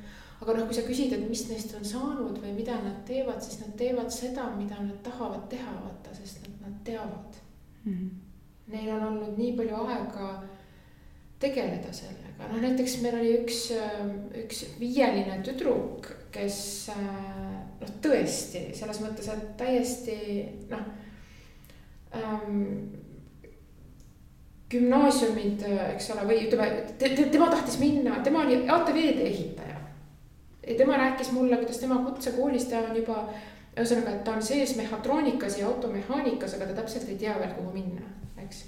aga 0.41 0.53
noh, 0.53 0.67
kui 0.69 0.77
sa 0.77 0.85
küsid, 0.85 1.13
et 1.13 1.25
mis 1.29 1.47
neist 1.49 1.73
on 1.77 1.85
saanud 1.85 2.37
või 2.41 2.53
mida 2.53 2.77
nad 2.83 3.01
teevad, 3.05 3.41
siis 3.41 3.61
nad 3.63 3.73
teevad 3.77 4.11
seda, 4.13 4.51
mida 4.57 4.77
nad 4.81 5.01
tahavad 5.05 5.47
teha, 5.49 5.73
vaata, 5.81 6.13
sest 6.13 6.45
nad, 6.45 6.59
nad 6.67 6.79
teavad 6.85 7.41
mm. 7.83 7.93
-hmm. 7.93 8.09
Neil 8.67 8.89
on 8.91 9.03
olnud 9.07 9.37
nii 9.39 9.53
palju 9.55 9.75
aega 9.87 10.43
tegeleda 11.39 11.93
sellega, 11.93 12.47
noh 12.49 12.61
näiteks 12.61 12.99
meil 13.03 13.17
oli 13.19 13.33
üks, 13.41 13.67
üks 14.43 14.63
viieline 14.79 15.39
tüdruk, 15.45 16.09
kes 16.33 16.59
noh, 16.93 17.91
tõesti 18.03 18.69
selles 18.77 19.01
mõttes, 19.03 19.29
et 19.33 19.51
täiesti 19.59 20.17
noh 20.71 20.87
ähm, 22.17 22.63
gümnaasiumid, 24.71 25.63
eks 25.93 26.09
ole, 26.15 26.25
või 26.27 26.39
ütleme 26.47 26.69
te,, 26.99 27.09
te, 27.15 27.27
tema 27.31 27.49
tahtis 27.51 27.77
minna, 27.79 28.19
tema 28.23 28.43
oli 28.43 28.63
ATV-de 28.67 29.27
ehitaja. 29.29 29.77
ja 30.67 30.77
tema 30.77 30.97
rääkis 30.99 31.31
mulle, 31.31 31.57
kuidas 31.57 31.79
tema 31.79 32.01
kutsekoolis 32.03 32.67
ta 32.67 32.81
on 32.89 32.97
juba, 32.97 33.21
ühesõnaga, 33.77 34.15
et 34.15 34.23
ta 34.25 34.33
on 34.35 34.43
sees 34.43 34.75
mehhatroonikas 34.75 35.59
ja 35.59 35.69
automehaanikas, 35.69 36.57
aga 36.57 36.67
ta 36.67 36.81
täpselt 36.81 37.07
ei 37.09 37.19
tea 37.21 37.37
veel, 37.39 37.53
kuhu 37.55 37.71
minna, 37.75 38.09
eks. 38.43 38.65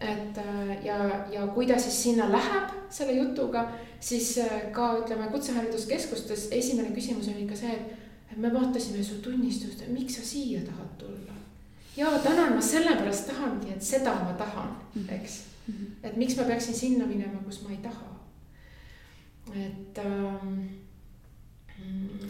Et 0.00 0.40
ja, 0.84 0.96
ja 1.32 1.46
kui 1.54 1.66
ta 1.66 1.78
siis 1.80 2.02
sinna 2.02 2.26
läheb 2.32 2.74
selle 2.90 3.12
jutuga, 3.16 3.68
siis 4.00 4.34
ka 4.72 4.90
ütleme, 5.00 5.30
kutsehariduskeskustes 5.32 6.48
esimene 6.52 6.92
küsimus 6.94 7.30
oli 7.32 7.46
ikka 7.46 7.56
see, 7.62 7.78
et 8.30 8.36
me 8.36 8.52
vaatasime 8.52 9.04
su 9.04 9.22
tunnistust, 9.24 9.86
miks 9.88 10.18
sa 10.18 10.26
siia 10.26 10.60
tahad 10.66 10.92
tulla 11.00 11.36
ja 11.96 12.18
tänan, 12.18 12.54
ma 12.54 12.60
sellepärast 12.60 13.26
tahangi, 13.26 13.72
et 13.72 13.82
seda 13.82 14.14
ma 14.14 14.32
tahan, 14.32 14.76
mhm. 14.94 15.14
eks. 15.14 15.42
Mhm. 15.66 15.86
et 16.02 16.16
miks 16.16 16.36
ma 16.36 16.44
peaksin 16.44 16.74
sinna 16.74 17.06
minema, 17.06 17.40
kus 17.44 17.62
ma 17.62 17.70
ei 17.70 17.76
taha. 17.82 18.12
et 19.54 19.98
ähm,, 19.98 20.62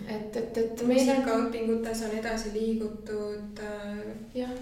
et, 0.08 0.36
et, 0.36 0.58
et. 0.58 0.82
muusikaõpingutes 0.86 2.02
on 2.04 2.18
edasi 2.18 2.52
liigutud 2.52 3.60
äh.... 3.60 3.98
jah, 4.34 4.52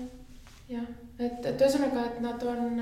jah, 0.69 0.87
et, 1.19 1.45
et 1.47 1.61
ühesõnaga, 1.61 2.07
et 2.11 2.21
nad 2.25 2.43
on, 2.49 2.81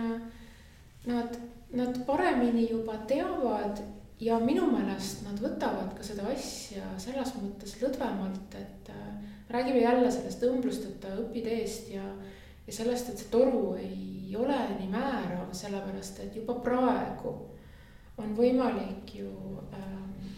nad, 1.08 1.38
nad 1.72 1.98
paremini 2.06 2.68
juba 2.70 2.96
teavad 3.08 3.82
ja 4.22 4.38
minu 4.38 4.68
meelest 4.70 5.24
nad 5.26 5.40
võtavad 5.42 5.96
ka 5.96 6.06
seda 6.06 6.28
asja 6.30 6.92
selles 7.02 7.34
mõttes 7.40 7.74
lõdvemalt, 7.82 8.56
et 8.60 8.92
äh, 8.94 9.08
räägime 9.52 9.82
jälle 9.82 10.10
sellest 10.10 10.44
õmblusteta 10.46 11.16
õpiteest 11.24 11.90
ja, 11.94 12.04
ja 12.66 12.74
sellest, 12.74 13.10
et 13.10 13.22
see 13.22 13.32
toru 13.32 13.74
ei 13.80 14.36
ole 14.38 14.58
nii 14.78 14.88
määrav, 14.92 15.50
sellepärast 15.56 16.22
et 16.24 16.38
juba 16.40 16.56
praegu 16.64 17.34
on 18.20 18.34
võimalik 18.36 19.14
ju 19.16 19.28
ähm, 19.74 20.30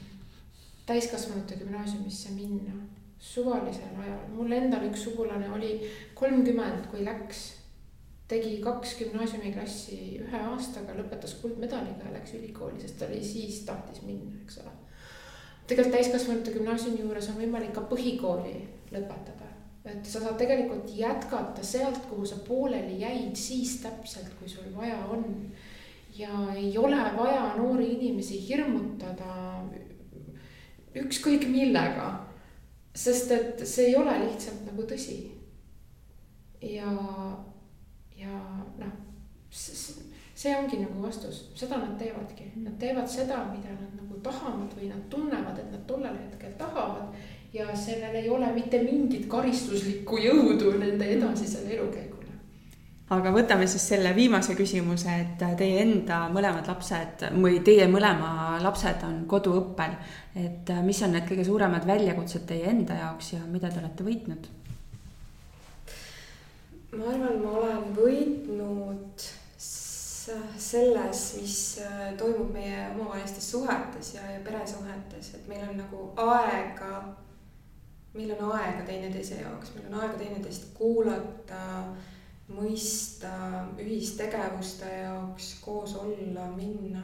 täiskasvanute 0.86 1.58
gümnaasiumisse 1.60 2.32
minna 2.34 2.74
suvalisel 3.18 3.94
ajal. 4.02 4.24
mul 4.34 4.52
endal 4.52 4.84
üks 4.88 5.04
sugulane 5.06 5.48
oli 5.52 5.76
kolmkümmend, 6.14 6.88
kui 6.90 7.04
läks, 7.06 7.44
tegi 8.28 8.56
kaks 8.64 8.96
gümnaasiumiklassi 9.02 9.98
ühe 10.24 10.40
aastaga, 10.52 10.96
lõpetas 10.96 11.36
kuldmedaliga 11.42 12.09
ja 12.09 12.14
läks 12.16 12.32
ülikooli, 12.38 12.80
sest 12.80 12.98
ta 12.98 13.09
oli 13.10 13.20
siis 13.24 13.60
tahtis 13.68 14.01
minna, 14.06 14.32
eks 14.44 14.62
ole 14.62 14.72
tegelikult 15.66 15.96
täiskasvanute 15.96 16.52
gümnaasiumi 16.52 17.01
juures 17.01 17.28
on 17.32 17.38
võimalik 17.40 17.72
ka 17.76 17.84
põhikooli 17.88 18.56
lõpetada. 18.92 19.48
et 19.84 20.06
sa 20.09 20.20
saad 20.20 20.38
tegelikult 20.40 20.90
jätkata 20.96 21.64
sealt, 21.64 22.06
kuhu 22.09 22.26
sa 22.26 22.36
pooleli 22.46 23.01
jäid, 23.01 23.34
siis 23.36 23.78
täpselt, 23.82 24.30
kui 24.38 24.48
sul 24.48 24.68
vaja 24.76 24.98
on. 25.06 25.24
ja 26.16 26.52
ei 26.56 26.76
ole 26.78 27.01
vaja 27.16 27.55
noori 27.56 27.92
inimesi 27.94 28.40
hirmutada 28.48 29.64
ükskõik 30.94 31.48
millega. 31.48 32.26
sest 32.94 33.30
et 33.30 33.66
see 33.66 33.88
ei 33.88 33.96
ole 33.96 34.18
lihtsalt 34.26 34.66
nagu 34.66 34.82
tõsi. 34.82 35.30
ja, 36.60 36.92
ja 38.24 38.40
noh, 38.80 38.94
see 40.34 40.56
ongi 40.56 40.80
nagu 40.82 41.02
vastus, 41.05 41.44
seda 41.55 41.78
nad 41.78 41.94
teevadki, 42.01 42.51
nad 42.64 42.74
teevad 42.80 43.09
seda, 43.10 43.44
mida 43.52 43.70
nad 43.76 43.92
nagu 44.01 44.18
tahavad 44.24 44.72
või 44.76 44.90
nad 44.90 45.05
tunnevad, 45.12 45.60
et 45.60 45.70
nad 45.70 45.84
tollel 45.88 46.16
hetkel 46.18 46.56
tahavad 46.59 47.14
ja 47.55 47.68
sellel 47.78 48.16
ei 48.18 48.30
ole 48.30 48.51
mitte 48.55 48.80
mingit 48.82 49.28
karistuslikku 49.30 50.18
jõudu 50.18 50.74
nende 50.80 51.06
edasisele 51.16 51.76
elukäigule. 51.76 52.32
aga 53.14 53.30
võtame 53.30 53.68
siis 53.70 53.84
selle 53.88 54.14
viimase 54.16 54.56
küsimuse, 54.59 55.14
et 55.22 55.44
teie 55.59 55.84
enda 55.84 56.24
mõlemad 56.34 56.66
lapsed 56.66 57.28
või 57.36 57.60
teie 57.62 57.86
mõlema 57.86 58.59
lapsed 58.62 59.06
on 59.06 59.22
koduõppel. 59.30 59.94
et 60.34 60.74
mis 60.82 61.02
on 61.02 61.14
need 61.14 61.30
kõige 61.30 61.46
suuremad 61.46 61.86
väljakutsed 61.86 62.46
teie 62.46 62.66
enda 62.74 62.98
jaoks 63.05 63.32
ja 63.36 63.46
mida 63.46 63.70
te 63.70 63.78
olete 63.84 64.10
võitnud? 64.10 64.51
Ma 66.98 67.10
arvan, 67.12 67.40
ma 67.42 67.56
olen 67.58 67.90
võitnud 67.96 69.26
selles, 69.58 71.24
mis 71.36 71.58
toimub 72.18 72.54
meie 72.54 72.86
omavahelistes 72.94 73.50
suhetes 73.50 74.14
ja, 74.14 74.24
ja 74.32 74.40
peresuhetes, 74.46 75.34
et 75.36 75.50
meil 75.50 75.66
on 75.68 75.76
nagu 75.82 76.06
aega 76.24 77.02
meil 78.14 78.30
on 78.38 78.52
aega 78.54 78.84
teineteise 78.86 79.40
jaoks, 79.42 79.74
meil 79.74 79.88
on 79.90 80.00
aega 80.00 80.18
teineteist 80.20 80.70
kuulata, 80.78 81.62
mõista, 82.54 83.32
ühistegevuste 83.80 84.90
jaoks 85.00 85.54
koos 85.64 85.96
olla, 85.98 86.46
minna. 86.54 87.02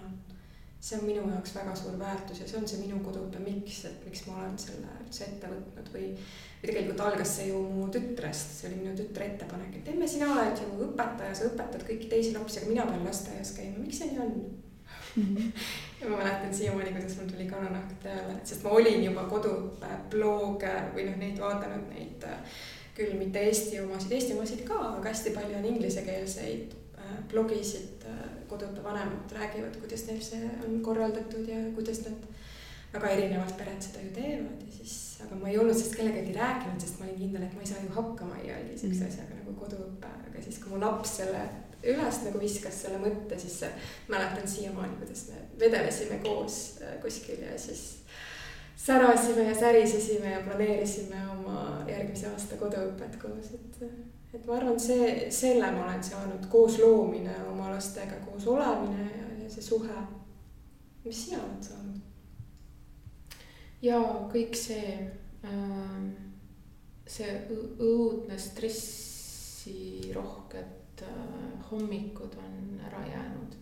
See 0.80 0.96
on 0.96 1.04
minu 1.04 1.24
jaoks 1.28 1.52
väga 1.54 1.74
suur 1.76 1.98
väärtus 2.00 2.40
ja 2.40 2.46
see 2.48 2.60
on 2.60 2.68
see 2.68 2.80
minu 2.80 3.02
koduõpe, 3.04 3.42
miks, 3.44 3.82
et 3.88 4.06
miks 4.06 4.24
ma 4.28 4.38
olen 4.40 4.56
selle 4.60 4.94
üldse 5.02 5.26
ette 5.26 5.50
võtnud 5.50 5.90
või, 5.92 6.06
või 6.62 6.70
tegelikult 6.70 7.02
algas 7.04 7.34
see 7.36 7.50
ju 7.50 7.60
mu 7.66 7.90
tütrest, 7.92 8.56
see 8.56 8.70
oli 8.70 8.80
minu 8.80 8.94
tütre 8.96 9.28
ettepanek, 9.28 9.76
et 9.80 9.92
emme, 9.92 10.08
sina 10.08 10.30
oled 10.32 10.64
ju 10.64 10.70
õpetaja, 10.88 11.36
sa 11.36 11.50
õpetad 11.50 11.84
kõiki 11.84 12.08
teisi 12.08 12.32
lapsi, 12.36 12.62
aga 12.62 12.72
mina 12.72 12.88
pean 12.88 13.04
lasteaias 13.04 13.52
käima, 13.58 13.84
miks 13.84 14.00
see 14.00 14.10
nii 14.14 14.24
on? 14.24 14.34
ja 16.00 16.08
ma 16.08 16.16
mäletan 16.22 16.52
siiamaani, 16.54 16.92
kuidas 16.96 17.16
mul 17.18 17.30
tuli 17.30 17.46
kananahk 17.50 17.94
peale, 18.02 18.40
sest 18.48 18.64
ma 18.64 18.74
olin 18.78 19.04
juba 19.04 19.26
kodublooge 19.28 20.74
või 20.94 21.08
noh, 21.10 21.16
neid 21.20 21.40
vaadanud 21.42 21.88
neid 21.92 22.28
küll 22.96 23.16
mitte 23.18 23.42
Eesti 23.48 23.80
omasid, 23.82 24.12
Eesti 24.16 24.36
omasid 24.36 24.64
ka, 24.68 24.78
aga 24.96 25.08
hästi 25.08 25.32
palju 25.36 25.58
on 25.58 25.68
inglisekeelseid 25.72 26.74
äh, 27.00 27.16
blogisid, 27.30 28.04
äh, 28.08 28.39
koduõppevanemad 28.50 29.34
räägivad, 29.36 29.78
kuidas 29.82 30.06
neil 30.08 30.20
see 30.24 30.50
on 30.66 30.80
korraldatud 30.84 31.48
ja 31.48 31.60
kuidas 31.76 32.02
nad 32.06 32.28
väga 32.92 33.12
erinevalt 33.14 33.56
pered 33.58 33.82
seda 33.84 34.02
ju 34.02 34.12
teevad 34.16 34.62
ja 34.66 34.72
siis, 34.74 34.94
aga 35.24 35.38
ma 35.38 35.50
ei 35.50 35.58
olnud 35.62 35.76
sellest 35.76 35.96
kellegagi 35.98 36.34
rääkinud, 36.34 36.80
sest 36.82 36.98
ma 36.98 37.06
olin 37.06 37.20
kindel, 37.22 37.46
et 37.46 37.54
ma 37.54 37.64
ei 37.64 37.70
saa 37.70 37.82
ju 37.84 37.92
hakkama 37.94 38.40
iialgi 38.42 38.78
siukse 38.82 39.04
mm. 39.04 39.12
asjaga 39.12 39.38
nagu 39.38 39.54
koduõpe, 39.60 40.14
aga 40.30 40.42
siis, 40.46 40.58
kui 40.62 40.74
mu 40.74 40.82
laps 40.82 41.16
selle 41.20 41.44
üles 41.80 42.18
nagu 42.26 42.42
viskas 42.42 42.82
selle 42.84 42.98
mõtte, 43.00 43.38
siis 43.40 43.62
mäletan 44.10 44.48
siiamaani, 44.48 44.98
kuidas 45.00 45.28
me 45.30 45.40
vedelesime 45.62 46.20
koos 46.24 46.60
äh, 46.82 46.98
kuskil 47.04 47.40
ja 47.46 47.56
siis 47.58 47.84
särasime 48.80 49.46
ja 49.48 49.54
särisesime 49.54 50.34
ja 50.34 50.42
planeerisime 50.44 51.20
oma 51.38 51.84
järgmise 51.88 52.28
aasta 52.32 52.58
koduõpet 52.60 53.16
koos, 53.22 53.52
et, 53.54 53.82
et 54.34 54.46
ma 54.46 54.56
arvan, 54.56 54.78
see, 54.78 55.30
selle 55.34 55.70
ma 55.74 55.84
olen 55.84 56.04
saanud 56.04 56.46
koos 56.52 56.78
loomine 56.78 57.34
oma 57.50 57.70
lastega, 57.72 58.16
koos 58.26 58.46
olemine 58.46 59.04
ja, 59.08 59.26
ja 59.42 59.50
see 59.50 59.62
suhe. 59.62 59.98
mis 61.04 61.24
sina 61.24 61.38
oled 61.42 61.62
saanud? 61.64 62.00
ja 63.82 63.98
kõik 64.32 64.54
see 64.58 65.10
äh,, 65.44 66.30
see 67.10 67.46
õudne 67.80 68.38
stressirohked 68.38 71.02
äh, 71.06 71.10
hommikud 71.70 72.36
on 72.38 72.80
ära 72.86 73.06
jäänud. 73.08 73.52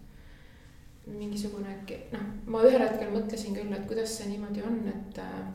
mingisugune 1.09 1.73
noh, 2.13 2.25
ma 2.53 2.59
ühel 2.69 2.83
hetkel 2.85 3.11
mõtlesin 3.15 3.55
küll, 3.57 3.73
et 3.73 3.87
kuidas 3.89 4.11
see 4.19 4.27
niimoodi 4.29 4.61
on, 4.69 4.77
et 4.91 5.15
äh, 5.25 5.47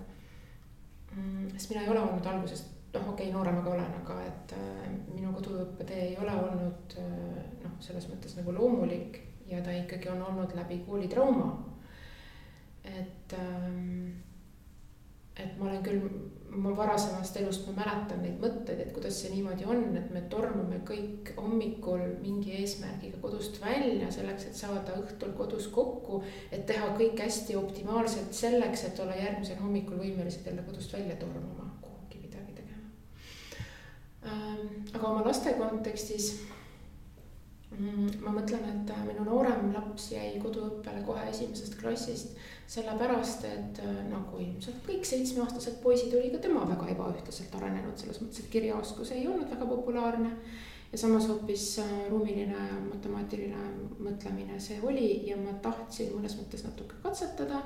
mm, 1.13 1.43
sest 1.53 1.69
mina 1.69 1.81
ei 1.83 1.91
ole 1.93 2.01
olnud 2.01 2.25
algusest, 2.25 2.72
noh, 2.93 3.09
okei 3.09 3.27
okay,, 3.27 3.33
noorem 3.33 3.59
ma 3.59 3.63
ka 3.65 3.75
olen, 3.75 3.93
aga 4.01 4.17
et 4.27 4.55
äh, 4.57 4.89
minu 5.13 5.33
koduõppetee 5.35 6.09
ei 6.09 6.17
ole 6.21 6.35
olnud 6.45 6.97
äh, 7.01 7.39
noh, 7.63 7.77
selles 7.83 8.09
mõttes 8.11 8.37
nagu 8.39 8.55
loomulik 8.55 9.21
ja 9.49 9.61
ta 9.63 9.73
ikkagi 9.75 10.11
on 10.13 10.21
olnud 10.29 10.55
läbi 10.57 10.83
koolitrauma. 10.87 11.49
et 12.83 13.33
ähm, 13.39 14.13
et 15.37 15.57
ma 15.57 15.65
olen 15.65 15.81
küll 15.85 16.01
oma 16.53 16.75
varasemast 16.77 17.37
elust, 17.41 17.65
ma 17.67 17.73
mäletan 17.79 18.21
neid 18.21 18.37
mõtteid, 18.41 18.81
et 18.83 18.91
kuidas 18.93 19.15
see 19.17 19.31
niimoodi 19.33 19.65
on, 19.65 19.81
et 19.97 20.11
me 20.13 20.21
tormame 20.29 20.77
kõik 20.85 21.31
hommikul 21.39 22.03
mingi 22.21 22.53
eesmärgiga 22.59 23.17
kodust 23.23 23.57
välja 23.61 24.11
selleks, 24.13 24.45
et 24.49 24.59
saada 24.59 24.99
õhtul 25.01 25.33
kodus 25.37 25.67
kokku. 25.73 26.21
et 26.51 26.65
teha 26.69 26.91
kõik 26.99 27.17
hästi 27.25 27.57
optimaalselt 27.57 28.33
selleks, 28.37 28.85
et 28.85 28.99
olla 28.99 29.17
järgmisel 29.17 29.57
hommikul 29.63 29.97
võimelised 30.03 30.45
jälle 30.45 30.61
kodust 30.67 30.93
välja 30.93 31.15
tormama, 31.17 31.71
kuhugi 31.81 32.21
midagi 32.21 32.53
tegema. 32.53 32.85
Ähm, 33.57 33.63
aga 34.23 35.07
oma 35.07 35.23
laste 35.25 35.53
kontekstis 35.59 36.33
Mm, 37.73 38.19
ma 38.21 38.29
mõtlen, 38.35 38.65
et 38.69 38.91
äh, 38.93 38.99
minu 39.07 39.23
noorem 39.25 39.71
laps 39.73 40.11
jäi 40.11 40.35
koduõppele 40.41 40.99
kohe 41.07 41.23
esimesest 41.31 41.79
klassist, 41.79 42.35
sellepärast 42.69 43.47
et 43.49 43.79
äh, 43.81 43.95
nagu 44.11 44.37
ilmselt 44.43 44.83
kõik 44.85 45.07
seitsmeaastased 45.09 45.79
poisid, 45.81 46.13
oli 46.13 46.29
ka 46.35 46.41
tema 46.43 46.67
väga 46.69 46.91
ebaühtlaselt 46.93 47.55
arenenud, 47.57 47.97
selles 47.97 48.21
mõttes, 48.21 48.43
et 48.43 48.51
kirjaoskus 48.53 49.15
ei 49.15 49.25
olnud 49.25 49.49
väga 49.49 49.65
populaarne. 49.71 50.35
ja 50.91 50.97
samas 51.01 51.25
hoopis 51.31 51.79
äh, 51.81 51.95
ruumiline 52.11 52.67
matemaatiline 52.91 53.63
mõtlemine 53.97 54.59
see 54.61 54.77
oli 54.83 55.25
ja 55.31 55.37
ma 55.37 55.55
tahtsin 55.61 56.13
mõnes 56.13 56.37
mõttes 56.37 56.67
natuke 56.67 57.01
katsetada. 57.01 57.63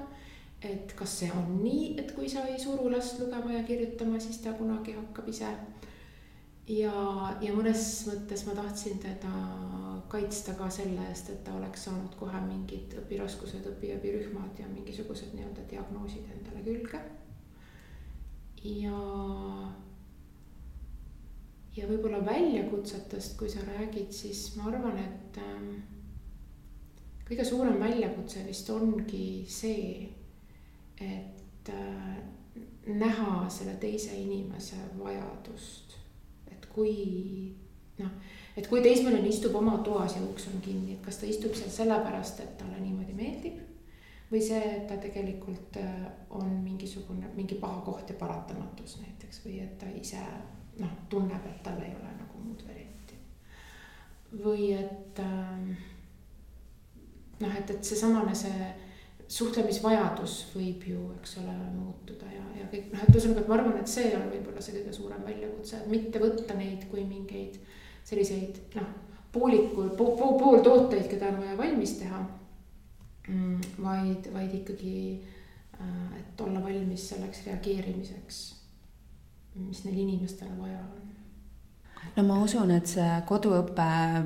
et 0.62 0.94
kas 0.96 1.20
see 1.20 1.32
on 1.36 1.60
nii, 1.64 1.98
et 2.00 2.16
kui 2.16 2.30
sa 2.30 2.48
ei 2.48 2.60
suru 2.60 2.88
last 2.92 3.20
lugema 3.20 3.52
ja 3.52 3.64
kirjutama, 3.64 4.20
siis 4.20 4.40
ta 4.40 4.56
kunagi 4.56 4.96
hakkab 4.96 5.28
ise 5.28 5.52
ja, 6.68 6.94
ja 7.42 7.56
mõnes 7.56 7.82
mõttes 8.10 8.44
ma 8.48 8.56
tahtsin 8.58 9.00
teda 9.00 9.32
kaitsta 10.12 10.56
ka 10.60 10.70
selle 10.72 11.04
eest, 11.10 11.32
et 11.32 11.44
ta 11.44 11.56
oleks 11.58 11.88
saanud 11.88 12.16
kohe 12.20 12.40
mingid 12.46 12.96
õpiraskused, 13.02 13.66
õpiabirühmad 13.74 14.60
ja 14.60 14.68
mingisugused 14.72 15.36
nii-öelda 15.36 15.68
diagnoosid 15.72 16.30
endale 16.36 16.64
külge. 16.66 17.02
ja, 18.64 19.02
ja 21.78 21.90
võib-olla 21.90 22.24
väljakutsetest, 22.26 23.38
kui 23.40 23.52
sa 23.52 23.64
räägid, 23.68 24.12
siis 24.16 24.50
ma 24.58 24.72
arvan, 24.72 24.98
et 25.00 25.40
ähm, 25.44 25.70
kõige 27.28 27.46
suurem 27.48 27.80
väljakutse 27.80 28.44
vist 28.48 28.70
ongi 28.72 29.46
see, 29.52 30.08
et 31.04 31.72
äh, 31.72 32.18
näha 32.88 33.46
selle 33.52 33.76
teise 33.80 34.16
inimese 34.16 34.80
vajadust 34.98 35.97
kui 36.78 37.56
noh, 37.98 38.12
et 38.58 38.68
kui 38.70 38.82
teismeline 38.86 39.26
istub 39.30 39.56
oma 39.58 39.80
toas 39.86 40.18
ja 40.18 40.22
uks 40.26 40.50
on 40.52 40.62
kinni, 40.62 40.94
et 40.94 41.02
kas 41.06 41.18
ta 41.18 41.30
istub 41.30 41.56
seal 41.58 41.74
sellepärast, 41.74 42.44
et 42.44 42.54
talle 42.60 42.78
niimoodi 42.84 43.18
meeldib. 43.18 43.64
või 44.28 44.42
see, 44.44 44.60
et 44.60 44.90
ta 44.90 44.98
tegelikult 45.00 45.78
äh, 45.80 46.00
on 46.36 46.50
mingisugune, 46.60 47.30
mingi 47.36 47.56
paha 47.56 47.80
koht 47.86 48.10
ja 48.12 48.16
paratamatus 48.20 48.98
näiteks 49.00 49.40
või 49.46 49.62
et 49.64 49.78
ta 49.80 49.88
ise 49.96 50.20
noh, 50.82 50.92
tunneb, 51.10 51.46
et 51.48 51.62
tal 51.64 51.80
ei 51.80 51.94
ole 51.96 52.12
nagu 52.18 52.42
muud 52.44 52.66
varianti. 52.68 53.16
või 54.44 54.74
et 54.76 55.22
ähm, 55.24 55.72
noh, 57.40 57.56
et, 57.56 57.72
et 57.72 57.84
seesamane 57.84 58.36
see 58.36 58.68
suhtlemisvajadus 59.28 60.36
võib 60.56 60.84
ju, 60.88 61.02
eks 61.20 61.38
ole, 61.42 61.54
muutuda 61.76 62.30
ja, 62.32 62.44
ja 62.62 62.68
kõik 62.72 62.94
noh, 62.94 63.04
et 63.04 63.12
ühesõnaga, 63.12 63.44
et 63.44 63.50
ma 63.52 63.58
arvan, 63.58 63.80
et 63.82 63.92
see 63.92 64.12
on 64.16 64.30
võib-olla 64.32 64.64
see 64.64 64.78
kõige 64.78 64.94
suurem 64.96 65.26
väljakutse, 65.28 65.82
et 65.82 65.90
mitte 65.92 66.22
võtta 66.24 66.56
neid 66.56 66.86
kui 66.92 67.04
mingeid 67.08 67.58
selliseid 68.08 68.62
noh, 68.78 68.94
poolikul 69.36 69.92
po,, 70.00 70.14
po, 70.20 70.32
pooltooteid, 70.40 71.10
keda 71.12 71.34
on 71.34 71.42
vaja 71.42 71.58
valmis 71.60 71.98
teha 72.00 72.22
mm,. 73.28 73.82
vaid, 73.84 74.32
vaid 74.34 74.56
ikkagi, 74.62 74.96
äh, 75.82 76.14
et 76.22 76.46
olla 76.46 76.64
valmis 76.64 77.10
selleks 77.12 77.44
reageerimiseks, 77.50 78.40
mis 79.60 79.84
neil 79.84 80.00
inimestel 80.06 80.56
vaja 80.62 80.80
on 80.86 81.07
no 82.16 82.24
ma 82.24 82.38
usun, 82.44 82.72
et 82.74 82.90
see 82.90 83.08
koduõpe 83.30 83.86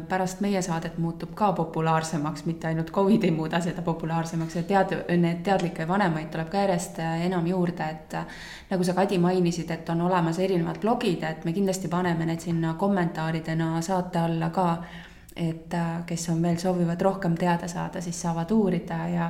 pärast 0.09 0.41
meie 0.43 0.61
saadet 0.63 0.97
muutub 1.01 1.33
ka 1.37 1.51
populaarsemaks, 1.57 2.45
mitte 2.47 2.69
ainult 2.69 2.91
Covid 2.95 3.25
ei 3.27 3.33
muuda 3.35 3.61
seda 3.63 3.83
populaarsemaks 3.85 4.59
tead, 4.69 4.95
need 5.17 5.41
teadlikke 5.45 5.87
vanemaid 5.87 6.29
tuleb 6.31 6.51
ka 6.51 6.65
järjest 6.65 7.01
enam 7.03 7.47
juurde, 7.47 7.87
et 7.89 8.17
nagu 8.71 8.87
sa, 8.87 8.95
Kadi, 8.97 9.17
mainisid, 9.19 9.71
et 9.71 9.89
on 9.89 10.05
olemas 10.07 10.39
erinevad 10.39 10.79
blogid, 10.83 11.23
et 11.27 11.45
me 11.45 11.53
kindlasti 11.55 11.91
paneme 11.91 12.27
need 12.29 12.43
sinna 12.43 12.75
kommentaaridena 12.79 13.81
saate 13.81 14.19
alla 14.19 14.49
ka. 14.49 14.67
et 15.35 15.73
kes 16.05 16.29
on 16.29 16.41
veel, 16.43 16.57
soovivad 16.59 17.01
rohkem 17.01 17.35
teada 17.39 17.67
saada, 17.67 18.01
siis 18.01 18.21
saavad 18.21 18.51
uurida 18.51 18.97
ja 19.07 19.29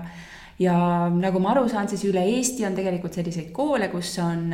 ja 0.60 1.10
nagu 1.10 1.40
ma 1.40 1.52
aru 1.52 1.69
saan, 1.69 1.90
siis 1.90 2.03
üle 2.10 2.23
Eesti 2.38 2.65
on 2.65 2.76
tegelikult 2.76 3.14
selliseid 3.14 3.52
koole, 3.52 3.88
kus 3.94 4.18
on 4.19 4.49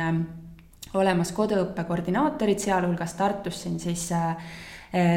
olemas 0.94 1.32
koduõppe 1.36 1.84
koordinaatorid, 1.84 2.58
sealhulgas 2.62 3.14
Tartus 3.18 3.62
siin 3.62 3.78
siis 3.80 4.08
äh, 4.12 4.52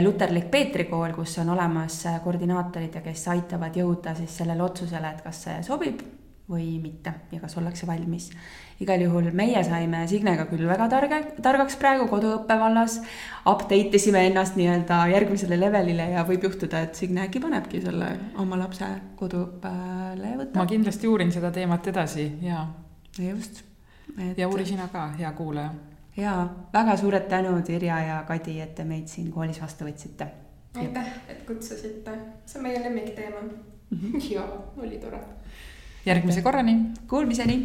Luterlik 0.04 0.50
Peetri 0.52 0.86
kool, 0.90 1.14
kus 1.16 1.38
on 1.44 1.54
olemas 1.56 2.06
äh, 2.10 2.18
koordinaatorid 2.24 2.98
ja 3.00 3.04
kes 3.06 3.28
aitavad 3.32 3.78
jõuda 3.78 4.16
siis 4.18 4.42
sellele 4.42 4.64
otsusele, 4.64 5.14
et 5.14 5.22
kas 5.24 5.46
see 5.48 5.62
sobib 5.68 6.02
või 6.52 6.76
mitte 6.84 7.14
ja 7.32 7.40
kas 7.40 7.56
ollakse 7.58 7.88
valmis. 7.88 8.30
igal 8.82 9.02
juhul 9.02 9.30
meie 9.38 9.62
saime 9.64 10.02
Signega 10.10 10.48
küll 10.50 10.66
väga 10.68 10.88
targe, 10.90 11.22
targaks 11.42 11.78
praegu 11.80 12.08
koduõppe 12.10 12.58
vallas, 12.60 12.98
update 13.48 13.96
isime 14.02 14.26
ennast 14.28 14.58
nii-öelda 14.60 15.06
järgmisele 15.14 15.60
levelile 15.60 16.10
ja 16.16 16.26
võib 16.28 16.50
juhtuda, 16.50 16.82
et 16.88 17.00
Signe 17.00 17.24
äkki 17.28 17.40
panebki 17.40 17.82
selle 17.86 18.12
oma 18.42 18.60
lapse 18.60 18.90
koduõppele 19.16 20.36
võtma. 20.44 20.64
ma 20.64 20.70
kindlasti 20.76 21.08
uurin 21.08 21.32
seda 21.32 21.54
teemat 21.56 21.88
edasi 21.94 22.32
ja. 22.44 22.66
just 23.18 23.71
et.... 24.18 24.38
ja 24.38 24.48
uuri 24.48 24.66
sina 24.66 24.88
ka, 24.88 25.08
hea 25.20 25.32
kuulaja. 25.32 25.74
ja 26.18 26.50
väga 26.74 26.98
suured 26.98 27.28
tänud, 27.30 27.70
Irja 27.70 28.00
ja 28.00 28.24
Kadi, 28.28 28.60
et 28.62 28.76
te 28.76 28.84
meid 28.84 29.08
siin 29.08 29.32
koolis 29.32 29.62
vastu 29.62 29.88
võtsite. 29.88 30.28
aitäh, 30.76 31.14
et 31.28 31.44
kutsusite, 31.48 32.18
see 32.46 32.60
on 32.60 32.68
meie 32.68 32.84
lemmikteema 32.84 33.44
ja 34.36 34.46
oli 34.78 34.98
tore. 34.98 35.20
järgmise 36.06 36.42
korrani. 36.42 36.78
Kuulmiseni 37.08 37.58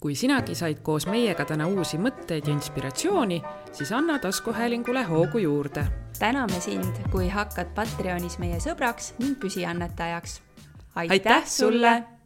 kui 0.00 0.14
sinagi 0.14 0.54
said 0.54 0.82
koos 0.86 1.06
meiega 1.10 1.44
täna 1.48 1.66
uusi 1.66 1.98
mõtteid 1.98 2.46
ja 2.46 2.52
inspiratsiooni, 2.52 3.40
siis 3.74 3.90
anna 3.92 4.18
taskuhäälingule 4.22 5.02
hoogu 5.02 5.38
juurde. 5.38 5.86
täname 6.18 6.60
sind, 6.60 7.00
kui 7.10 7.28
hakkad 7.28 7.74
Patreonis 7.74 8.38
meie 8.38 8.60
sõbraks 8.60 9.14
ning 9.18 9.34
püsiannetajaks. 9.40 10.40
aitäh 10.94 11.46
sulle 11.46 12.04